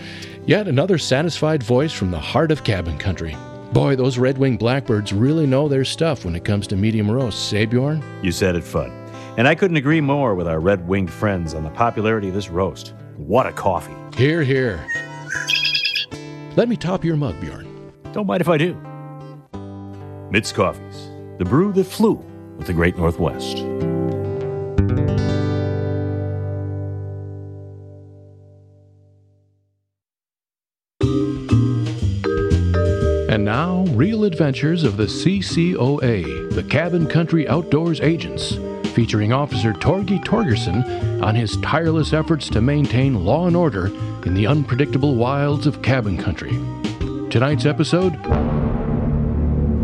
Yet 0.44 0.68
another 0.68 0.98
satisfied 0.98 1.62
voice 1.62 1.92
from 1.92 2.10
the 2.10 2.20
heart 2.20 2.52
of 2.52 2.62
cabin 2.62 2.98
country. 2.98 3.34
Boy, 3.72 3.96
those 3.96 4.16
red 4.16 4.38
winged 4.38 4.58
blackbirds 4.58 5.12
really 5.12 5.46
know 5.46 5.68
their 5.68 5.84
stuff 5.84 6.24
when 6.24 6.34
it 6.34 6.44
comes 6.44 6.66
to 6.68 6.76
medium 6.76 7.10
roasts, 7.10 7.52
eh, 7.52 7.66
Bjorn? 7.66 8.02
You 8.22 8.32
said 8.32 8.56
it, 8.56 8.64
Fudd. 8.64 8.90
And 9.36 9.46
I 9.46 9.54
couldn't 9.54 9.76
agree 9.76 10.00
more 10.00 10.34
with 10.34 10.48
our 10.48 10.58
red 10.58 10.88
winged 10.88 11.12
friends 11.12 11.52
on 11.52 11.64
the 11.64 11.70
popularity 11.70 12.28
of 12.28 12.34
this 12.34 12.48
roast. 12.48 12.94
What 13.16 13.46
a 13.46 13.52
coffee. 13.52 13.94
Here, 14.16 14.42
here. 14.42 14.84
Let 16.56 16.68
me 16.68 16.76
top 16.76 17.04
your 17.04 17.16
mug, 17.16 17.38
Bjorn. 17.40 17.92
Don't 18.12 18.26
mind 18.26 18.40
if 18.40 18.48
I 18.48 18.56
do. 18.56 18.74
Mitz 20.32 20.52
Coffees, 20.52 21.08
the 21.38 21.44
brew 21.44 21.72
that 21.74 21.84
flew 21.84 22.24
with 22.56 22.66
the 22.66 22.72
Great 22.72 22.96
Northwest. 22.96 23.58
Real 33.98 34.22
adventures 34.22 34.84
of 34.84 34.96
the 34.96 35.06
CCOA, 35.06 36.54
the 36.54 36.62
Cabin 36.62 37.08
Country 37.08 37.48
Outdoors 37.48 38.00
Agents, 38.00 38.54
featuring 38.94 39.32
Officer 39.32 39.72
Torgy 39.72 40.20
Torgerson 40.20 41.20
on 41.20 41.34
his 41.34 41.56
tireless 41.56 42.12
efforts 42.12 42.48
to 42.50 42.60
maintain 42.60 43.24
law 43.24 43.48
and 43.48 43.56
order 43.56 43.86
in 44.24 44.34
the 44.34 44.46
unpredictable 44.46 45.16
wilds 45.16 45.66
of 45.66 45.82
cabin 45.82 46.16
country. 46.16 46.52
Tonight's 47.28 47.66
episode 47.66 48.12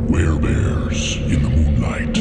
Werebears 0.09 1.17
in 1.29 1.43
the 1.43 1.51
moonlight. 1.51 2.19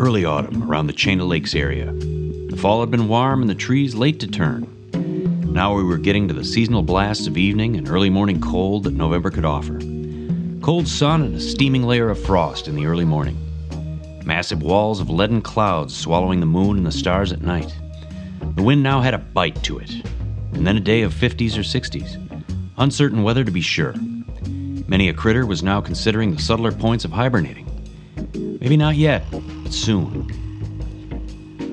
Early 0.00 0.24
autumn 0.24 0.62
around 0.70 0.86
the 0.86 0.92
Chain 0.92 1.18
of 1.18 1.26
Lakes 1.26 1.56
area. 1.56 1.92
The 2.56 2.62
fall 2.62 2.80
had 2.80 2.90
been 2.90 3.08
warm 3.08 3.42
and 3.42 3.50
the 3.50 3.54
trees 3.54 3.94
late 3.94 4.18
to 4.20 4.26
turn. 4.26 4.66
Now 5.52 5.76
we 5.76 5.84
were 5.84 5.98
getting 5.98 6.26
to 6.28 6.32
the 6.32 6.42
seasonal 6.42 6.82
blasts 6.82 7.26
of 7.26 7.36
evening 7.36 7.76
and 7.76 7.86
early 7.86 8.08
morning 8.08 8.40
cold 8.40 8.84
that 8.84 8.94
November 8.94 9.30
could 9.30 9.44
offer. 9.44 9.78
Cold 10.62 10.88
sun 10.88 11.20
and 11.20 11.34
a 11.34 11.40
steaming 11.40 11.82
layer 11.82 12.08
of 12.08 12.18
frost 12.18 12.66
in 12.66 12.74
the 12.74 12.86
early 12.86 13.04
morning. 13.04 13.36
massive 14.24 14.62
walls 14.62 15.02
of 15.02 15.10
leaden 15.10 15.42
clouds 15.42 15.94
swallowing 15.94 16.40
the 16.40 16.46
moon 16.46 16.78
and 16.78 16.86
the 16.86 16.92
stars 16.92 17.30
at 17.30 17.42
night. 17.42 17.76
The 18.54 18.62
wind 18.62 18.82
now 18.82 19.02
had 19.02 19.12
a 19.12 19.18
bite 19.18 19.62
to 19.64 19.78
it, 19.78 19.90
and 20.54 20.66
then 20.66 20.78
a 20.78 20.80
day 20.80 21.02
of 21.02 21.12
50s 21.12 21.58
or 21.58 21.62
60s. 21.62 22.16
Uncertain 22.78 23.22
weather 23.22 23.44
to 23.44 23.50
be 23.50 23.60
sure. 23.60 23.94
Many 24.88 25.10
a 25.10 25.12
critter 25.12 25.44
was 25.44 25.62
now 25.62 25.82
considering 25.82 26.34
the 26.34 26.40
subtler 26.40 26.72
points 26.72 27.04
of 27.04 27.12
hibernating. 27.12 27.66
Maybe 28.32 28.78
not 28.78 28.96
yet, 28.96 29.26
but 29.30 29.74
soon. 29.74 30.45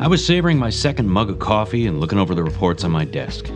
I 0.03 0.07
was 0.07 0.25
savoring 0.25 0.59
my 0.59 0.69
second 0.69 1.07
mug 1.07 1.29
of 1.29 1.39
coffee 1.39 1.87
and 1.87 2.01
looking 2.01 2.19
over 2.19 2.35
the 2.35 2.43
reports 2.43 2.83
on 2.83 2.91
my 2.91 3.05
desk. 3.05 3.49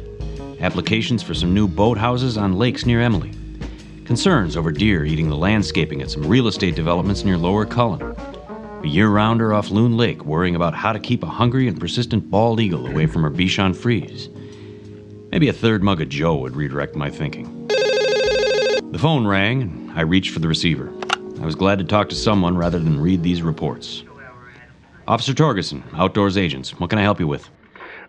Applications 0.61 1.21
for 1.21 1.33
some 1.33 1.53
new 1.53 1.67
boathouses 1.67 2.41
on 2.41 2.57
lakes 2.57 2.85
near 2.85 3.01
Emily. 3.01 3.33
Concerns 4.05 4.55
over 4.55 4.71
deer 4.71 5.03
eating 5.03 5.27
the 5.27 5.35
landscaping 5.35 6.01
at 6.01 6.09
some 6.09 6.25
real 6.25 6.47
estate 6.47 6.73
developments 6.73 7.25
near 7.25 7.37
Lower 7.37 7.65
Cullen. 7.65 8.15
A 8.81 8.87
year 8.87 9.09
rounder 9.09 9.53
off 9.53 9.71
Loon 9.71 9.97
Lake 9.97 10.23
worrying 10.23 10.55
about 10.55 10.73
how 10.73 10.93
to 10.93 10.99
keep 10.99 11.21
a 11.21 11.27
hungry 11.27 11.67
and 11.67 11.77
persistent 11.77 12.31
bald 12.31 12.61
eagle 12.61 12.87
away 12.87 13.07
from 13.07 13.23
her 13.23 13.29
Bichon 13.29 13.75
Frise. 13.75 14.29
Maybe 15.33 15.49
a 15.49 15.53
third 15.53 15.83
mug 15.83 15.99
of 15.99 16.07
Joe 16.07 16.37
would 16.37 16.55
redirect 16.55 16.95
my 16.95 17.09
thinking. 17.09 17.67
The 17.67 18.99
phone 19.01 19.27
rang, 19.27 19.63
and 19.63 19.91
I 19.99 20.03
reached 20.03 20.31
for 20.31 20.39
the 20.39 20.47
receiver. 20.47 20.93
I 21.41 21.45
was 21.45 21.55
glad 21.55 21.77
to 21.79 21.83
talk 21.83 22.07
to 22.07 22.15
someone 22.15 22.55
rather 22.55 22.79
than 22.79 23.01
read 23.01 23.21
these 23.21 23.41
reports. 23.41 24.05
Officer 25.07 25.33
Torgerson, 25.33 25.83
Outdoors 25.93 26.37
Agents. 26.37 26.77
What 26.79 26.89
can 26.89 26.99
I 26.99 27.01
help 27.01 27.19
you 27.19 27.27
with? 27.27 27.49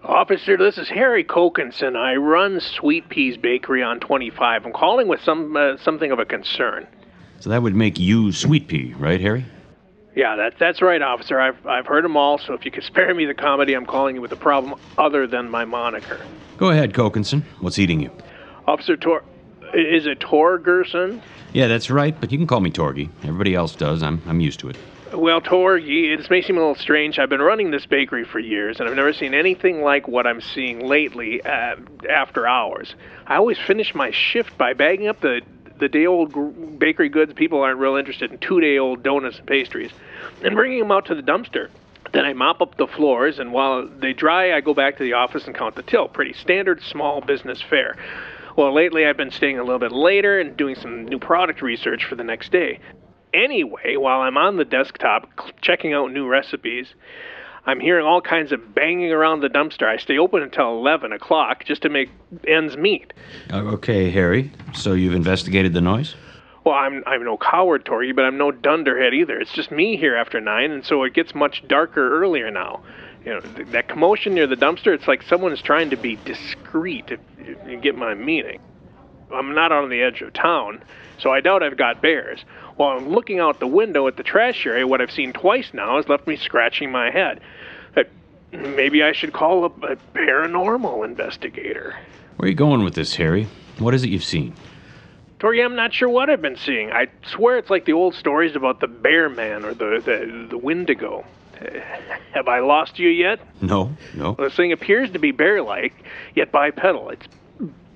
Officer, 0.03 0.57
this 0.57 0.79
is 0.79 0.89
Harry 0.89 1.23
Kokinson. 1.23 1.97
I 1.97 2.17
run 2.17 2.61
Sweet 2.61 3.09
Peas 3.09 3.37
Bakery 3.37 3.83
on 3.83 4.01
25. 4.01 4.67
I'm 4.67 4.73
calling 4.73 5.07
with 5.07 5.21
some 5.23 5.57
uh, 5.57 5.77
something 5.77 6.11
of 6.11 6.19
a 6.19 6.25
concern. 6.25 6.87
So 7.39 7.51
that 7.51 7.63
would 7.63 7.77
make 7.77 8.01
you 8.01 8.33
Sweet 8.33 8.67
Pea, 8.67 8.95
right, 8.95 9.21
Harry? 9.21 9.45
Yeah, 10.17 10.35
that, 10.35 10.55
that's 10.59 10.83
right, 10.83 11.01
officer. 11.01 11.39
I've, 11.39 11.65
I've 11.65 11.87
heard 11.87 12.03
them 12.03 12.17
all, 12.17 12.39
so 12.39 12.55
if 12.55 12.65
you 12.65 12.73
could 12.73 12.83
spare 12.83 13.15
me 13.15 13.27
the 13.27 13.35
comedy, 13.35 13.75
I'm 13.75 13.87
calling 13.87 14.17
you 14.17 14.21
with 14.21 14.33
a 14.33 14.37
problem 14.37 14.81
other 14.97 15.29
than 15.29 15.49
my 15.49 15.65
moniker. 15.65 16.21
Go 16.57 16.71
ahead, 16.71 16.95
Kokinson. 16.95 17.45
What's 17.61 17.79
eating 17.79 18.01
you? 18.01 18.11
Officer 18.67 18.97
Tor. 18.97 19.23
Is 19.73 20.07
it 20.07 20.19
Torgerson? 20.19 21.21
Yeah, 21.53 21.69
that's 21.69 21.91
right, 21.91 22.19
but 22.21 22.33
you 22.33 22.39
can 22.39 22.49
call 22.49 22.61
me 22.61 22.71
Torgy. 22.71 23.09
Everybody 23.23 23.55
else 23.55 23.77
does. 23.77 24.03
I'm, 24.03 24.21
I'm 24.27 24.41
used 24.41 24.59
to 24.61 24.69
it. 24.71 24.77
Well, 25.13 25.41
Torgy, 25.41 26.13
it 26.13 26.31
may 26.31 26.43
seem 26.43 26.59
a 26.59 26.61
little 26.61 26.75
strange. 26.75 27.19
I've 27.19 27.31
been 27.31 27.41
running 27.41 27.71
this 27.71 27.87
bakery 27.87 28.25
for 28.25 28.39
years, 28.39 28.79
and 28.79 28.89
I've 28.89 28.95
never 28.95 29.15
seen 29.15 29.33
anything 29.33 29.81
like 29.81 30.07
what 30.07 30.27
I'm 30.27 30.43
seeing 30.43 30.87
lately 30.87 31.41
uh, 31.43 31.77
after 32.09 32.47
hours. 32.47 32.95
I 33.27 33.37
always 33.37 33.59
finish 33.59 33.95
my 33.95 34.11
shift 34.11 34.59
by 34.59 34.75
bagging 34.75 35.09
up 35.09 35.21
the 35.21 35.41
the 35.79 35.89
day 35.89 36.07
old 36.07 36.79
bakery 36.79 37.09
goods 37.09 37.33
people 37.35 37.61
aren't 37.61 37.79
real 37.79 37.95
interested 37.95 38.33
in 38.33 38.39
two 38.39 38.61
day 38.61 38.79
old 38.79 39.05
donuts 39.05 39.39
and 39.39 39.47
pastries 39.47 39.93
and 40.43 40.57
bringing 40.57 40.81
them 40.81 40.91
out 40.91 41.07
to 41.07 41.15
the 41.15 41.23
dumpster. 41.23 41.71
Then 42.13 42.25
I 42.25 42.33
mop 42.33 42.61
up 42.61 42.77
the 42.77 42.87
floors, 42.87 43.39
and 43.39 43.53
while 43.53 43.87
they 43.87 44.13
dry, 44.13 44.55
I 44.55 44.61
go 44.61 44.75
back 44.75 44.97
to 44.97 45.05
the 45.05 45.13
office 45.13 45.47
and 45.47 45.55
count 45.55 45.75
the 45.75 45.83
till. 45.83 46.09
Pretty 46.09 46.33
standard 46.33 46.83
small 46.83 47.21
business 47.21 47.63
fare. 47.63 47.97
Well, 48.57 48.75
lately 48.75 49.07
I've 49.07 49.17
been 49.17 49.31
staying 49.31 49.59
a 49.59 49.63
little 49.63 49.79
bit 49.79 49.93
later 49.93 50.41
and 50.41 50.57
doing 50.57 50.75
some 50.75 51.05
new 51.05 51.19
product 51.19 51.63
research 51.63 52.05
for 52.05 52.17
the 52.17 52.25
next 52.25 52.51
day. 52.51 52.81
Anyway, 53.35 53.97
while 53.97 54.21
I'm 54.21 54.37
on 54.37 54.57
the 54.57 54.65
desktop 54.65 55.29
checking 55.61 55.93
out 55.93 56.13
new 56.13 56.27
recipes, 56.27 56.95
I'm 57.67 57.81
hearing 57.81 58.07
all 58.07 58.23
kinds 58.23 58.53
of 58.53 58.75
banging 58.75 59.13
around 59.13 59.41
the 59.41 59.51
dumpster. 59.51 59.87
I 59.87 59.99
stay 59.99 60.17
open 60.19 60.43
until 60.43 60.71
11 60.71 61.13
o'clock 61.13 61.65
just 61.65 61.83
to 61.83 61.91
make 61.91 62.09
ends 62.47 62.77
meet. 62.77 63.13
Uh, 63.53 63.59
okay, 63.59 64.11
Harry. 64.11 64.51
So 64.75 64.95
you've 64.95 65.15
investigated 65.15 65.75
the 65.75 65.83
noise? 65.83 66.15
Well, 66.65 66.75
I'm 66.75 67.03
I'm 67.07 67.25
no 67.25 67.39
coward, 67.39 67.85
Tori, 67.85 68.13
but 68.13 68.25
I'm 68.25 68.37
no 68.37 68.51
dunderhead 68.51 69.15
either. 69.15 69.39
It's 69.39 69.53
just 69.53 69.71
me 69.71 69.97
here 69.97 70.17
after 70.17 70.41
nine, 70.41 70.71
and 70.71 70.85
so 70.85 71.03
it 71.05 71.15
gets 71.15 71.35
much 71.35 71.67
darker 71.67 72.23
earlier 72.23 72.51
now. 72.51 72.83
You 73.25 73.35
know, 73.35 73.41
th- 73.41 73.69
that 73.69 73.89
commotion 73.89 74.35
near 74.35 74.47
the 74.47 74.57
dumpster, 74.57 74.95
it's 74.95 75.09
like 75.09 75.23
someone's 75.23 75.63
trying 75.63 75.91
to 75.91 75.97
be 75.97 76.17
discreet, 76.25 77.11
you 77.67 77.81
get 77.81 77.97
my 77.97 78.15
meaning. 78.15 78.61
I'm 79.33 79.55
not 79.55 79.73
on 79.73 79.89
the 79.89 80.03
edge 80.03 80.21
of 80.23 80.33
town, 80.33 80.83
so 81.19 81.31
I 81.33 81.41
doubt 81.41 81.63
I've 81.63 81.77
got 81.77 82.01
bears. 82.01 82.45
While 82.79 82.97
I'm 82.97 83.09
looking 83.09 83.41
out 83.41 83.59
the 83.59 83.67
window 83.67 84.07
at 84.07 84.17
the 84.17 84.23
trash 84.23 84.65
area, 84.65 84.87
what 84.87 85.01
I've 85.01 85.11
seen 85.11 85.33
twice 85.33 85.71
now 85.75 85.97
has 85.97 86.09
left 86.09 86.29
me 86.29 86.37
scratching 86.37 86.93
my 86.93 87.11
head. 87.11 87.41
Maybe 88.53 89.03
I 89.03 89.13
should 89.13 89.33
call 89.33 89.65
a, 89.65 89.67
a 89.67 89.97
paranormal 90.15 91.05
investigator. 91.05 91.97
Where 92.37 92.47
are 92.47 92.49
you 92.49 92.55
going 92.55 92.85
with 92.85 92.95
this, 92.95 93.17
Harry? 93.17 93.49
What 93.79 93.95
is 93.95 94.05
it 94.05 94.11
you've 94.11 94.25
seen? 94.25 94.55
Tori, 95.39 95.63
I'm 95.63 95.75
not 95.75 95.93
sure 95.93 96.09
what 96.09 96.31
I've 96.31 96.41
been 96.41 96.57
seeing. 96.57 96.91
I 96.91 97.09
swear 97.27 97.59
it's 97.59 97.69
like 97.69 97.85
the 97.85 97.93
old 97.93 98.15
stories 98.15 98.57
about 98.57 98.81
the 98.81 98.87
bear 98.87 99.29
man 99.29 99.65
or 99.65 99.75
the, 99.75 100.01
the, 100.05 100.47
the 100.51 100.59
wendigo. 100.59 101.25
Have 102.33 102.49
I 102.49 102.61
lost 102.61 102.99
you 102.99 103.09
yet? 103.09 103.41
No, 103.61 103.97
no. 104.15 104.37
Well, 104.39 104.49
this 104.49 104.57
thing 104.57 104.73
appears 104.73 105.11
to 105.11 105.19
be 105.19 105.33
bear 105.33 105.61
like, 105.61 105.93
yet 106.35 106.51
bipedal. 106.51 107.11
It's 107.11 107.27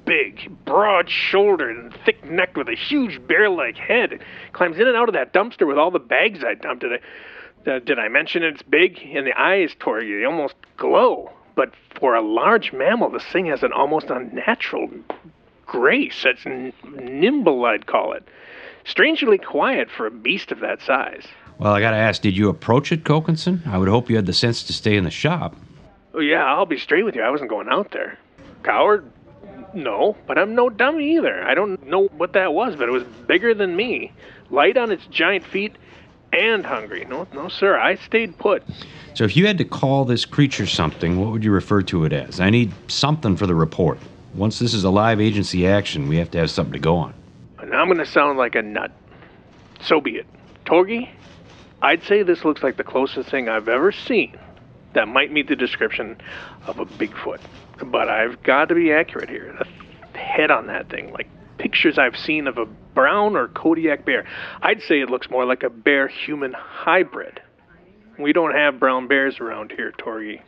big, 0.04 0.50
broad 0.64 1.08
shouldered, 1.08 1.76
and 1.76 1.94
thick 2.04 2.24
necked 2.24 2.56
with 2.56 2.68
a 2.68 2.74
huge 2.74 3.24
bear 3.26 3.48
like 3.48 3.76
head. 3.76 4.12
It 4.12 4.22
climbs 4.52 4.78
in 4.78 4.86
and 4.88 4.96
out 4.96 5.08
of 5.08 5.14
that 5.14 5.32
dumpster 5.32 5.66
with 5.66 5.78
all 5.78 5.90
the 5.90 5.98
bags 5.98 6.42
I 6.44 6.54
dumped. 6.54 6.82
Did 6.82 6.92
I, 7.66 7.70
uh, 7.70 7.78
did 7.78 7.98
I 7.98 8.08
mention 8.08 8.42
it's 8.42 8.62
big? 8.62 8.98
And 9.14 9.26
the 9.26 9.38
eyes, 9.40 9.74
Tori, 9.78 10.18
they 10.18 10.24
almost 10.24 10.54
glow. 10.76 11.30
But 11.54 11.72
for 11.98 12.14
a 12.14 12.22
large 12.22 12.72
mammal, 12.72 13.10
this 13.10 13.24
thing 13.24 13.46
has 13.46 13.62
an 13.62 13.72
almost 13.72 14.06
unnatural 14.10 14.88
grace. 15.66 16.22
That's 16.24 16.44
n- 16.46 16.72
nimble, 16.84 17.64
I'd 17.64 17.86
call 17.86 18.12
it. 18.14 18.26
Strangely 18.84 19.38
quiet 19.38 19.88
for 19.90 20.06
a 20.06 20.10
beast 20.10 20.50
of 20.50 20.60
that 20.60 20.80
size. 20.82 21.26
Well, 21.58 21.72
I 21.72 21.80
gotta 21.80 21.96
ask, 21.96 22.22
did 22.22 22.36
you 22.36 22.48
approach 22.48 22.90
it, 22.90 23.04
Kokinson? 23.04 23.64
I 23.66 23.78
would 23.78 23.88
hope 23.88 24.10
you 24.10 24.16
had 24.16 24.26
the 24.26 24.32
sense 24.32 24.64
to 24.64 24.72
stay 24.72 24.96
in 24.96 25.04
the 25.04 25.10
shop. 25.10 25.54
Oh, 26.14 26.20
yeah, 26.20 26.44
I'll 26.44 26.66
be 26.66 26.78
straight 26.78 27.04
with 27.04 27.14
you. 27.14 27.22
I 27.22 27.30
wasn't 27.30 27.50
going 27.50 27.68
out 27.68 27.92
there. 27.92 28.18
Coward? 28.64 29.10
No, 29.74 30.16
but 30.26 30.38
I'm 30.38 30.54
no 30.54 30.68
dummy 30.68 31.16
either. 31.16 31.42
I 31.44 31.54
don't 31.54 31.86
know 31.86 32.08
what 32.08 32.32
that 32.34 32.52
was, 32.52 32.76
but 32.76 32.88
it 32.88 32.92
was 32.92 33.04
bigger 33.26 33.54
than 33.54 33.74
me, 33.74 34.12
light 34.50 34.76
on 34.76 34.90
its 34.90 35.06
giant 35.06 35.44
feet, 35.44 35.76
and 36.32 36.64
hungry. 36.64 37.04
No, 37.04 37.26
no, 37.32 37.48
sir. 37.48 37.78
I 37.78 37.96
stayed 37.96 38.38
put. 38.38 38.62
So, 39.14 39.24
if 39.24 39.36
you 39.36 39.46
had 39.46 39.58
to 39.58 39.64
call 39.64 40.04
this 40.04 40.24
creature 40.24 40.66
something, 40.66 41.20
what 41.20 41.32
would 41.32 41.44
you 41.44 41.52
refer 41.52 41.82
to 41.82 42.04
it 42.04 42.12
as? 42.12 42.40
I 42.40 42.50
need 42.50 42.72
something 42.88 43.36
for 43.36 43.46
the 43.46 43.54
report. 43.54 43.98
Once 44.34 44.58
this 44.58 44.72
is 44.72 44.84
a 44.84 44.90
live 44.90 45.20
agency 45.20 45.66
action, 45.66 46.08
we 46.08 46.16
have 46.16 46.30
to 46.30 46.38
have 46.38 46.50
something 46.50 46.72
to 46.72 46.78
go 46.78 46.96
on. 46.96 47.12
And 47.58 47.74
I'm 47.74 47.86
going 47.86 47.98
to 47.98 48.06
sound 48.06 48.38
like 48.38 48.54
a 48.54 48.62
nut. 48.62 48.90
So 49.82 50.00
be 50.00 50.12
it. 50.12 50.26
Torgy, 50.64 51.10
I'd 51.82 52.02
say 52.04 52.22
this 52.22 52.44
looks 52.44 52.62
like 52.62 52.76
the 52.76 52.84
closest 52.84 53.28
thing 53.28 53.48
I've 53.48 53.68
ever 53.68 53.92
seen 53.92 54.38
that 54.94 55.08
might 55.08 55.32
meet 55.32 55.48
the 55.48 55.56
description 55.56 56.16
of 56.66 56.78
a 56.78 56.86
Bigfoot. 56.86 57.40
But 57.84 58.08
I've 58.08 58.42
got 58.42 58.68
to 58.68 58.74
be 58.74 58.92
accurate 58.92 59.28
here. 59.28 59.56
The 60.12 60.18
head 60.18 60.50
on 60.50 60.66
that 60.66 60.88
thing, 60.88 61.12
like 61.12 61.28
pictures 61.58 61.98
I've 61.98 62.16
seen 62.16 62.46
of 62.46 62.58
a 62.58 62.66
brown 62.66 63.36
or 63.36 63.48
Kodiak 63.48 64.04
bear, 64.04 64.26
I'd 64.60 64.82
say 64.82 65.00
it 65.00 65.10
looks 65.10 65.30
more 65.30 65.44
like 65.44 65.62
a 65.62 65.70
bear 65.70 66.08
human 66.08 66.52
hybrid. 66.52 67.40
We 68.18 68.32
don't 68.32 68.54
have 68.54 68.78
brown 68.78 69.08
bears 69.08 69.40
around 69.40 69.72
here, 69.72 69.92
Torgy. 69.92 70.42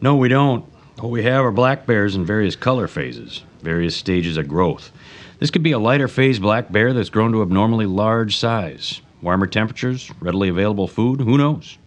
No, 0.00 0.16
we 0.16 0.28
don't. 0.28 0.64
What 1.00 1.10
we 1.10 1.24
have 1.24 1.44
are 1.44 1.52
black 1.52 1.86
bears 1.86 2.14
in 2.14 2.24
various 2.24 2.56
color 2.56 2.86
phases, 2.88 3.44
various 3.62 3.96
stages 3.96 4.36
of 4.36 4.48
growth. 4.48 4.90
This 5.38 5.50
could 5.50 5.62
be 5.62 5.72
a 5.72 5.78
lighter 5.78 6.08
phase 6.08 6.38
black 6.38 6.72
bear 6.72 6.92
that's 6.92 7.10
grown 7.10 7.32
to 7.32 7.42
abnormally 7.42 7.86
large 7.86 8.36
size. 8.36 9.00
Warmer 9.22 9.46
temperatures, 9.46 10.10
readily 10.20 10.48
available 10.48 10.88
food, 10.88 11.20
who 11.20 11.38
knows? 11.38 11.78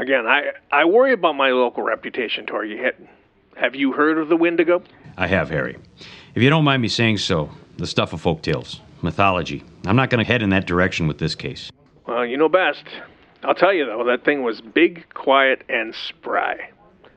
Again, 0.00 0.26
I, 0.26 0.52
I 0.72 0.86
worry 0.86 1.12
about 1.12 1.34
my 1.34 1.50
local 1.50 1.82
reputation, 1.82 2.46
Torgy. 2.46 2.80
Have 3.56 3.74
you 3.74 3.92
heard 3.92 4.16
of 4.16 4.30
the 4.30 4.36
Wendigo? 4.36 4.82
I 5.18 5.26
have, 5.26 5.50
Harry. 5.50 5.76
If 6.34 6.42
you 6.42 6.48
don't 6.48 6.64
mind 6.64 6.80
me 6.80 6.88
saying 6.88 7.18
so, 7.18 7.50
the 7.76 7.86
stuff 7.86 8.14
of 8.14 8.22
folk 8.22 8.40
tales, 8.40 8.80
mythology. 9.02 9.62
I'm 9.84 9.96
not 9.96 10.08
going 10.08 10.24
to 10.24 10.26
head 10.26 10.40
in 10.40 10.48
that 10.50 10.66
direction 10.66 11.06
with 11.06 11.18
this 11.18 11.34
case. 11.34 11.70
Well, 12.06 12.24
you 12.24 12.38
know 12.38 12.48
best. 12.48 12.82
I'll 13.42 13.54
tell 13.54 13.74
you, 13.74 13.84
though, 13.84 14.02
that 14.04 14.24
thing 14.24 14.42
was 14.42 14.62
big, 14.62 15.04
quiet, 15.12 15.64
and 15.68 15.94
spry. 15.94 16.70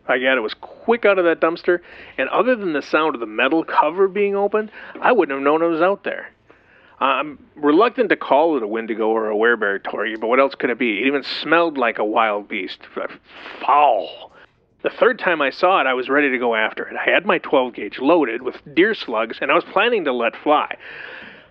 I 0.09 0.19
got 0.19 0.37
it 0.37 0.41
was 0.41 0.53
quick 0.59 1.05
out 1.05 1.17
of 1.17 1.23
that 1.23 1.39
dumpster, 1.39 1.79
and 2.17 2.27
other 2.29 2.53
than 2.53 2.73
the 2.73 2.81
sound 2.81 3.15
of 3.15 3.21
the 3.21 3.25
metal 3.25 3.63
cover 3.63 4.09
being 4.09 4.35
opened, 4.35 4.71
I 4.99 5.13
wouldn't 5.13 5.33
have 5.33 5.41
known 5.41 5.61
it 5.61 5.67
was 5.67 5.81
out 5.81 6.03
there. 6.03 6.33
I'm 7.03 7.37
reluctant 7.55 8.07
to 8.09 8.15
call 8.15 8.55
it 8.55 8.63
a 8.63 8.67
Wendigo 8.67 9.09
or 9.09 9.29
a 9.29 9.35
werebear, 9.35 9.83
Tori, 9.83 10.15
but 10.15 10.27
what 10.27 10.39
else 10.39 10.55
could 10.55 10.69
it 10.69 10.79
be? 10.79 11.01
It 11.01 11.07
even 11.07 11.21
smelled 11.21 11.77
like 11.77 11.99
a 11.99 12.05
wild 12.05 12.47
beast. 12.47 12.79
Foul. 13.59 14.31
The 14.83 14.89
third 14.89 15.19
time 15.19 15.41
I 15.41 15.49
saw 15.49 15.81
it, 15.81 15.87
I 15.87 15.95
was 15.95 16.07
ready 16.07 16.29
to 16.29 16.37
go 16.37 16.55
after 16.55 16.87
it. 16.87 16.95
I 16.95 17.09
had 17.09 17.25
my 17.25 17.39
12 17.39 17.73
gauge 17.73 17.99
loaded 17.99 18.41
with 18.41 18.55
deer 18.73 18.93
slugs, 18.93 19.39
and 19.41 19.51
I 19.51 19.53
was 19.53 19.65
planning 19.65 20.05
to 20.05 20.13
let 20.13 20.37
fly. 20.37 20.77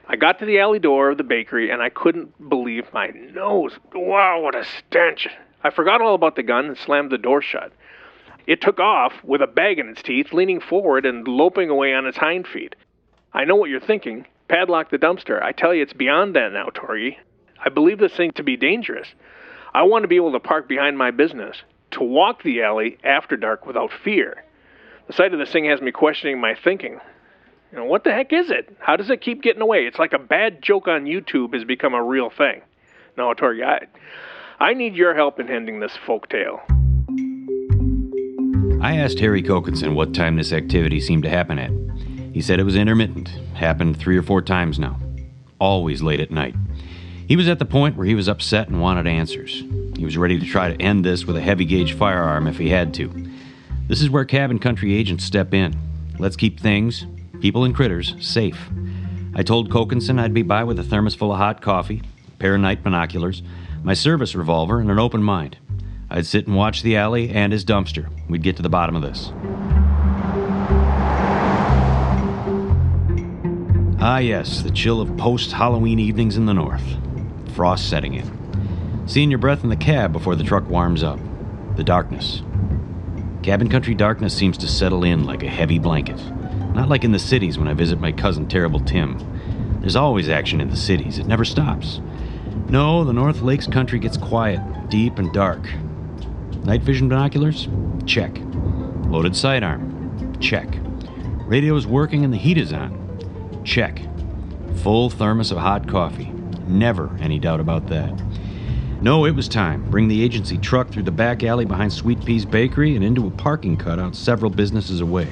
I 0.09 0.17
got 0.17 0.39
to 0.39 0.47
the 0.47 0.59
alley 0.59 0.79
door 0.79 1.11
of 1.11 1.19
the 1.19 1.23
bakery, 1.23 1.71
and 1.71 1.83
I 1.83 1.91
couldn't 1.91 2.49
believe 2.49 2.87
my 2.95 3.09
nose. 3.09 3.73
Wow, 3.95 4.41
what 4.41 4.55
a 4.55 4.65
stench! 4.65 5.29
I 5.63 5.69
forgot 5.69 6.01
all 6.01 6.15
about 6.15 6.37
the 6.37 6.43
gun 6.43 6.65
and 6.65 6.79
slammed 6.79 7.13
the 7.13 7.19
door 7.19 7.43
shut. 7.43 7.73
It 8.47 8.63
took 8.63 8.81
off 8.81 9.13
with 9.23 9.43
a 9.43 9.47
bag 9.47 9.79
in 9.79 9.91
its 9.91 10.03
teeth, 10.03 10.33
leaning 10.33 10.61
forward 10.61 11.05
and 11.05 11.29
loping 11.29 11.69
away 11.69 11.93
on 11.93 12.07
its 12.07 12.17
hind 12.17 12.47
feet. 12.47 12.75
I 13.35 13.45
know 13.45 13.57
what 13.57 13.69
you're 13.69 13.81
thinking. 13.81 14.27
Padlock 14.53 14.91
the 14.91 14.99
dumpster. 14.99 15.43
I 15.43 15.53
tell 15.53 15.73
you, 15.73 15.83
it's 15.83 15.95
beyond 15.95 16.37
that 16.37 16.53
now, 16.53 16.67
Torgy. 16.67 17.17
I 17.65 17.71
believe 17.71 17.99
this 17.99 18.13
thing 18.13 18.33
to 18.33 18.43
be 18.43 18.59
dangerous. 18.59 19.09
I 19.73 19.85
want 19.85 20.03
to 20.03 20.09
be 20.09 20.17
able 20.17 20.33
to 20.33 20.41
park 20.41 20.69
behind 20.69 20.99
my 20.99 21.11
business, 21.11 21.63
to 21.93 22.03
walk 22.03 22.43
the 22.43 22.63
alley 22.63 22.99
after 23.03 23.39
dark 23.39 23.65
without 23.65 23.91
fear. 23.91 24.45
The 25.07 25.15
sight 25.15 25.33
of 25.33 25.39
this 25.39 25.51
thing 25.51 25.65
has 25.71 25.81
me 25.81 25.91
questioning 25.91 26.39
my 26.39 26.55
thinking. 26.55 27.01
You 27.73 27.79
know, 27.79 27.87
what 27.87 28.05
the 28.05 28.13
heck 28.13 28.35
is 28.35 28.51
it? 28.51 28.77
How 28.79 28.97
does 28.97 29.09
it 29.09 29.23
keep 29.23 29.41
getting 29.41 29.63
away? 29.63 29.87
It's 29.87 29.99
like 29.99 30.13
a 30.13 30.19
bad 30.19 30.61
joke 30.61 30.87
on 30.87 31.07
YouTube 31.07 31.55
has 31.55 31.65
become 31.65 31.95
a 31.95 32.05
real 32.05 32.29
thing. 32.29 32.61
No, 33.17 33.33
Torgy, 33.33 33.65
I, 33.65 33.87
I 34.61 34.75
need 34.75 34.95
your 34.95 35.15
help 35.15 35.41
in 35.41 35.49
ending 35.49 35.81
this 35.81 35.97
folk 36.05 36.29
tale. 36.29 36.61
I 38.83 38.99
asked 38.99 39.19
Harry 39.21 39.43
Kokinson 39.43 39.95
what 39.95 40.13
time 40.13 40.37
this 40.37 40.53
activity 40.53 41.01
seemed 41.01 41.23
to 41.23 41.31
happen 41.31 41.59
at. 41.59 41.71
He 42.33 42.41
said 42.41 42.59
it 42.59 42.65
was 42.65 42.77
intermittent, 42.77 43.29
happened 43.55 43.99
three 43.99 44.17
or 44.17 44.23
four 44.23 44.43
times 44.43 44.79
now, 44.79 44.99
always 45.59 46.03
late 46.03 46.21
at 46.21 46.31
night. 46.31 46.55
He 47.29 47.37
was 47.37 47.49
at 47.49 47.59
the 47.59 47.65
point 47.65 47.97
where 47.97 48.07
he 48.07 48.15
was 48.15 48.29
upset 48.29 48.69
and 48.69 48.81
wanted 48.81 49.07
answers. 49.07 49.63
He 49.97 50.05
was 50.05 50.17
ready 50.17 50.39
to 50.39 50.47
try 50.47 50.69
to 50.69 50.83
end 50.83 51.05
this 51.05 51.25
with 51.25 51.37
a 51.37 51.41
heavy 51.41 51.65
gauge 51.65 51.93
firearm 51.95 52.47
if 52.47 52.59
he 52.59 52.71
had 52.71 52.93
to. 52.95 53.31
This 53.87 54.01
is 54.01 54.11
where 54.11 54.25
cabin 54.25 54.59
country 54.59 54.95
agents 54.95 55.25
step 55.25 55.53
in. 55.53 55.77
Let's 56.19 56.37
keep 56.37 56.59
things, 56.59 57.07
people 57.41 57.65
and 57.65 57.75
critters, 57.75 58.15
safe. 58.19 58.71
I 59.35 59.43
told 59.43 59.71
Kokinson 59.71 60.19
I'd 60.19 60.35
be 60.35 60.43
by 60.43 60.65
with 60.65 60.79
a 60.79 60.85
thermos 60.85 61.15
full 61.15 61.33
of 61.33 61.39
hot 61.39 61.63
coffee, 61.63 62.03
a 62.29 62.37
pair 62.39 62.55
of 62.55 62.61
night 62.61 62.83
binoculars, 62.83 63.43
my 63.83 63.95
service 63.95 64.35
revolver, 64.35 64.81
and 64.81 64.91
an 64.91 64.99
open 64.99 65.23
mind. 65.23 65.59
I'd 66.11 66.27
sit 66.27 66.47
and 66.47 66.57
watch 66.57 66.83
the 66.83 66.97
alley 66.97 67.31
and 67.31 67.53
his 67.53 67.65
dumpster. 67.65 68.09
We'd 68.29 68.43
get 68.43 68.57
to 68.57 68.63
the 68.63 68.69
bottom 68.69 68.97
of 68.97 69.03
this. 69.03 69.33
Ah, 74.05 74.19
yes, 74.19 74.63
the 74.63 74.71
chill 74.73 75.01
of 75.01 75.17
post 75.17 75.53
Halloween 75.53 76.01
evenings 76.01 76.37
in 76.37 76.45
the 76.45 76.53
north. 76.53 76.99
Frost 77.55 77.89
setting 77.89 78.15
in. 78.15 79.07
Seeing 79.07 79.31
your 79.31 79.39
breath 79.39 79.63
in 79.63 79.71
the 79.71 79.77
cab 79.77 80.13
before 80.13 80.35
the 80.35 80.43
truck 80.43 80.69
warms 80.69 81.05
up. 81.05 81.21
The 81.77 81.85
darkness. 81.85 82.43
Cabin 83.45 83.69
country 83.69 83.95
darkness 83.95 84.37
seems 84.37 84.59
to 84.59 84.67
settle 84.67 85.05
in 85.05 85.23
like 85.23 85.45
a 85.45 85.49
heavy 85.49 85.79
blanket. 85.79 86.21
Not 86.75 86.89
like 86.89 87.05
in 87.05 87.13
the 87.13 87.19
cities 87.21 87.59
when 87.59 87.69
I 87.69 87.75
visit 87.75 88.01
my 88.01 88.11
cousin 88.11 88.49
Terrible 88.49 88.81
Tim. 88.81 89.21
There's 89.79 89.95
always 89.95 90.29
action 90.29 90.61
in 90.61 90.69
the 90.69 90.77
cities, 90.77 91.21
it 91.21 91.29
never 91.29 91.45
stops. 91.45 92.01
No, 92.69 93.05
the 93.05 93.13
North 93.13 93.41
Lakes 93.41 93.69
country 93.69 94.01
gets 94.01 94.17
quiet, 94.17 94.61
deep, 94.89 95.21
and 95.21 95.33
dark. 95.33 95.63
Night 96.65 96.83
vision 96.83 97.09
binoculars? 97.09 97.69
Check. 98.05 98.37
Loaded 99.07 99.37
sidearm? 99.37 100.37
Check. 100.41 100.67
Radio 101.47 101.77
is 101.77 101.87
working 101.87 102.25
and 102.25 102.35
the 102.35 102.39
heat 102.39 102.59
is 102.59 102.73
on? 102.73 103.02
Check. 103.65 104.01
Full 104.83 105.11
thermos 105.11 105.53
of 105.53 105.59
hot 105.59 105.89
coffee. 105.89 106.33
Never 106.67 107.17
any 107.21 107.39
doubt 107.39 107.61
about 107.61 107.87
that. 107.89 108.13
No, 109.01 109.25
it 109.25 109.35
was 109.35 109.49
time. 109.49 109.89
Bring 109.91 110.09
the 110.09 110.23
agency 110.23 110.59
truck 110.59 110.89
through 110.89 111.03
the 111.03 111.11
back 111.11 111.43
alley 111.43 111.65
behind 111.65 111.93
Sweet 111.93 112.25
Pea's 112.25 112.45
Bakery 112.45 112.95
and 112.95 113.05
into 113.05 113.27
a 113.27 113.31
parking 113.31 113.77
cutout 113.77 114.15
several 114.15 114.51
businesses 114.51 115.01
away. 115.01 115.29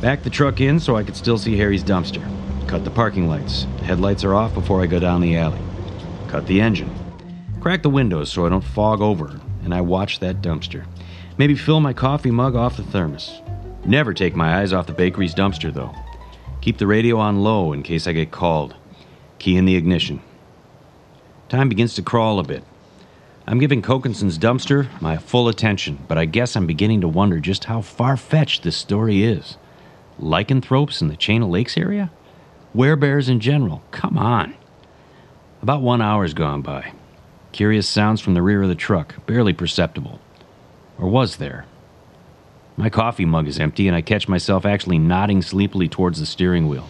Back 0.00 0.22
the 0.22 0.30
truck 0.30 0.60
in 0.60 0.80
so 0.80 0.96
I 0.96 1.02
could 1.02 1.16
still 1.16 1.36
see 1.36 1.56
Harry's 1.56 1.84
dumpster. 1.84 2.26
Cut 2.66 2.84
the 2.84 2.90
parking 2.90 3.28
lights. 3.28 3.64
Headlights 3.82 4.24
are 4.24 4.34
off 4.34 4.54
before 4.54 4.82
I 4.82 4.86
go 4.86 4.98
down 4.98 5.20
the 5.20 5.36
alley. 5.36 5.60
Cut 6.28 6.46
the 6.46 6.60
engine. 6.60 6.90
Crack 7.60 7.82
the 7.82 7.90
windows 7.90 8.32
so 8.32 8.46
I 8.46 8.48
don't 8.48 8.64
fog 8.64 9.02
over, 9.02 9.38
and 9.62 9.74
I 9.74 9.82
watch 9.82 10.20
that 10.20 10.40
dumpster. 10.40 10.86
Maybe 11.36 11.54
fill 11.54 11.80
my 11.80 11.92
coffee 11.92 12.30
mug 12.30 12.56
off 12.56 12.78
the 12.78 12.82
thermos. 12.82 13.42
Never 13.84 14.14
take 14.14 14.34
my 14.34 14.60
eyes 14.60 14.72
off 14.72 14.86
the 14.86 14.92
bakery's 14.92 15.34
dumpster, 15.34 15.72
though. 15.72 15.94
Keep 16.60 16.76
the 16.76 16.86
radio 16.86 17.18
on 17.18 17.42
low 17.42 17.72
in 17.72 17.82
case 17.82 18.06
I 18.06 18.12
get 18.12 18.30
called. 18.30 18.74
Key 19.38 19.56
in 19.56 19.64
the 19.64 19.76
ignition. 19.76 20.20
Time 21.48 21.68
begins 21.68 21.94
to 21.94 22.02
crawl 22.02 22.38
a 22.38 22.44
bit. 22.44 22.62
I'm 23.46 23.58
giving 23.58 23.80
Kokinson's 23.80 24.38
dumpster 24.38 24.88
my 25.00 25.16
full 25.16 25.48
attention, 25.48 25.98
but 26.06 26.18
I 26.18 26.26
guess 26.26 26.54
I'm 26.54 26.66
beginning 26.66 27.00
to 27.00 27.08
wonder 27.08 27.40
just 27.40 27.64
how 27.64 27.80
far 27.80 28.16
fetched 28.16 28.62
this 28.62 28.76
story 28.76 29.24
is. 29.24 29.56
Lycanthropes 30.18 31.00
in 31.00 31.08
the 31.08 31.16
Chain 31.16 31.42
of 31.42 31.48
Lakes 31.48 31.78
area? 31.78 32.10
Werebears 32.74 33.28
in 33.28 33.40
general? 33.40 33.82
Come 33.90 34.18
on. 34.18 34.54
About 35.62 35.82
one 35.82 36.02
hour's 36.02 36.34
gone 36.34 36.60
by. 36.60 36.92
Curious 37.52 37.88
sounds 37.88 38.20
from 38.20 38.34
the 38.34 38.42
rear 38.42 38.62
of 38.62 38.68
the 38.68 38.74
truck, 38.74 39.26
barely 39.26 39.52
perceptible. 39.52 40.20
Or 40.98 41.08
was 41.08 41.38
there? 41.38 41.64
My 42.80 42.88
coffee 42.88 43.26
mug 43.26 43.46
is 43.46 43.60
empty, 43.60 43.88
and 43.88 43.94
I 43.94 44.00
catch 44.00 44.26
myself 44.26 44.64
actually 44.64 44.96
nodding 44.96 45.42
sleepily 45.42 45.86
towards 45.86 46.18
the 46.18 46.24
steering 46.24 46.66
wheel. 46.66 46.88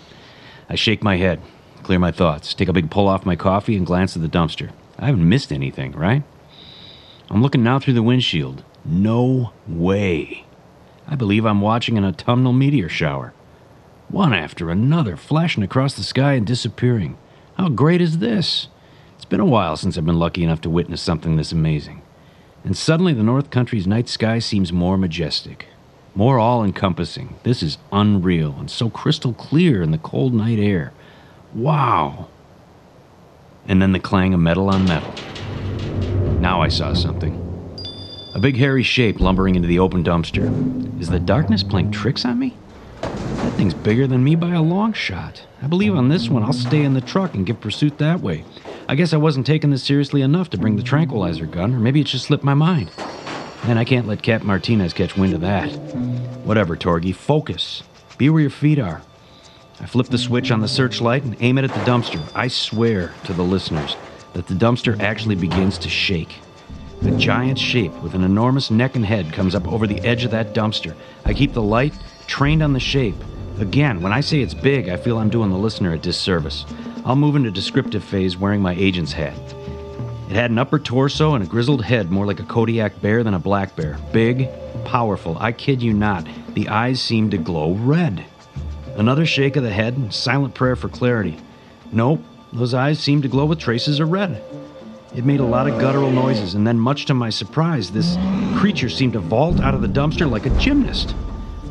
I 0.68 0.76
shake 0.76 1.02
my 1.02 1.16
head, 1.16 1.40
clear 1.82 1.98
my 1.98 2.12
thoughts, 2.12 2.54
take 2.54 2.68
a 2.68 2.72
big 2.72 2.92
pull 2.92 3.08
off 3.08 3.26
my 3.26 3.34
coffee, 3.34 3.76
and 3.76 3.84
glance 3.84 4.14
at 4.14 4.22
the 4.22 4.28
dumpster. 4.28 4.70
I 5.00 5.06
haven't 5.06 5.28
missed 5.28 5.52
anything, 5.52 5.90
right? 5.90 6.22
I'm 7.28 7.42
looking 7.42 7.64
now 7.64 7.80
through 7.80 7.94
the 7.94 8.04
windshield. 8.04 8.62
No 8.84 9.52
way. 9.66 10.44
I 11.08 11.16
believe 11.16 11.44
I'm 11.44 11.60
watching 11.60 11.98
an 11.98 12.04
autumnal 12.04 12.52
meteor 12.52 12.88
shower. 12.88 13.34
One 14.06 14.32
after 14.32 14.70
another, 14.70 15.16
flashing 15.16 15.64
across 15.64 15.94
the 15.94 16.04
sky 16.04 16.34
and 16.34 16.46
disappearing. 16.46 17.18
How 17.54 17.68
great 17.68 18.00
is 18.00 18.18
this? 18.18 18.68
It's 19.16 19.24
been 19.24 19.40
a 19.40 19.44
while 19.44 19.76
since 19.76 19.98
I've 19.98 20.06
been 20.06 20.20
lucky 20.20 20.44
enough 20.44 20.60
to 20.60 20.70
witness 20.70 21.02
something 21.02 21.34
this 21.34 21.50
amazing. 21.50 22.02
And 22.62 22.76
suddenly 22.76 23.12
the 23.12 23.24
North 23.24 23.50
Country's 23.50 23.88
night 23.88 24.08
sky 24.08 24.38
seems 24.38 24.72
more 24.72 24.96
majestic, 24.96 25.66
more 26.14 26.38
all 26.38 26.64
encompassing. 26.64 27.36
This 27.42 27.62
is 27.62 27.78
unreal 27.92 28.56
and 28.58 28.70
so 28.70 28.90
crystal 28.90 29.32
clear 29.32 29.82
in 29.82 29.90
the 29.90 29.98
cold 29.98 30.34
night 30.34 30.58
air. 30.58 30.92
Wow! 31.54 32.28
And 33.66 33.80
then 33.80 33.92
the 33.92 34.00
clang 34.00 34.34
of 34.34 34.40
metal 34.40 34.68
on 34.68 34.84
metal. 34.84 35.12
Now 36.40 36.62
I 36.62 36.68
saw 36.68 36.94
something. 36.94 37.46
A 38.34 38.38
big 38.40 38.56
hairy 38.56 38.82
shape 38.82 39.20
lumbering 39.20 39.56
into 39.56 39.68
the 39.68 39.78
open 39.78 40.04
dumpster. 40.04 41.00
Is 41.00 41.08
the 41.08 41.20
darkness 41.20 41.62
playing 41.62 41.90
tricks 41.90 42.24
on 42.24 42.38
me? 42.38 42.56
That 43.00 43.52
thing's 43.54 43.74
bigger 43.74 44.06
than 44.06 44.22
me 44.22 44.34
by 44.36 44.54
a 44.54 44.62
long 44.62 44.92
shot. 44.92 45.46
I 45.62 45.66
believe 45.66 45.94
on 45.94 46.08
this 46.08 46.28
one 46.28 46.42
I'll 46.42 46.52
stay 46.52 46.82
in 46.82 46.94
the 46.94 47.00
truck 47.00 47.34
and 47.34 47.46
give 47.46 47.60
pursuit 47.60 47.98
that 47.98 48.20
way. 48.20 48.44
I 48.88 48.94
guess 48.94 49.12
I 49.12 49.18
wasn't 49.18 49.46
taking 49.46 49.70
this 49.70 49.84
seriously 49.84 50.22
enough 50.22 50.50
to 50.50 50.58
bring 50.58 50.76
the 50.76 50.82
tranquilizer 50.82 51.46
gun, 51.46 51.74
or 51.74 51.78
maybe 51.78 52.00
it 52.00 52.06
just 52.06 52.26
slipped 52.26 52.44
my 52.44 52.54
mind. 52.54 52.90
And 53.64 53.78
I 53.78 53.84
can't 53.84 54.06
let 54.06 54.22
Cap 54.22 54.42
Martinez 54.42 54.92
catch 54.92 55.16
wind 55.16 55.34
of 55.34 55.42
that. 55.42 55.68
Whatever, 56.44 56.76
Torgy, 56.76 57.12
focus. 57.12 57.82
Be 58.18 58.30
where 58.30 58.40
your 58.40 58.50
feet 58.50 58.78
are. 58.78 59.02
I 59.80 59.86
flip 59.86 60.08
the 60.08 60.18
switch 60.18 60.50
on 60.50 60.60
the 60.60 60.68
searchlight 60.68 61.22
and 61.22 61.36
aim 61.40 61.58
it 61.58 61.64
at 61.64 61.70
the 61.70 61.90
dumpster. 61.90 62.20
I 62.34 62.48
swear 62.48 63.14
to 63.24 63.32
the 63.32 63.42
listeners 63.42 63.96
that 64.34 64.46
the 64.46 64.54
dumpster 64.54 64.98
actually 65.00 65.36
begins 65.36 65.78
to 65.78 65.88
shake. 65.88 66.38
A 67.02 67.10
giant 67.12 67.58
shape 67.58 67.92
with 68.02 68.14
an 68.14 68.24
enormous 68.24 68.70
neck 68.70 68.94
and 68.94 69.06
head 69.06 69.32
comes 69.32 69.54
up 69.54 69.66
over 69.66 69.86
the 69.86 70.00
edge 70.00 70.24
of 70.24 70.30
that 70.32 70.52
dumpster. 70.54 70.94
I 71.24 71.32
keep 71.32 71.54
the 71.54 71.62
light 71.62 71.94
trained 72.26 72.62
on 72.62 72.74
the 72.74 72.80
shape. 72.80 73.16
Again, 73.58 74.02
when 74.02 74.12
I 74.12 74.20
say 74.20 74.40
it's 74.40 74.54
big, 74.54 74.88
I 74.88 74.96
feel 74.96 75.18
I'm 75.18 75.30
doing 75.30 75.50
the 75.50 75.56
listener 75.56 75.94
a 75.94 75.98
disservice. 75.98 76.66
I'll 77.04 77.16
move 77.16 77.36
into 77.36 77.50
descriptive 77.50 78.04
phase 78.04 78.36
wearing 78.36 78.60
my 78.60 78.74
agent's 78.74 79.12
hat. 79.12 79.34
It 80.30 80.36
had 80.36 80.52
an 80.52 80.58
upper 80.58 80.78
torso 80.78 81.34
and 81.34 81.42
a 81.42 81.46
grizzled 81.48 81.84
head 81.84 82.12
more 82.12 82.24
like 82.24 82.38
a 82.38 82.44
Kodiak 82.44 83.02
bear 83.02 83.24
than 83.24 83.34
a 83.34 83.40
black 83.40 83.74
bear. 83.74 83.98
Big, 84.12 84.48
powerful. 84.84 85.36
I 85.40 85.50
kid 85.50 85.82
you 85.82 85.92
not. 85.92 86.24
The 86.54 86.68
eyes 86.68 87.02
seemed 87.02 87.32
to 87.32 87.36
glow 87.36 87.72
red. 87.72 88.24
Another 88.94 89.26
shake 89.26 89.56
of 89.56 89.64
the 89.64 89.72
head 89.72 89.96
and 89.96 90.14
silent 90.14 90.54
prayer 90.54 90.76
for 90.76 90.88
clarity. 90.88 91.36
Nope, 91.90 92.22
those 92.52 92.74
eyes 92.74 93.00
seemed 93.00 93.24
to 93.24 93.28
glow 93.28 93.44
with 93.44 93.58
traces 93.58 93.98
of 93.98 94.12
red. 94.12 94.40
It 95.16 95.24
made 95.24 95.40
a 95.40 95.44
lot 95.44 95.66
of 95.66 95.80
guttural 95.80 96.12
noises, 96.12 96.54
and 96.54 96.64
then, 96.64 96.78
much 96.78 97.06
to 97.06 97.14
my 97.14 97.30
surprise, 97.30 97.90
this 97.90 98.16
creature 98.54 98.88
seemed 98.88 99.14
to 99.14 99.18
vault 99.18 99.58
out 99.58 99.74
of 99.74 99.82
the 99.82 99.88
dumpster 99.88 100.30
like 100.30 100.46
a 100.46 100.56
gymnast. 100.60 101.12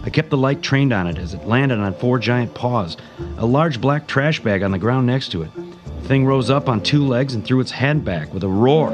I 0.04 0.10
kept 0.10 0.32
the 0.32 0.38
light 0.38 0.62
trained 0.62 0.92
on 0.92 1.08
it 1.08 1.18
as 1.18 1.34
it 1.34 1.48
landed 1.48 1.80
on 1.80 1.94
four 1.94 2.20
giant 2.20 2.54
paws, 2.56 2.98
a 3.38 3.46
large 3.46 3.80
black 3.80 4.06
trash 4.06 4.42
bag 4.42 4.64
on 4.64 4.72
the 4.72 4.78
ground 4.78 5.08
next 5.08 5.30
to 5.30 5.44
it. 5.44 5.52
Thing 6.10 6.26
rose 6.26 6.50
up 6.50 6.68
on 6.68 6.82
two 6.82 7.06
legs 7.06 7.36
and 7.36 7.46
threw 7.46 7.60
its 7.60 7.70
head 7.70 8.04
back 8.04 8.34
with 8.34 8.44
a 8.44 8.48
roar. 8.48 8.90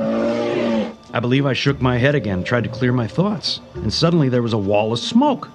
I 1.13 1.21
believe 1.21 1.45
I 1.45 1.53
shook 1.53 1.79
my 1.79 1.97
head 1.97 2.13
again 2.13 2.43
tried 2.43 2.65
to 2.65 2.69
clear 2.69 2.91
my 2.91 3.07
thoughts, 3.07 3.61
and 3.75 3.93
suddenly 3.93 4.27
there 4.27 4.41
was 4.41 4.51
a 4.51 4.57
wall 4.57 4.91
of 4.91 4.99
smoke. 4.99 5.47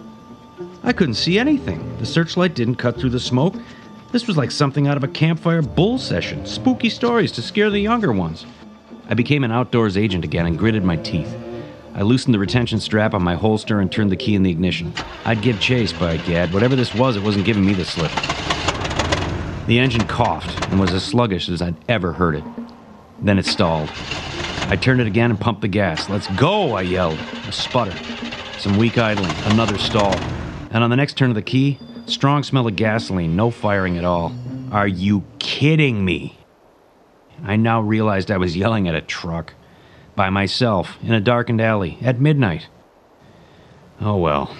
I 0.82 0.94
couldn't 0.94 1.16
see 1.16 1.38
anything. 1.38 1.98
The 1.98 2.06
searchlight 2.06 2.54
didn't 2.54 2.76
cut 2.76 2.96
through 2.96 3.10
the 3.10 3.20
smoke. 3.20 3.56
This 4.10 4.26
was 4.26 4.38
like 4.38 4.50
something 4.50 4.88
out 4.88 4.96
of 4.96 5.04
a 5.04 5.08
campfire 5.08 5.60
bull 5.60 5.98
session, 5.98 6.46
spooky 6.46 6.88
stories 6.88 7.30
to 7.32 7.42
scare 7.42 7.68
the 7.68 7.78
younger 7.78 8.10
ones. 8.10 8.46
I 9.10 9.12
became 9.12 9.44
an 9.44 9.52
outdoors 9.52 9.98
agent 9.98 10.24
again 10.24 10.46
and 10.46 10.58
gritted 10.58 10.82
my 10.82 10.96
teeth. 10.96 11.36
I 11.94 12.00
loosened 12.00 12.32
the 12.32 12.38
retention 12.38 12.80
strap 12.80 13.12
on 13.12 13.22
my 13.22 13.34
holster 13.34 13.80
and 13.80 13.92
turned 13.92 14.10
the 14.10 14.16
key 14.16 14.34
in 14.34 14.44
the 14.44 14.50
ignition. 14.50 14.94
I'd 15.26 15.42
give 15.42 15.60
chase, 15.60 15.92
by 15.92 16.16
gad. 16.16 16.54
Whatever 16.54 16.74
this 16.74 16.94
was, 16.94 17.18
it 17.18 17.22
wasn't 17.22 17.44
giving 17.44 17.66
me 17.66 17.74
the 17.74 17.84
slip. 17.84 18.39
The 19.70 19.78
engine 19.78 20.04
coughed 20.08 20.66
and 20.72 20.80
was 20.80 20.92
as 20.92 21.04
sluggish 21.04 21.48
as 21.48 21.62
I'd 21.62 21.76
ever 21.88 22.12
heard 22.12 22.34
it. 22.34 22.42
Then 23.20 23.38
it 23.38 23.46
stalled. 23.46 23.88
I 24.66 24.74
turned 24.74 25.00
it 25.00 25.06
again 25.06 25.30
and 25.30 25.38
pumped 25.38 25.60
the 25.60 25.68
gas. 25.68 26.08
Let's 26.10 26.26
go, 26.34 26.72
I 26.72 26.82
yelled. 26.82 27.20
A 27.46 27.52
sputter. 27.52 27.96
Some 28.58 28.78
weak 28.78 28.98
idling. 28.98 29.30
Another 29.44 29.78
stall. 29.78 30.16
And 30.72 30.82
on 30.82 30.90
the 30.90 30.96
next 30.96 31.16
turn 31.16 31.30
of 31.30 31.36
the 31.36 31.42
key, 31.42 31.78
strong 32.06 32.42
smell 32.42 32.66
of 32.66 32.74
gasoline, 32.74 33.36
no 33.36 33.52
firing 33.52 33.96
at 33.96 34.04
all. 34.04 34.34
Are 34.72 34.88
you 34.88 35.22
kidding 35.38 36.04
me? 36.04 36.36
I 37.44 37.54
now 37.54 37.80
realized 37.80 38.32
I 38.32 38.38
was 38.38 38.56
yelling 38.56 38.88
at 38.88 38.96
a 38.96 39.00
truck. 39.00 39.54
by 40.16 40.30
myself, 40.30 40.98
in 41.00 41.12
a 41.12 41.20
darkened 41.20 41.60
alley, 41.60 41.96
at 42.02 42.20
midnight. 42.20 42.66
Oh 44.00 44.16
well. 44.16 44.52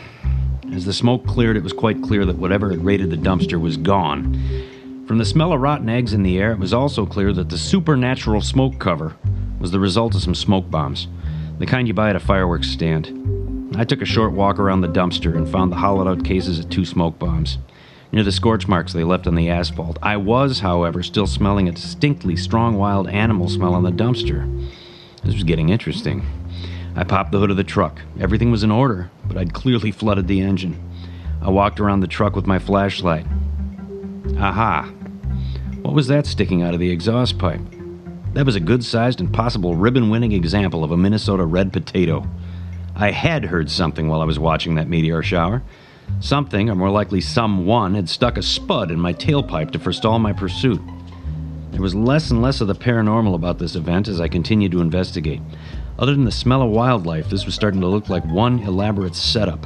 As 0.73 0.85
the 0.85 0.93
smoke 0.93 1.27
cleared, 1.27 1.57
it 1.57 1.65
was 1.65 1.73
quite 1.73 2.01
clear 2.01 2.25
that 2.27 2.39
whatever 2.39 2.71
had 2.71 2.85
raided 2.85 3.11
the 3.11 3.17
dumpster 3.17 3.61
was 3.61 3.77
gone. 3.77 4.79
From 5.11 5.19
the 5.19 5.25
smell 5.25 5.53
of 5.53 5.61
rotten 5.61 5.89
eggs 5.89 6.13
in 6.13 6.23
the 6.23 6.39
air, 6.39 6.53
it 6.53 6.61
was 6.61 6.73
also 6.73 7.05
clear 7.05 7.33
that 7.33 7.49
the 7.49 7.59
supernatural 7.59 8.41
smoke 8.43 8.79
cover 8.79 9.17
was 9.59 9.73
the 9.73 9.81
result 9.81 10.15
of 10.15 10.23
some 10.23 10.37
smoke 10.37 10.71
bombs, 10.71 11.09
the 11.59 11.67
kind 11.67 11.89
you 11.89 11.95
buy 11.95 12.11
at 12.11 12.15
a 12.15 12.21
fireworks 12.21 12.71
stand. 12.71 13.75
I 13.77 13.83
took 13.83 14.03
a 14.03 14.05
short 14.05 14.31
walk 14.31 14.61
around 14.61 14.83
the 14.83 14.89
dumpster 14.89 15.35
and 15.35 15.51
found 15.51 15.73
the 15.73 15.79
hollowed 15.79 16.07
out 16.07 16.25
cases 16.25 16.61
of 16.61 16.71
two 16.71 16.85
smoke 16.85 17.19
bombs. 17.19 17.59
Near 18.13 18.23
the 18.23 18.31
scorch 18.31 18.69
marks 18.69 18.93
they 18.93 19.03
left 19.03 19.27
on 19.27 19.35
the 19.35 19.51
asphalt. 19.51 19.99
I 20.01 20.17
was, 20.17 20.61
however, 20.61 21.03
still 21.03 21.27
smelling 21.27 21.69
a 21.69 21.73
distinctly 21.73 22.37
strong 22.37 22.77
wild 22.77 23.09
animal 23.09 23.49
smell 23.49 23.75
on 23.75 23.83
the 23.83 23.91
dumpster. 23.91 24.47
This 25.25 25.35
was 25.35 25.43
getting 25.43 25.71
interesting. 25.71 26.25
I 26.95 27.03
popped 27.03 27.33
the 27.33 27.41
hood 27.41 27.51
of 27.51 27.57
the 27.57 27.65
truck. 27.65 28.01
Everything 28.21 28.53
was 28.53 28.63
in 28.63 28.71
order, 28.71 29.11
but 29.27 29.37
I'd 29.37 29.55
clearly 29.55 29.91
flooded 29.91 30.29
the 30.29 30.41
engine. 30.41 30.81
I 31.43 31.51
walked 31.51 31.81
around 31.81 31.99
the 31.99 32.07
truck 32.07 32.37
with 32.37 32.47
my 32.47 32.61
flashlight. 32.61 33.27
Aha! 34.39 34.89
What 35.83 35.95
was 35.95 36.09
that 36.09 36.27
sticking 36.27 36.63
out 36.63 36.75
of 36.75 36.81
the 36.81 36.91
exhaust 36.91 37.39
pipe? 37.39 37.61
That 38.35 38.45
was 38.45 38.55
a 38.55 38.61
good 38.61 38.85
sized 38.85 39.19
and 39.19 39.33
possible 39.33 39.75
ribbon 39.75 40.11
winning 40.11 40.33
example 40.33 40.85
of 40.85 40.91
a 40.91 40.97
Minnesota 40.97 41.45
red 41.45 41.73
potato. 41.73 42.29
I 42.95 43.11
had 43.11 43.47
heard 43.47 43.71
something 43.71 44.07
while 44.07 44.21
I 44.21 44.27
was 44.27 44.39
watching 44.39 44.75
that 44.75 44.89
meteor 44.89 45.23
shower. 45.23 45.63
Something, 46.21 46.69
or 46.69 46.75
more 46.75 46.91
likely 46.91 47.23
someone, 47.23 47.95
had 47.95 48.11
stuck 48.11 48.37
a 48.37 48.43
spud 48.43 48.91
in 48.91 49.01
my 49.01 49.15
tailpipe 49.15 49.71
to 49.71 49.79
forestall 49.79 50.19
my 50.19 50.35
pursuit. 50.35 50.81
There 51.71 51.81
was 51.81 51.95
less 51.95 52.31
and 52.31 52.43
less 52.43 52.61
of 52.61 52.69
the 52.69 52.75
paranormal 52.75 53.35
about 53.35 53.59
this 53.59 53.75
event 53.75 54.07
as 54.07 54.21
I 54.21 54.29
continued 54.29 54.73
to 54.73 54.83
investigate. 54.83 55.41
Other 55.99 56.13
than 56.13 56.27
the 56.27 56.31
smell 56.31 56.61
of 56.61 56.71
wildlife, 56.71 57.31
this 57.31 57.47
was 57.47 57.55
starting 57.55 57.81
to 57.81 57.87
look 57.87 58.11
like 58.11 58.25
one 58.27 58.59
elaborate 58.61 59.17
setup. 59.17 59.65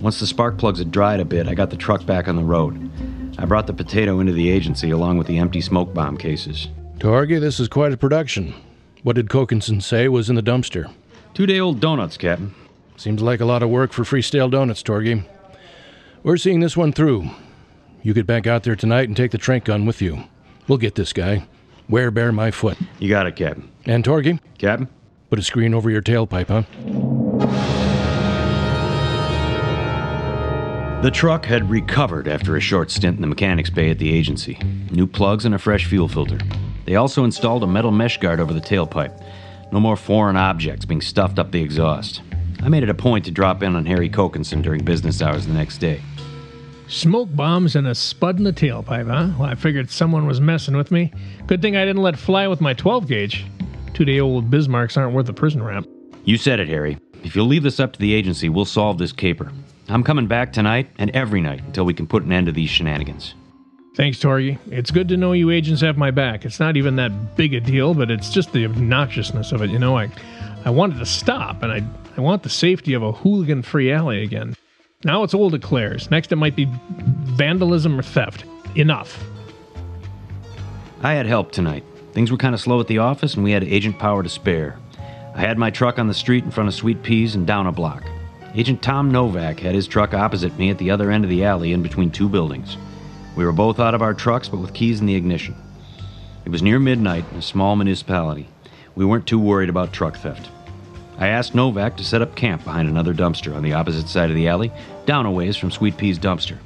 Once 0.00 0.18
the 0.18 0.26
spark 0.26 0.56
plugs 0.56 0.78
had 0.78 0.90
dried 0.90 1.20
a 1.20 1.24
bit, 1.24 1.46
I 1.46 1.54
got 1.54 1.70
the 1.70 1.76
truck 1.76 2.06
back 2.06 2.26
on 2.26 2.36
the 2.36 2.42
road. 2.42 2.90
I 3.38 3.44
brought 3.46 3.66
the 3.66 3.74
potato 3.74 4.20
into 4.20 4.32
the 4.32 4.50
agency 4.50 4.90
along 4.90 5.18
with 5.18 5.26
the 5.26 5.38
empty 5.38 5.60
smoke 5.60 5.92
bomb 5.92 6.16
cases. 6.16 6.68
Torgy, 6.98 7.38
this 7.38 7.58
is 7.58 7.68
quite 7.68 7.92
a 7.92 7.96
production. 7.96 8.54
What 9.02 9.16
did 9.16 9.28
Kokinson 9.28 9.82
say 9.82 10.08
was 10.08 10.30
in 10.30 10.36
the 10.36 10.42
dumpster? 10.42 10.90
Two 11.34 11.46
day 11.46 11.58
old 11.58 11.80
donuts, 11.80 12.16
Captain. 12.16 12.54
Seems 12.96 13.20
like 13.20 13.40
a 13.40 13.44
lot 13.44 13.62
of 13.62 13.70
work 13.70 13.92
for 13.92 14.04
free 14.04 14.22
stale 14.22 14.48
donuts, 14.48 14.82
Torgy. 14.82 15.24
We're 16.22 16.36
seeing 16.36 16.60
this 16.60 16.76
one 16.76 16.92
through. 16.92 17.28
You 18.02 18.14
get 18.14 18.26
back 18.26 18.46
out 18.46 18.62
there 18.62 18.76
tonight 18.76 19.08
and 19.08 19.16
take 19.16 19.32
the 19.32 19.38
trank 19.38 19.64
gun 19.64 19.84
with 19.84 20.00
you. 20.00 20.24
We'll 20.68 20.78
get 20.78 20.94
this 20.94 21.12
guy. 21.12 21.46
Werebear 21.90 22.32
my 22.32 22.50
foot. 22.50 22.78
You 22.98 23.08
got 23.08 23.26
it, 23.26 23.36
Captain. 23.36 23.70
And 23.84 24.04
Torgy? 24.04 24.38
Captain? 24.56 24.88
Put 25.28 25.38
a 25.38 25.42
screen 25.42 25.74
over 25.74 25.90
your 25.90 26.02
tailpipe, 26.02 26.48
huh? 26.48 27.83
The 31.04 31.10
truck 31.10 31.44
had 31.44 31.68
recovered 31.68 32.28
after 32.28 32.56
a 32.56 32.60
short 32.62 32.90
stint 32.90 33.16
in 33.16 33.20
the 33.20 33.26
mechanics 33.26 33.68
bay 33.68 33.90
at 33.90 33.98
the 33.98 34.10
agency. 34.10 34.58
New 34.90 35.06
plugs 35.06 35.44
and 35.44 35.54
a 35.54 35.58
fresh 35.58 35.84
fuel 35.84 36.08
filter. 36.08 36.38
They 36.86 36.96
also 36.96 37.24
installed 37.24 37.62
a 37.62 37.66
metal 37.66 37.90
mesh 37.90 38.16
guard 38.16 38.40
over 38.40 38.54
the 38.54 38.60
tailpipe. 38.62 39.22
No 39.70 39.80
more 39.80 39.98
foreign 39.98 40.38
objects 40.38 40.86
being 40.86 41.02
stuffed 41.02 41.38
up 41.38 41.52
the 41.52 41.60
exhaust. 41.60 42.22
I 42.62 42.70
made 42.70 42.84
it 42.84 42.88
a 42.88 42.94
point 42.94 43.26
to 43.26 43.30
drop 43.30 43.62
in 43.62 43.76
on 43.76 43.84
Harry 43.84 44.08
Kokinson 44.08 44.62
during 44.62 44.82
business 44.82 45.20
hours 45.20 45.46
the 45.46 45.52
next 45.52 45.76
day. 45.76 46.00
Smoke 46.88 47.28
bombs 47.36 47.76
and 47.76 47.86
a 47.86 47.94
spud 47.94 48.38
in 48.38 48.44
the 48.44 48.52
tailpipe, 48.54 49.06
huh? 49.06 49.34
Well, 49.38 49.50
I 49.50 49.56
figured 49.56 49.90
someone 49.90 50.26
was 50.26 50.40
messing 50.40 50.74
with 50.74 50.90
me. 50.90 51.12
Good 51.46 51.60
thing 51.60 51.76
I 51.76 51.84
didn't 51.84 52.00
let 52.00 52.18
fly 52.18 52.48
with 52.48 52.62
my 52.62 52.72
12 52.72 53.08
gauge. 53.08 53.44
Two 53.92 54.06
day 54.06 54.20
old 54.20 54.50
Bismarcks 54.50 54.96
aren't 54.96 55.12
worth 55.12 55.28
a 55.28 55.34
prison 55.34 55.62
rap. 55.62 55.84
You 56.24 56.38
said 56.38 56.60
it, 56.60 56.68
Harry. 56.68 56.96
If 57.22 57.36
you'll 57.36 57.44
leave 57.44 57.62
this 57.62 57.78
up 57.78 57.92
to 57.92 58.00
the 58.00 58.14
agency, 58.14 58.48
we'll 58.48 58.64
solve 58.64 58.96
this 58.96 59.12
caper. 59.12 59.52
I'm 59.88 60.02
coming 60.02 60.26
back 60.26 60.52
tonight 60.52 60.88
and 60.98 61.10
every 61.10 61.40
night 61.40 61.62
until 61.64 61.84
we 61.84 61.94
can 61.94 62.06
put 62.06 62.22
an 62.22 62.32
end 62.32 62.46
to 62.46 62.52
these 62.52 62.70
shenanigans. 62.70 63.34
Thanks, 63.96 64.18
Torgy. 64.18 64.58
It's 64.70 64.90
good 64.90 65.08
to 65.08 65.16
know 65.16 65.32
you 65.32 65.50
agents 65.50 65.80
have 65.82 65.96
my 65.96 66.10
back. 66.10 66.44
It's 66.44 66.58
not 66.58 66.76
even 66.76 66.96
that 66.96 67.36
big 67.36 67.54
a 67.54 67.60
deal, 67.60 67.94
but 67.94 68.10
it's 68.10 68.30
just 68.30 68.52
the 68.52 68.64
obnoxiousness 68.64 69.52
of 69.52 69.62
it. 69.62 69.70
You 69.70 69.78
know, 69.78 69.96
I, 69.96 70.10
I 70.64 70.70
wanted 70.70 70.98
to 70.98 71.06
stop, 71.06 71.62
and 71.62 71.70
I, 71.70 71.82
I 72.16 72.20
want 72.20 72.42
the 72.42 72.48
safety 72.48 72.94
of 72.94 73.04
a 73.04 73.12
hooligan 73.12 73.62
free 73.62 73.92
alley 73.92 74.24
again. 74.24 74.56
Now 75.04 75.22
it's 75.22 75.34
old 75.34 75.54
eclairs. 75.54 76.10
Next, 76.10 76.32
it 76.32 76.36
might 76.36 76.56
be 76.56 76.66
vandalism 76.66 77.98
or 77.98 78.02
theft. 78.02 78.44
Enough. 78.74 79.22
I 81.02 81.12
had 81.12 81.26
help 81.26 81.52
tonight. 81.52 81.84
Things 82.12 82.32
were 82.32 82.36
kind 82.36 82.54
of 82.54 82.60
slow 82.60 82.80
at 82.80 82.88
the 82.88 82.98
office, 82.98 83.34
and 83.34 83.44
we 83.44 83.52
had 83.52 83.62
agent 83.62 83.98
power 83.98 84.24
to 84.24 84.28
spare. 84.28 84.78
I 85.34 85.40
had 85.40 85.58
my 85.58 85.70
truck 85.70 86.00
on 86.00 86.08
the 86.08 86.14
street 86.14 86.42
in 86.42 86.50
front 86.50 86.68
of 86.68 86.74
Sweet 86.74 87.02
Peas 87.02 87.36
and 87.36 87.46
down 87.46 87.66
a 87.66 87.72
block. 87.72 88.02
Agent 88.56 88.82
Tom 88.82 89.10
Novak 89.10 89.58
had 89.58 89.74
his 89.74 89.88
truck 89.88 90.14
opposite 90.14 90.56
me 90.56 90.70
at 90.70 90.78
the 90.78 90.92
other 90.92 91.10
end 91.10 91.24
of 91.24 91.30
the 91.30 91.44
alley 91.44 91.72
in 91.72 91.82
between 91.82 92.12
two 92.12 92.28
buildings. 92.28 92.76
We 93.34 93.44
were 93.44 93.50
both 93.50 93.80
out 93.80 93.94
of 93.94 94.02
our 94.02 94.14
trucks, 94.14 94.48
but 94.48 94.60
with 94.60 94.74
keys 94.74 95.00
in 95.00 95.06
the 95.06 95.16
ignition. 95.16 95.56
It 96.44 96.50
was 96.50 96.62
near 96.62 96.78
midnight 96.78 97.24
in 97.32 97.38
a 97.38 97.42
small 97.42 97.74
municipality. 97.74 98.46
We 98.94 99.04
weren't 99.04 99.26
too 99.26 99.40
worried 99.40 99.70
about 99.70 99.92
truck 99.92 100.16
theft. 100.16 100.50
I 101.18 101.28
asked 101.28 101.56
Novak 101.56 101.96
to 101.96 102.04
set 102.04 102.22
up 102.22 102.36
camp 102.36 102.62
behind 102.62 102.88
another 102.88 103.12
dumpster 103.12 103.56
on 103.56 103.64
the 103.64 103.72
opposite 103.72 104.08
side 104.08 104.30
of 104.30 104.36
the 104.36 104.46
alley, 104.46 104.70
down 105.04 105.26
a 105.26 105.32
ways 105.32 105.56
from 105.56 105.72
Sweet 105.72 105.96
Pea's 105.96 106.18
dumpster. 106.20 106.58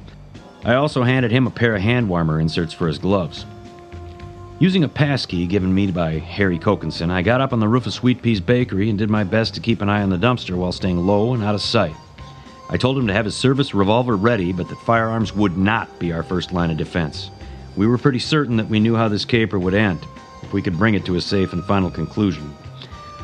I 0.63 0.75
also 0.75 1.01
handed 1.01 1.31
him 1.31 1.47
a 1.47 1.51
pair 1.51 1.75
of 1.75 1.81
hand 1.81 2.07
warmer 2.07 2.39
inserts 2.39 2.73
for 2.73 2.87
his 2.87 2.99
gloves. 2.99 3.47
Using 4.61 4.83
a 4.83 4.89
passkey 4.89 5.47
given 5.47 5.73
me 5.73 5.89
by 5.89 6.19
Harry 6.19 6.59
Kokinson, 6.59 7.09
I 7.09 7.21
got 7.21 7.39
up 7.39 7.53
on 7.53 7.61
the 7.61 7.67
roof 7.69 7.85
of 7.85 7.93
Sweet 7.93 8.21
Pea's 8.21 8.41
bakery 8.41 8.89
and 8.89 8.99
did 8.99 9.09
my 9.09 9.23
best 9.23 9.53
to 9.53 9.61
keep 9.61 9.81
an 9.81 9.87
eye 9.87 10.01
on 10.01 10.09
the 10.09 10.17
dumpster 10.17 10.57
while 10.57 10.73
staying 10.73 10.97
low 10.97 11.33
and 11.33 11.41
out 11.41 11.55
of 11.55 11.61
sight. 11.61 11.95
I 12.69 12.75
told 12.75 12.97
him 12.97 13.07
to 13.07 13.13
have 13.13 13.23
his 13.23 13.37
service 13.37 13.73
revolver 13.73 14.17
ready, 14.17 14.51
but 14.51 14.67
that 14.67 14.77
firearms 14.79 15.33
would 15.33 15.57
not 15.57 15.97
be 15.97 16.11
our 16.11 16.23
first 16.23 16.51
line 16.51 16.71
of 16.71 16.75
defense. 16.77 17.31
We 17.77 17.87
were 17.87 17.97
pretty 17.97 18.19
certain 18.19 18.57
that 18.57 18.67
we 18.67 18.81
knew 18.81 18.97
how 18.97 19.07
this 19.07 19.23
caper 19.23 19.57
would 19.57 19.73
end, 19.73 20.05
if 20.43 20.51
we 20.51 20.61
could 20.61 20.77
bring 20.77 20.93
it 20.93 21.05
to 21.05 21.15
a 21.15 21.21
safe 21.21 21.53
and 21.53 21.63
final 21.63 21.89
conclusion. 21.89 22.53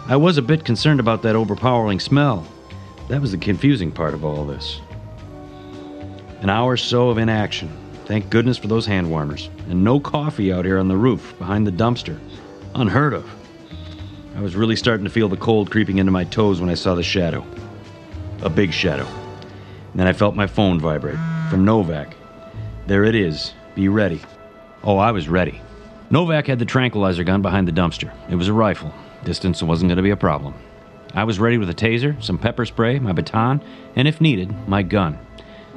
I 0.07 0.15
was 0.15 0.37
a 0.37 0.41
bit 0.41 0.63
concerned 0.63 1.01
about 1.01 1.21
that 1.23 1.35
overpowering 1.35 1.99
smell. 1.99 2.47
That 3.09 3.19
was 3.19 3.33
the 3.33 3.37
confusing 3.37 3.91
part 3.91 4.13
of 4.13 4.23
all 4.23 4.45
this. 4.45 4.79
An 6.39 6.49
hour 6.49 6.71
or 6.71 6.77
so 6.77 7.09
of 7.09 7.17
inaction. 7.17 7.84
Thank 8.05 8.29
goodness 8.29 8.57
for 8.57 8.67
those 8.67 8.85
hand 8.85 9.09
warmers. 9.09 9.49
And 9.67 9.83
no 9.83 9.99
coffee 9.99 10.53
out 10.53 10.65
here 10.65 10.77
on 10.77 10.87
the 10.87 10.97
roof 10.97 11.33
behind 11.39 11.65
the 11.65 11.71
dumpster. 11.71 12.19
Unheard 12.75 13.13
of. 13.13 13.29
I 14.35 14.41
was 14.41 14.55
really 14.55 14.75
starting 14.75 15.05
to 15.05 15.09
feel 15.09 15.27
the 15.27 15.37
cold 15.37 15.71
creeping 15.71 15.97
into 15.97 16.11
my 16.11 16.25
toes 16.25 16.61
when 16.61 16.69
I 16.69 16.75
saw 16.75 16.93
the 16.93 17.01
shadow. 17.01 17.45
A 18.41 18.49
big 18.49 18.73
shadow. 18.73 19.07
And 19.91 19.99
then 19.99 20.07
I 20.07 20.13
felt 20.13 20.35
my 20.35 20.45
phone 20.45 20.79
vibrate 20.79 21.17
from 21.49 21.65
Novak. 21.65 22.15
There 22.85 23.05
it 23.05 23.15
is. 23.15 23.53
Be 23.73 23.87
ready. 23.87 24.21
Oh, 24.83 24.97
I 24.97 25.11
was 25.11 25.27
ready. 25.27 25.61
Novak 26.11 26.45
had 26.45 26.59
the 26.59 26.65
tranquilizer 26.65 27.23
gun 27.23 27.41
behind 27.41 27.67
the 27.67 27.71
dumpster. 27.71 28.13
It 28.29 28.35
was 28.35 28.49
a 28.49 28.53
rifle. 28.53 28.93
Distance 29.23 29.63
wasn't 29.63 29.89
going 29.89 29.97
to 29.97 30.03
be 30.03 30.11
a 30.11 30.17
problem. 30.17 30.53
I 31.15 31.23
was 31.23 31.39
ready 31.39 31.57
with 31.57 31.69
a 31.69 31.73
taser, 31.73 32.21
some 32.21 32.37
pepper 32.37 32.65
spray, 32.65 32.99
my 32.99 33.13
baton, 33.13 33.63
and 33.95 34.07
if 34.07 34.21
needed, 34.21 34.53
my 34.67 34.83
gun. 34.83 35.17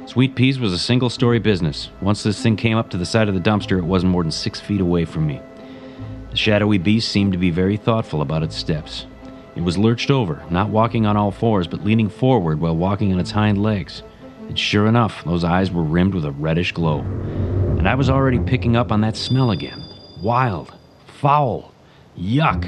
Sweet 0.09 0.33
Peas 0.33 0.59
was 0.59 0.73
a 0.73 0.79
single 0.79 1.11
story 1.11 1.37
business. 1.37 1.91
Once 2.01 2.23
this 2.23 2.41
thing 2.41 2.55
came 2.55 2.75
up 2.75 2.89
to 2.89 2.97
the 2.97 3.05
side 3.05 3.29
of 3.29 3.35
the 3.35 3.39
dumpster, 3.39 3.77
it 3.77 3.83
wasn't 3.83 4.11
more 4.11 4.23
than 4.23 4.31
six 4.31 4.59
feet 4.59 4.81
away 4.81 5.05
from 5.05 5.27
me. 5.27 5.39
The 6.31 6.35
shadowy 6.35 6.79
beast 6.79 7.11
seemed 7.11 7.31
to 7.33 7.37
be 7.37 7.51
very 7.51 7.77
thoughtful 7.77 8.23
about 8.23 8.41
its 8.41 8.55
steps. 8.55 9.05
It 9.55 9.61
was 9.61 9.77
lurched 9.77 10.09
over, 10.09 10.43
not 10.49 10.71
walking 10.71 11.05
on 11.05 11.15
all 11.15 11.29
fours, 11.29 11.67
but 11.67 11.85
leaning 11.85 12.09
forward 12.09 12.59
while 12.59 12.75
walking 12.75 13.13
on 13.13 13.19
its 13.19 13.29
hind 13.29 13.61
legs. 13.61 14.01
And 14.47 14.57
sure 14.57 14.87
enough, 14.87 15.23
those 15.25 15.43
eyes 15.43 15.69
were 15.69 15.83
rimmed 15.83 16.15
with 16.15 16.25
a 16.25 16.31
reddish 16.31 16.71
glow. 16.71 17.01
And 17.01 17.87
I 17.87 17.93
was 17.93 18.09
already 18.09 18.39
picking 18.39 18.75
up 18.75 18.91
on 18.91 19.01
that 19.01 19.15
smell 19.15 19.51
again. 19.51 19.83
Wild, 20.23 20.73
foul, 21.05 21.71
yuck. 22.17 22.67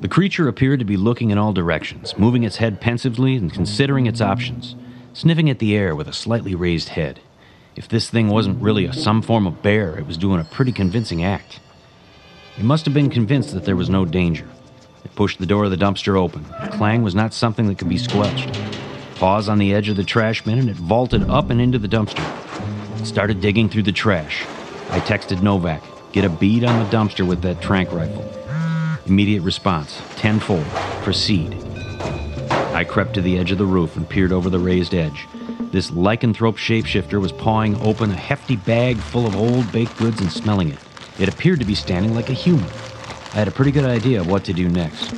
The 0.00 0.08
creature 0.08 0.48
appeared 0.48 0.80
to 0.80 0.84
be 0.84 0.96
looking 0.96 1.30
in 1.30 1.38
all 1.38 1.52
directions, 1.52 2.18
moving 2.18 2.42
its 2.42 2.56
head 2.56 2.80
pensively 2.80 3.36
and 3.36 3.52
considering 3.52 4.06
its 4.06 4.20
options, 4.20 4.74
sniffing 5.14 5.50
at 5.50 5.58
the 5.58 5.76
air 5.76 5.94
with 5.94 6.08
a 6.08 6.12
slightly 6.12 6.54
raised 6.54 6.90
head. 6.90 7.20
If 7.76 7.88
this 7.88 8.10
thing 8.10 8.28
wasn't 8.28 8.62
really 8.62 8.84
a, 8.86 8.92
some 8.92 9.22
form 9.22 9.46
of 9.46 9.62
bear, 9.62 9.98
it 9.98 10.06
was 10.06 10.16
doing 10.16 10.40
a 10.40 10.44
pretty 10.44 10.72
convincing 10.72 11.24
act. 11.24 11.60
It 12.58 12.64
must 12.64 12.84
have 12.84 12.94
been 12.94 13.10
convinced 13.10 13.54
that 13.54 13.64
there 13.64 13.76
was 13.76 13.88
no 13.88 14.04
danger. 14.04 14.46
It 15.04 15.14
pushed 15.14 15.38
the 15.38 15.46
door 15.46 15.64
of 15.64 15.70
the 15.70 15.76
dumpster 15.76 16.18
open. 16.18 16.42
The 16.42 16.70
clang 16.72 17.02
was 17.02 17.14
not 17.14 17.32
something 17.32 17.66
that 17.66 17.78
could 17.78 17.88
be 17.88 17.98
squelched. 17.98 18.52
Paws 19.16 19.48
on 19.48 19.58
the 19.58 19.74
edge 19.74 19.88
of 19.88 19.96
the 19.96 20.04
trash 20.04 20.42
bin, 20.42 20.58
and 20.58 20.68
it 20.68 20.76
vaulted 20.76 21.28
up 21.30 21.50
and 21.50 21.60
into 21.60 21.78
the 21.78 21.88
dumpster. 21.88 23.00
It 23.00 23.06
started 23.06 23.40
digging 23.40 23.68
through 23.68 23.84
the 23.84 23.92
trash. 23.92 24.44
I 24.90 25.00
texted 25.00 25.42
Novak, 25.42 25.82
get 26.12 26.24
a 26.24 26.28
bead 26.28 26.64
on 26.64 26.78
the 26.78 26.90
dumpster 26.96 27.26
with 27.26 27.40
that 27.42 27.62
trank 27.62 27.90
rifle. 27.92 28.30
Immediate 29.06 29.42
response, 29.42 30.00
tenfold, 30.16 30.64
proceed. 31.02 31.71
I 32.82 32.84
crept 32.84 33.14
to 33.14 33.22
the 33.22 33.38
edge 33.38 33.52
of 33.52 33.58
the 33.58 33.64
roof 33.64 33.96
and 33.96 34.08
peered 34.08 34.32
over 34.32 34.50
the 34.50 34.58
raised 34.58 34.92
edge. 34.92 35.28
This 35.70 35.92
lycanthrope 35.92 36.56
shapeshifter 36.56 37.20
was 37.20 37.30
pawing 37.30 37.80
open 37.80 38.10
a 38.10 38.14
hefty 38.14 38.56
bag 38.56 38.96
full 38.96 39.24
of 39.24 39.36
old 39.36 39.70
baked 39.70 39.96
goods 39.98 40.20
and 40.20 40.32
smelling 40.32 40.70
it. 40.70 40.80
It 41.16 41.28
appeared 41.28 41.60
to 41.60 41.64
be 41.64 41.76
standing 41.76 42.12
like 42.12 42.28
a 42.28 42.32
human. 42.32 42.66
I 43.34 43.36
had 43.36 43.46
a 43.46 43.52
pretty 43.52 43.70
good 43.70 43.84
idea 43.84 44.20
of 44.20 44.26
what 44.26 44.42
to 44.46 44.52
do 44.52 44.68
next. 44.68 45.14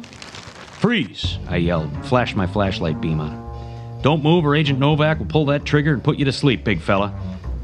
Freeze! 0.77 1.39
I 1.49 1.57
yelled, 1.57 1.91
and 1.91 2.05
flashed 2.05 2.37
my 2.37 2.47
flashlight 2.47 3.01
beam 3.01 3.19
on 3.19 3.31
him. 3.31 4.03
Don't 4.03 4.23
move 4.23 4.45
or 4.45 4.55
Agent 4.55 4.79
Novak 4.79 5.19
will 5.19 5.25
pull 5.25 5.47
that 5.47 5.65
trigger 5.65 5.95
and 5.95 6.05
put 6.05 6.19
you 6.19 6.27
to 6.27 6.33
sleep, 6.33 6.65
big 6.65 6.83
fella. 6.83 7.19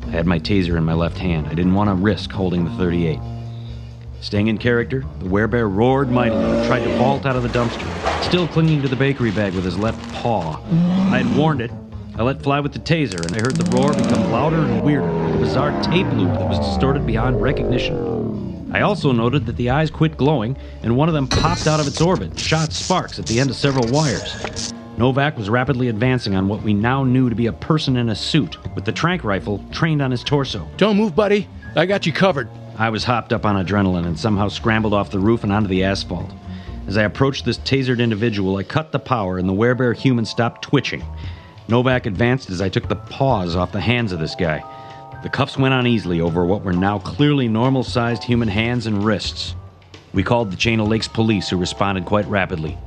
I 0.07 0.11
had 0.13 0.25
my 0.25 0.39
taser 0.39 0.79
in 0.79 0.85
my 0.85 0.95
left 0.95 1.19
hand. 1.19 1.47
I 1.47 1.53
didn't 1.53 1.75
want 1.75 1.91
to 1.91 1.95
risk 1.95 2.33
holding 2.33 2.65
the 2.65 2.71
38. 2.79 3.19
Staying 4.21 4.49
in 4.49 4.59
character, 4.59 5.05
the 5.19 5.27
werebear 5.27 5.75
roared 5.75 6.11
mightily 6.11 6.45
and 6.45 6.67
tried 6.67 6.85
to 6.85 6.95
vault 6.99 7.25
out 7.25 7.37
of 7.37 7.43
the 7.43 7.49
dumpster, 7.49 8.23
still 8.23 8.47
clinging 8.47 8.83
to 8.83 8.89
the 8.89 8.97
bakery 8.97 9.31
bag 9.31 9.55
with 9.55 9.65
his 9.65 9.79
left 9.79 10.01
paw. 10.15 10.61
I 11.11 11.23
had 11.23 11.37
warned 11.37 11.63
it. 11.63 11.71
I 12.17 12.23
let 12.23 12.43
fly 12.43 12.61
with 12.61 12.75
the 12.75 12.81
taser, 12.81 13.25
and 13.25 13.35
I 13.35 13.41
heard 13.41 13.57
the 13.57 13.77
roar 13.77 13.95
become 13.95 14.31
louder 14.31 14.59
and 14.59 14.83
weirder, 14.83 15.09
a 15.09 15.39
bizarre 15.39 15.71
tape 15.83 16.07
loop 16.13 16.33
that 16.35 16.49
was 16.49 16.59
distorted 16.59 17.07
beyond 17.07 17.41
recognition. 17.41 18.71
I 18.73 18.83
also 18.83 19.11
noted 19.11 19.47
that 19.47 19.57
the 19.57 19.71
eyes 19.71 19.91
quit 19.91 20.19
glowing, 20.19 20.55
and 20.83 20.97
one 20.97 21.09
of 21.09 21.15
them 21.15 21.27
popped 21.27 21.67
out 21.67 21.81
of 21.81 21.87
its 21.87 22.01
orbit, 22.01 22.39
shot 22.39 22.73
sparks 22.73 23.19
at 23.19 23.25
the 23.27 23.41
end 23.41 23.49
of 23.49 23.57
several 23.57 23.91
wires. 23.91 24.73
Novak 24.99 25.39
was 25.39 25.49
rapidly 25.49 25.89
advancing 25.89 26.35
on 26.35 26.47
what 26.47 26.63
we 26.63 26.75
now 26.75 27.05
knew 27.05 27.31
to 27.31 27.35
be 27.35 27.47
a 27.47 27.53
person 27.55 27.97
in 27.97 28.11
a 28.11 28.15
suit, 28.15 28.59
with 28.75 28.85
the 28.85 28.93
trank 28.93 29.25
rifle 29.25 29.65
trained 29.73 30.03
on 30.03 30.11
his 30.11 30.23
torso. 30.23 30.69
Don't 30.77 30.99
move, 30.99 31.17
buddy. 31.17 31.49
I 31.75 31.87
got 31.87 32.05
you 32.05 32.13
covered. 32.13 32.51
I 32.81 32.89
was 32.89 33.05
hopped 33.05 33.35
up 33.35 33.45
on 33.45 33.63
adrenaline 33.63 34.07
and 34.07 34.19
somehow 34.19 34.49
scrambled 34.49 34.95
off 34.95 35.11
the 35.11 35.19
roof 35.19 35.45
and 35.45 35.53
onto 35.53 35.69
the 35.69 35.85
asphalt. 35.85 36.33
As 36.87 36.97
I 36.97 37.03
approached 37.03 37.45
this 37.45 37.59
tasered 37.59 38.01
individual, 38.01 38.57
I 38.57 38.63
cut 38.63 38.91
the 38.91 38.99
power 38.99 39.37
and 39.37 39.47
the 39.47 39.53
werebear 39.53 39.95
human 39.95 40.25
stopped 40.25 40.63
twitching. 40.63 41.05
Novak 41.69 42.07
advanced 42.07 42.49
as 42.49 42.63
I 42.63 42.71
took 42.71 42.89
the 42.89 42.97
paws 42.97 43.55
off 43.55 43.71
the 43.71 43.83
hands 43.83 44.13
of 44.13 44.19
this 44.19 44.35
guy. 44.35 44.65
The 45.23 45.29
cuffs 45.29 45.59
went 45.59 45.75
on 45.75 45.87
easily 45.87 46.23
over 46.23 46.47
what 46.47 46.65
were 46.65 46.73
now 46.73 47.01
clearly 47.01 47.49
normal 47.49 47.85
sized 47.85 48.25
human 48.25 48.49
hands 48.49 48.87
and 48.87 49.05
wrists. 49.05 49.55
We 50.15 50.23
called 50.23 50.51
the 50.51 50.57
Chain 50.57 50.81
of 50.81 50.89
Lakes 50.89 51.07
police, 51.07 51.51
who 51.51 51.59
responded 51.59 52.07
quite 52.07 52.27
rapidly. 52.29 52.79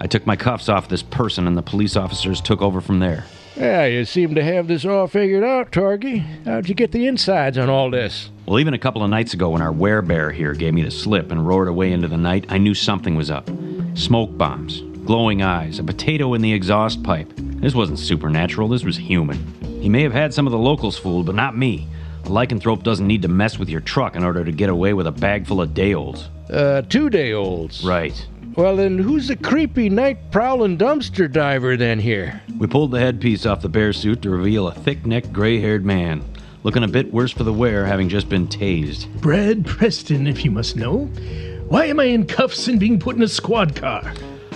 I 0.00 0.06
took 0.06 0.26
my 0.26 0.34
cuffs 0.34 0.70
off 0.70 0.88
this 0.88 1.02
person, 1.02 1.46
and 1.46 1.58
the 1.58 1.62
police 1.62 1.94
officers 1.94 2.40
took 2.40 2.62
over 2.62 2.80
from 2.80 3.00
there. 3.00 3.26
Yeah, 3.56 3.84
you 3.84 4.04
seem 4.04 4.34
to 4.34 4.42
have 4.42 4.66
this 4.66 4.84
all 4.84 5.06
figured 5.06 5.44
out, 5.44 5.72
Torgy. 5.72 6.18
How'd 6.44 6.68
you 6.68 6.74
get 6.74 6.92
the 6.92 7.06
insides 7.06 7.58
on 7.58 7.68
all 7.68 7.90
this? 7.90 8.30
Well, 8.46 8.58
even 8.58 8.74
a 8.74 8.78
couple 8.78 9.02
of 9.04 9.10
nights 9.10 9.34
ago, 9.34 9.50
when 9.50 9.62
our 9.62 9.72
werebear 9.72 10.32
here 10.32 10.54
gave 10.54 10.74
me 10.74 10.82
the 10.82 10.90
slip 10.90 11.30
and 11.30 11.46
roared 11.46 11.68
away 11.68 11.92
into 11.92 12.08
the 12.08 12.16
night, 12.16 12.46
I 12.48 12.58
knew 12.58 12.74
something 12.74 13.14
was 13.14 13.30
up. 13.30 13.48
Smoke 13.94 14.36
bombs, 14.36 14.80
glowing 15.04 15.42
eyes, 15.42 15.78
a 15.78 15.84
potato 15.84 16.34
in 16.34 16.40
the 16.42 16.52
exhaust 16.52 17.02
pipe. 17.02 17.30
This 17.36 17.74
wasn't 17.74 17.98
supernatural, 17.98 18.68
this 18.68 18.84
was 18.84 18.96
human. 18.96 19.38
He 19.80 19.88
may 19.88 20.02
have 20.02 20.12
had 20.12 20.32
some 20.32 20.46
of 20.46 20.52
the 20.52 20.58
locals 20.58 20.98
fooled, 20.98 21.26
but 21.26 21.34
not 21.34 21.56
me. 21.56 21.86
A 22.24 22.28
lycanthrope 22.28 22.82
doesn't 22.82 23.06
need 23.06 23.22
to 23.22 23.28
mess 23.28 23.58
with 23.58 23.68
your 23.68 23.80
truck 23.80 24.16
in 24.16 24.24
order 24.24 24.44
to 24.44 24.52
get 24.52 24.70
away 24.70 24.94
with 24.94 25.06
a 25.06 25.12
bag 25.12 25.46
full 25.46 25.60
of 25.60 25.74
day 25.74 25.92
olds. 25.92 26.30
Uh, 26.50 26.82
two 26.82 27.10
day 27.10 27.32
olds. 27.32 27.84
Right. 27.84 28.26
Well, 28.54 28.76
then 28.76 28.98
who's 28.98 29.28
the 29.28 29.36
creepy 29.36 29.88
night 29.88 30.30
prowling 30.30 30.76
dumpster 30.76 31.30
diver 31.30 31.74
then 31.78 31.98
here? 31.98 32.42
We 32.58 32.66
pulled 32.66 32.90
the 32.90 33.00
headpiece 33.00 33.46
off 33.46 33.62
the 33.62 33.70
bear 33.70 33.94
suit 33.94 34.20
to 34.22 34.30
reveal 34.30 34.68
a 34.68 34.74
thick 34.74 35.06
necked, 35.06 35.32
gray 35.32 35.58
haired 35.58 35.86
man, 35.86 36.22
looking 36.62 36.84
a 36.84 36.88
bit 36.88 37.10
worse 37.14 37.32
for 37.32 37.44
the 37.44 37.52
wear, 37.52 37.86
having 37.86 38.10
just 38.10 38.28
been 38.28 38.46
tased. 38.46 39.08
Brad 39.22 39.64
Preston, 39.64 40.26
if 40.26 40.44
you 40.44 40.50
must 40.50 40.76
know. 40.76 41.06
Why 41.68 41.86
am 41.86 41.98
I 41.98 42.04
in 42.04 42.26
cuffs 42.26 42.68
and 42.68 42.78
being 42.78 42.98
put 42.98 43.16
in 43.16 43.22
a 43.22 43.28
squad 43.28 43.74
car? 43.74 44.12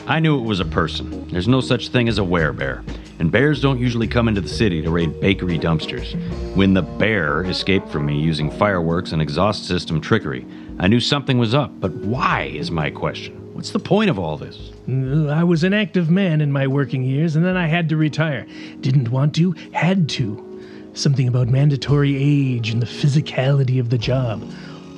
I 0.07 0.21
knew 0.21 0.39
it 0.39 0.47
was 0.47 0.61
a 0.61 0.67
person. 0.67 1.27
There's 1.29 1.49
no 1.49 1.63
such 1.63 1.89
thing 1.89 2.07
as 2.07 2.19
a 2.19 2.23
werebear, 2.23 2.87
and 3.19 3.33
bears 3.33 3.63
don't 3.63 3.81
usually 3.81 4.07
come 4.07 4.29
into 4.29 4.43
the 4.43 4.49
city 4.49 4.83
to 4.83 4.91
raid 4.91 5.19
bakery 5.21 5.59
dumpsters. 5.59 6.15
When 6.55 6.75
the 6.75 6.83
bear 6.83 7.45
escaped 7.45 7.89
from 7.89 8.05
me 8.05 8.21
using 8.21 8.51
fireworks 8.51 9.13
and 9.13 9.23
exhaust 9.23 9.67
system 9.67 10.03
trickery, 10.03 10.47
I 10.79 10.87
knew 10.87 11.01
something 11.01 11.39
was 11.39 11.55
up, 11.55 11.81
but 11.81 11.95
why 11.95 12.53
is 12.55 12.71
my 12.71 12.91
question? 12.91 13.46
What's 13.57 13.71
the 13.71 13.79
point 13.79 14.11
of 14.11 14.19
all 14.19 14.37
this? 14.37 14.71
I 14.87 15.43
was 15.43 15.65
an 15.65 15.73
active 15.73 16.11
man 16.11 16.43
in 16.43 16.53
my 16.53 16.67
working 16.67 17.03
years, 17.03 17.37
and 17.37 17.45
then 17.45 17.57
I 17.57 17.69
had 17.69 17.89
to 17.89 17.97
retire. 17.97 18.47
Didn't 18.83 19.09
want 19.09 19.35
to, 19.37 19.53
had 19.73 20.11
to. 20.11 20.61
Something 20.93 21.27
about 21.27 21.49
mandatory 21.49 22.17
age 22.17 22.69
and 22.69 22.83
the 22.83 22.87
physicality 22.87 23.81
of 23.81 23.89
the 23.89 23.97
job. 23.97 24.47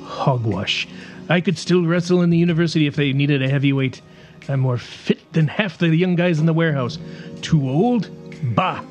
Hogwash. 0.03 0.89
I 1.29 1.39
could 1.39 1.57
still 1.57 1.85
wrestle 1.85 2.21
in 2.21 2.31
the 2.31 2.37
university 2.37 2.85
if 2.85 2.97
they 2.97 3.13
needed 3.13 3.41
a 3.41 3.47
heavyweight. 3.47 4.01
I'm 4.49 4.59
more 4.59 4.77
fit 4.77 5.31
than 5.31 5.47
half 5.47 5.77
the 5.77 5.95
young 5.95 6.15
guys 6.15 6.37
in 6.41 6.45
the 6.45 6.53
warehouse. 6.53 6.99
Too 7.41 7.69
old? 7.69 8.09
Bah! 8.55 8.83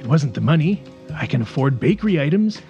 It 0.00 0.06
wasn't 0.06 0.34
the 0.34 0.42
money. 0.42 0.82
I 1.14 1.24
can 1.24 1.40
afford 1.40 1.80
bakery 1.80 2.20
items. 2.20 2.60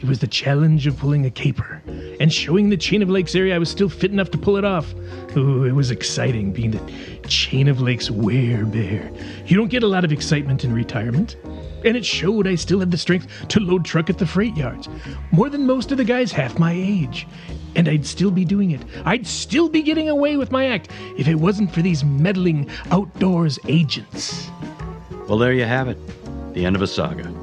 It 0.00 0.08
was 0.08 0.20
the 0.20 0.26
challenge 0.26 0.86
of 0.86 0.96
pulling 0.96 1.26
a 1.26 1.30
caper 1.30 1.82
and 2.20 2.32
showing 2.32 2.70
the 2.70 2.76
Chain 2.78 3.02
of 3.02 3.10
Lakes 3.10 3.34
area 3.34 3.54
I 3.54 3.58
was 3.58 3.68
still 3.68 3.90
fit 3.90 4.10
enough 4.10 4.30
to 4.30 4.38
pull 4.38 4.56
it 4.56 4.64
off. 4.64 4.94
Ooh, 5.36 5.64
it 5.64 5.72
was 5.72 5.90
exciting 5.90 6.52
being 6.52 6.70
the 6.70 7.28
Chain 7.28 7.68
of 7.68 7.82
Lakes 7.82 8.08
werebear. 8.08 9.14
You 9.46 9.58
don't 9.58 9.68
get 9.68 9.82
a 9.82 9.86
lot 9.86 10.06
of 10.06 10.10
excitement 10.10 10.64
in 10.64 10.72
retirement. 10.72 11.36
And 11.84 11.98
it 11.98 12.04
showed 12.04 12.46
I 12.46 12.54
still 12.54 12.80
had 12.80 12.90
the 12.90 12.96
strength 12.96 13.26
to 13.48 13.60
load 13.60 13.84
truck 13.84 14.08
at 14.08 14.16
the 14.16 14.26
freight 14.26 14.56
yards. 14.56 14.88
More 15.32 15.50
than 15.50 15.66
most 15.66 15.92
of 15.92 15.98
the 15.98 16.04
guys 16.04 16.32
half 16.32 16.58
my 16.58 16.72
age. 16.72 17.26
And 17.76 17.86
I'd 17.86 18.06
still 18.06 18.30
be 18.30 18.46
doing 18.46 18.70
it. 18.70 18.82
I'd 19.04 19.26
still 19.26 19.68
be 19.68 19.82
getting 19.82 20.08
away 20.08 20.38
with 20.38 20.50
my 20.50 20.66
act 20.66 20.90
if 21.18 21.28
it 21.28 21.34
wasn't 21.34 21.74
for 21.74 21.82
these 21.82 22.04
meddling 22.04 22.70
outdoors 22.90 23.58
agents. 23.68 24.48
Well, 25.28 25.36
there 25.36 25.52
you 25.52 25.64
have 25.64 25.88
it. 25.88 25.98
The 26.54 26.64
end 26.64 26.74
of 26.74 26.82
a 26.82 26.86
saga. 26.86 27.39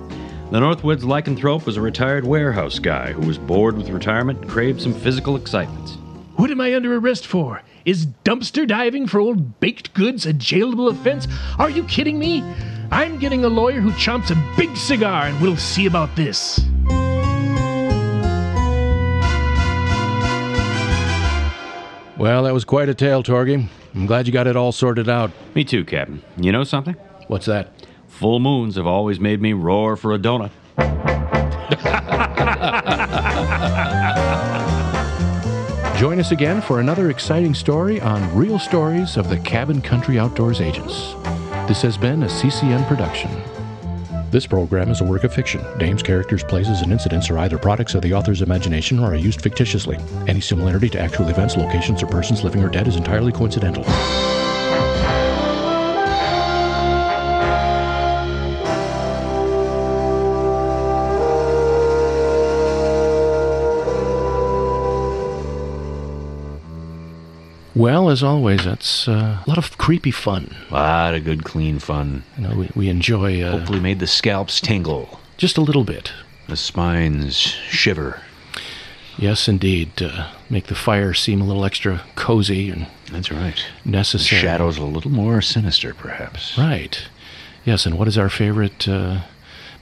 The 0.49 0.61
Northwoods 0.61 1.01
lycanthrope 1.01 1.65
was 1.65 1.75
a 1.75 1.81
retired 1.81 2.23
warehouse 2.23 2.79
guy 2.79 3.11
who 3.11 3.27
was 3.27 3.37
bored 3.37 3.75
with 3.75 3.89
retirement 3.89 4.39
and 4.39 4.49
craved 4.49 4.81
some 4.81 4.93
physical 4.93 5.35
excitement. 5.35 5.89
What 6.37 6.51
am 6.51 6.61
I 6.61 6.73
under 6.73 6.95
arrest 6.95 7.27
for? 7.27 7.61
Is 7.83 8.05
dumpster 8.23 8.65
diving 8.65 9.07
for 9.07 9.19
old 9.19 9.59
baked 9.59 9.93
goods 9.93 10.25
a 10.25 10.33
jailable 10.33 10.89
offense? 10.89 11.27
Are 11.59 11.69
you 11.69 11.83
kidding 11.83 12.17
me? 12.17 12.43
I'm 12.91 13.19
getting 13.19 13.43
a 13.43 13.49
lawyer 13.49 13.81
who 13.81 13.91
chomps 13.91 14.31
a 14.31 14.55
big 14.55 14.77
cigar 14.77 15.25
and 15.27 15.41
we'll 15.41 15.57
see 15.57 15.85
about 15.85 16.15
this. 16.15 16.61
Well, 22.17 22.43
that 22.43 22.53
was 22.53 22.63
quite 22.63 22.87
a 22.87 22.95
tale, 22.95 23.21
Torgy. 23.21 23.67
I'm 23.93 24.05
glad 24.05 24.27
you 24.27 24.31
got 24.31 24.47
it 24.47 24.55
all 24.55 24.71
sorted 24.71 25.09
out. 25.09 25.29
Me 25.55 25.65
too, 25.65 25.83
Captain. 25.83 26.21
You 26.37 26.53
know 26.53 26.63
something? 26.63 26.95
What's 27.27 27.47
that? 27.47 27.76
Full 28.19 28.39
moons 28.39 28.77
have 28.77 28.87
always 28.87 29.19
made 29.19 29.43
me 29.43 29.53
roar 29.53 29.95
for 29.95 30.11
a 30.11 30.17
donut. 30.17 30.49
Join 35.99 36.19
us 36.19 36.31
again 36.31 36.59
for 36.63 36.79
another 36.79 37.11
exciting 37.11 37.53
story 37.53 38.01
on 38.01 38.35
Real 38.35 38.57
Stories 38.57 39.17
of 39.17 39.29
the 39.29 39.37
Cabin 39.37 39.83
Country 39.83 40.17
Outdoors 40.17 40.61
Agents. 40.61 41.13
This 41.67 41.83
has 41.83 41.95
been 41.95 42.23
a 42.23 42.29
CCM 42.29 42.83
production. 42.85 43.29
This 44.31 44.47
program 44.47 44.89
is 44.89 45.01
a 45.01 45.05
work 45.05 45.23
of 45.23 45.31
fiction. 45.31 45.63
Names, 45.77 46.01
characters, 46.01 46.43
places, 46.43 46.81
and 46.81 46.91
incidents 46.91 47.29
are 47.29 47.37
either 47.37 47.59
products 47.59 47.93
of 47.93 48.01
the 48.01 48.15
author's 48.15 48.41
imagination 48.41 48.97
or 48.97 49.11
are 49.11 49.15
used 49.15 49.43
fictitiously. 49.43 49.97
Any 50.27 50.41
similarity 50.41 50.89
to 50.89 50.99
actual 50.99 51.29
events, 51.29 51.55
locations, 51.55 52.01
or 52.01 52.07
persons 52.07 52.43
living 52.43 52.63
or 52.63 52.69
dead 52.69 52.87
is 52.87 52.95
entirely 52.95 53.31
coincidental. 53.31 53.85
Well, 67.77 68.09
as 68.09 68.23
always, 68.23 68.65
that's 68.65 69.07
uh, 69.07 69.43
a 69.45 69.47
lot 69.47 69.57
of 69.59 69.77
creepy 69.77 70.09
fun. 70.11 70.55
A 70.71 70.73
lot 70.73 71.13
of 71.13 71.23
good, 71.23 71.43
clean 71.43 71.77
fun. 71.79 72.23
You 72.37 72.47
know, 72.47 72.55
we, 72.55 72.69
we 72.75 72.89
enjoy 72.89 73.41
uh, 73.41 73.51
Hopefully, 73.51 73.79
made 73.79 73.99
the 73.99 74.07
scalps 74.07 74.59
tingle, 74.59 75.19
just 75.37 75.57
a 75.57 75.61
little 75.61 75.83
bit. 75.83 76.11
the 76.47 76.57
spines 76.57 77.35
shiver. 77.69 78.21
Yes, 79.17 79.47
indeed. 79.47 80.01
Uh, 80.01 80.31
make 80.49 80.67
the 80.67 80.75
fire 80.75 81.13
seem 81.13 81.39
a 81.39 81.43
little 81.45 81.65
extra 81.65 82.01
cozy 82.15 82.69
and 82.71 82.87
That's 83.11 83.31
right. 83.31 83.63
necessary. 83.85 84.41
Shadows 84.41 84.77
a 84.79 84.83
little 84.83 85.11
more 85.11 85.41
sinister, 85.41 85.93
perhaps. 85.93 86.57
Right. 86.57 87.07
Yes, 87.63 87.85
and 87.85 87.97
what 87.97 88.07
is 88.07 88.17
our 88.17 88.29
favorite 88.29 88.87
uh, 88.87 89.21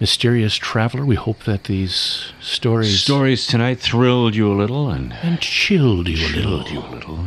mysterious 0.02 0.56
traveler? 0.56 1.06
We 1.06 1.16
hope 1.16 1.44
that 1.44 1.66
these 1.66 2.34
stories 2.42 3.02
Stories 3.02 3.48
tonight 3.48 3.80
thrilled 3.80 4.36
you 4.36 4.52
a 4.52 4.56
little 4.56 4.90
and 4.90 5.14
and 5.22 5.40
chilled 5.40 6.10
you 6.10 6.18
a 6.18 6.28
little. 6.36 6.64
chilled 6.64 6.70
you 6.72 6.80
a 6.80 6.92
little. 6.94 7.26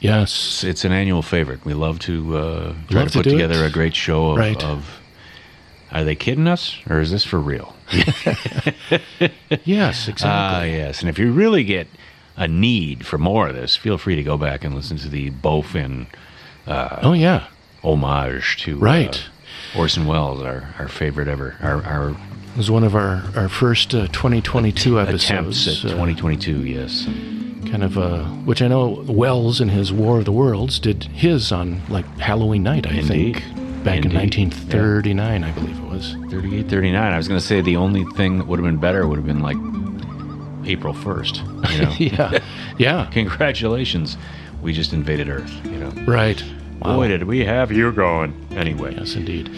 Yes. 0.00 0.30
It's, 0.32 0.64
it's 0.64 0.84
an 0.84 0.92
annual 0.92 1.22
favorite. 1.22 1.64
We 1.64 1.74
love 1.74 1.98
to 2.00 2.36
uh, 2.36 2.74
try 2.88 3.00
Love 3.02 3.12
to 3.12 3.18
put 3.18 3.24
together 3.30 3.64
it. 3.64 3.68
a 3.68 3.70
great 3.70 3.94
show 3.94 4.30
of, 4.30 4.38
Right. 4.38 4.62
of. 4.64 4.98
Are 5.92 6.04
they 6.04 6.14
kidding 6.14 6.46
us, 6.46 6.76
or 6.88 7.00
is 7.00 7.10
this 7.10 7.24
for 7.24 7.38
real? 7.40 7.74
Yes, 9.64 10.06
exactly. 10.08 10.30
Ah, 10.30 10.62
yes. 10.62 11.00
And 11.00 11.08
if 11.10 11.18
you 11.18 11.32
really 11.32 11.64
get 11.64 11.88
a 12.36 12.46
need 12.48 13.04
for 13.04 13.18
more 13.18 13.48
of 13.48 13.54
this, 13.54 13.76
feel 13.76 13.98
free 13.98 14.14
to 14.16 14.22
go 14.22 14.36
back 14.38 14.64
and 14.64 14.74
listen 14.74 14.96
to 14.98 15.08
the 15.08 15.30
Bowfin 15.30 16.06
oh 16.66 17.12
yeah. 17.12 17.46
homage 17.82 18.56
to 18.58 18.76
Right. 18.78 19.28
uh, 19.74 19.78
Orson 19.78 20.06
Welles, 20.06 20.42
our, 20.42 20.74
our 20.78 20.88
favorite 20.88 21.28
ever, 21.28 21.56
our, 21.60 21.82
our 21.84 22.10
It 22.10 22.56
was 22.56 22.70
one 22.70 22.84
of 22.84 22.94
our, 22.94 23.24
our 23.36 23.48
first 23.48 23.94
uh, 23.94 24.06
2022 24.08 24.98
attempts 25.00 25.30
episodes. 25.66 25.84
at 25.84 25.90
uh, 25.90 25.94
2022. 25.94 26.64
Yes, 26.64 27.06
kind 27.68 27.82
of 27.84 27.96
uh, 27.98 28.24
which 28.44 28.62
I 28.62 28.68
know 28.68 29.04
Welles 29.08 29.60
in 29.60 29.68
his 29.68 29.92
War 29.92 30.18
of 30.18 30.24
the 30.24 30.32
Worlds 30.32 30.78
did 30.78 31.04
his 31.04 31.52
on 31.52 31.80
like 31.88 32.06
Halloween 32.18 32.62
night, 32.62 32.86
I 32.86 32.90
Indeed. 32.94 33.06
think, 33.06 33.34
back 33.84 33.98
in 33.98 34.04
Indeed. 34.12 34.14
1939, 34.18 35.44
I 35.44 35.52
believe 35.52 35.78
it 35.78 35.84
was. 35.88 36.16
38, 36.30 36.68
39. 36.68 37.12
I 37.12 37.16
was 37.16 37.28
going 37.28 37.40
to 37.40 37.46
say 37.46 37.60
the 37.60 37.76
only 37.76 38.04
thing 38.14 38.38
that 38.38 38.46
would 38.46 38.58
have 38.58 38.64
been 38.66 38.78
better 38.78 39.06
would 39.06 39.16
have 39.16 39.26
been 39.26 39.40
like 39.40 39.56
April 40.66 40.94
1st. 40.94 41.70
You 41.72 41.82
know? 41.82 41.94
yeah, 42.32 42.42
yeah, 42.78 43.06
Congratulations. 43.12 44.16
We 44.62 44.72
just 44.72 44.92
invaded 44.92 45.28
Earth, 45.28 45.52
you 45.64 45.78
know. 45.78 45.90
right. 46.06 46.42
Boy, 46.80 47.08
did 47.08 47.24
we 47.24 47.44
have 47.44 47.70
you 47.72 47.92
going. 47.92 48.34
Anyway, 48.52 48.94
Yes, 48.94 49.14
indeed. 49.14 49.50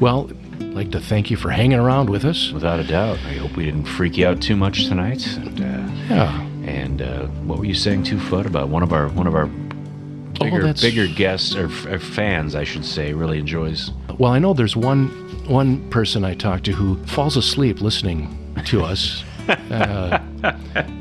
Well, 0.00 0.30
I'd 0.60 0.74
like 0.74 0.90
to 0.92 1.00
thank 1.00 1.30
you 1.30 1.36
for 1.36 1.50
hanging 1.50 1.78
around 1.78 2.08
with 2.10 2.24
us. 2.24 2.52
without 2.52 2.80
a 2.80 2.84
doubt. 2.84 3.18
I 3.26 3.34
hope 3.34 3.54
we 3.56 3.64
didn't 3.66 3.84
freak 3.84 4.16
you 4.16 4.26
out 4.26 4.40
too 4.40 4.56
much 4.56 4.86
tonight. 4.86 5.26
And, 5.36 5.60
uh, 5.60 6.14
Yeah. 6.14 6.48
And 6.66 7.02
uh, 7.02 7.26
what 7.46 7.58
were 7.58 7.64
you 7.64 7.74
saying, 7.74 8.04
Two 8.04 8.18
Foot, 8.18 8.46
about 8.46 8.68
one 8.68 8.82
of 8.82 8.92
our 8.92 9.08
one 9.08 9.26
of 9.26 9.34
our 9.34 9.46
bigger, 9.46 10.66
Oh, 10.66 10.72
bigger 10.74 11.06
guests 11.06 11.54
or, 11.54 11.66
or 11.88 11.98
fans, 11.98 12.54
I 12.54 12.64
should 12.64 12.84
say, 12.84 13.12
really 13.12 13.38
enjoys 13.38 13.90
Well, 14.18 14.32
I 14.32 14.38
know 14.38 14.52
there's 14.54 14.76
one 14.76 15.08
one 15.46 15.88
person 15.90 16.24
I 16.24 16.34
talked 16.34 16.64
to 16.64 16.72
who 16.72 16.96
falls 17.06 17.36
asleep 17.36 17.80
listening 17.80 18.36
to 18.66 18.82
us. 18.82 19.22
uh, 19.48 20.18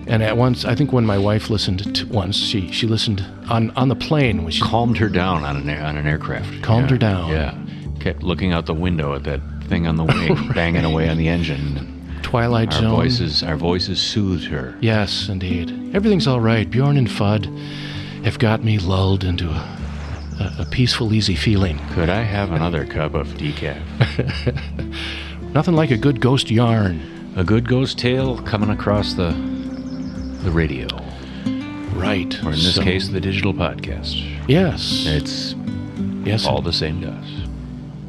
and 0.07 0.21
at 0.21 0.35
once, 0.35 0.65
I 0.65 0.75
think 0.75 0.91
when 0.91 1.05
my 1.05 1.17
wife 1.17 1.49
listened 1.49 1.95
to 1.95 2.05
once, 2.07 2.35
she 2.35 2.69
she 2.73 2.87
listened 2.87 3.25
on 3.49 3.71
on 3.71 3.87
the 3.87 3.95
plane 3.95 4.43
when 4.43 4.51
she 4.51 4.61
calmed 4.61 4.97
her 4.97 5.07
down 5.07 5.45
on 5.45 5.55
an 5.55 5.69
air, 5.69 5.81
on 5.83 5.95
an 5.97 6.05
aircraft. 6.05 6.61
Calmed 6.61 6.89
Yeah, 6.89 6.91
her 6.91 6.97
down. 6.97 7.29
Yeah, 7.31 7.57
kept 8.01 8.21
looking 8.21 8.51
out 8.51 8.65
the 8.65 8.73
window 8.73 9.15
at 9.15 9.23
that 9.23 9.39
thing 9.69 9.87
on 9.87 9.95
the 9.95 10.03
wing, 10.03 10.51
banging 10.53 10.83
away 10.83 11.07
on 11.07 11.15
the 11.17 11.29
engine. 11.29 11.92
Twilight 12.23 12.73
Our 12.73 12.81
Zone. 12.81 12.91
voices, 12.95 13.43
our 13.43 13.55
voices 13.55 14.01
soothed 14.01 14.45
her. 14.45 14.75
Yes, 14.81 15.29
indeed. 15.29 15.69
Everything's 15.95 16.27
all 16.27 16.39
right. 16.41 16.69
Bjorn 16.69 16.97
and 16.97 17.07
Fudd 17.07 17.45
have 18.23 18.39
got 18.39 18.63
me 18.63 18.79
lulled 18.79 19.23
into 19.23 19.49
a, 19.49 19.77
a, 20.39 20.55
a 20.61 20.65
peaceful, 20.65 21.13
easy 21.13 21.35
feeling. 21.35 21.79
Could 21.91 22.09
I 22.09 22.23
have 22.23 22.51
another 22.51 22.85
cup 22.85 23.13
of 23.13 23.27
decaf? 23.37 23.81
Nothing 25.53 25.75
like 25.75 25.91
a 25.91 25.97
good 25.97 26.19
ghost 26.19 26.49
yarn. 26.49 27.01
A 27.35 27.43
good 27.43 27.67
ghost 27.67 27.97
tale 27.99 28.37
coming 28.43 28.69
across 28.69 29.13
the 29.13 29.31
the 30.43 30.51
radio, 30.51 30.87
Right. 31.95 32.33
or 32.43 32.47
in 32.49 32.55
this 32.59 32.75
So- 32.75 32.81
case, 32.83 33.07
the 33.07 33.21
digital 33.21 33.53
podcast. 33.53 34.21
Yes. 34.47 35.05
It's 35.07 35.55
yes. 36.25 36.45
all 36.45 36.61
the 36.61 36.73
same 36.73 37.01
to 37.01 37.09
us. 37.09 37.25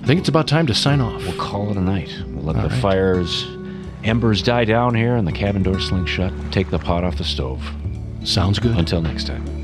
I 0.02 0.06
think 0.06 0.18
it's 0.20 0.28
about 0.28 0.48
time 0.48 0.66
to 0.66 0.74
sign 0.74 1.00
off. 1.00 1.22
We'll 1.22 1.38
call 1.38 1.70
it 1.70 1.76
a 1.76 1.80
night. 1.80 2.10
We'll 2.26 2.44
let 2.44 2.56
All 2.56 2.62
the 2.62 2.68
right. 2.68 2.82
fires, 2.82 3.46
embers 4.04 4.42
die 4.42 4.64
down 4.64 4.94
here, 4.94 5.16
and 5.16 5.26
the 5.26 5.32
cabin 5.32 5.62
door 5.62 5.80
sling 5.80 6.06
shut. 6.06 6.32
Take 6.52 6.70
the 6.70 6.78
pot 6.78 7.04
off 7.04 7.16
the 7.16 7.24
stove. 7.24 7.62
Sounds 8.22 8.58
good. 8.58 8.76
Until 8.76 9.02
next 9.02 9.26
time. 9.26 9.63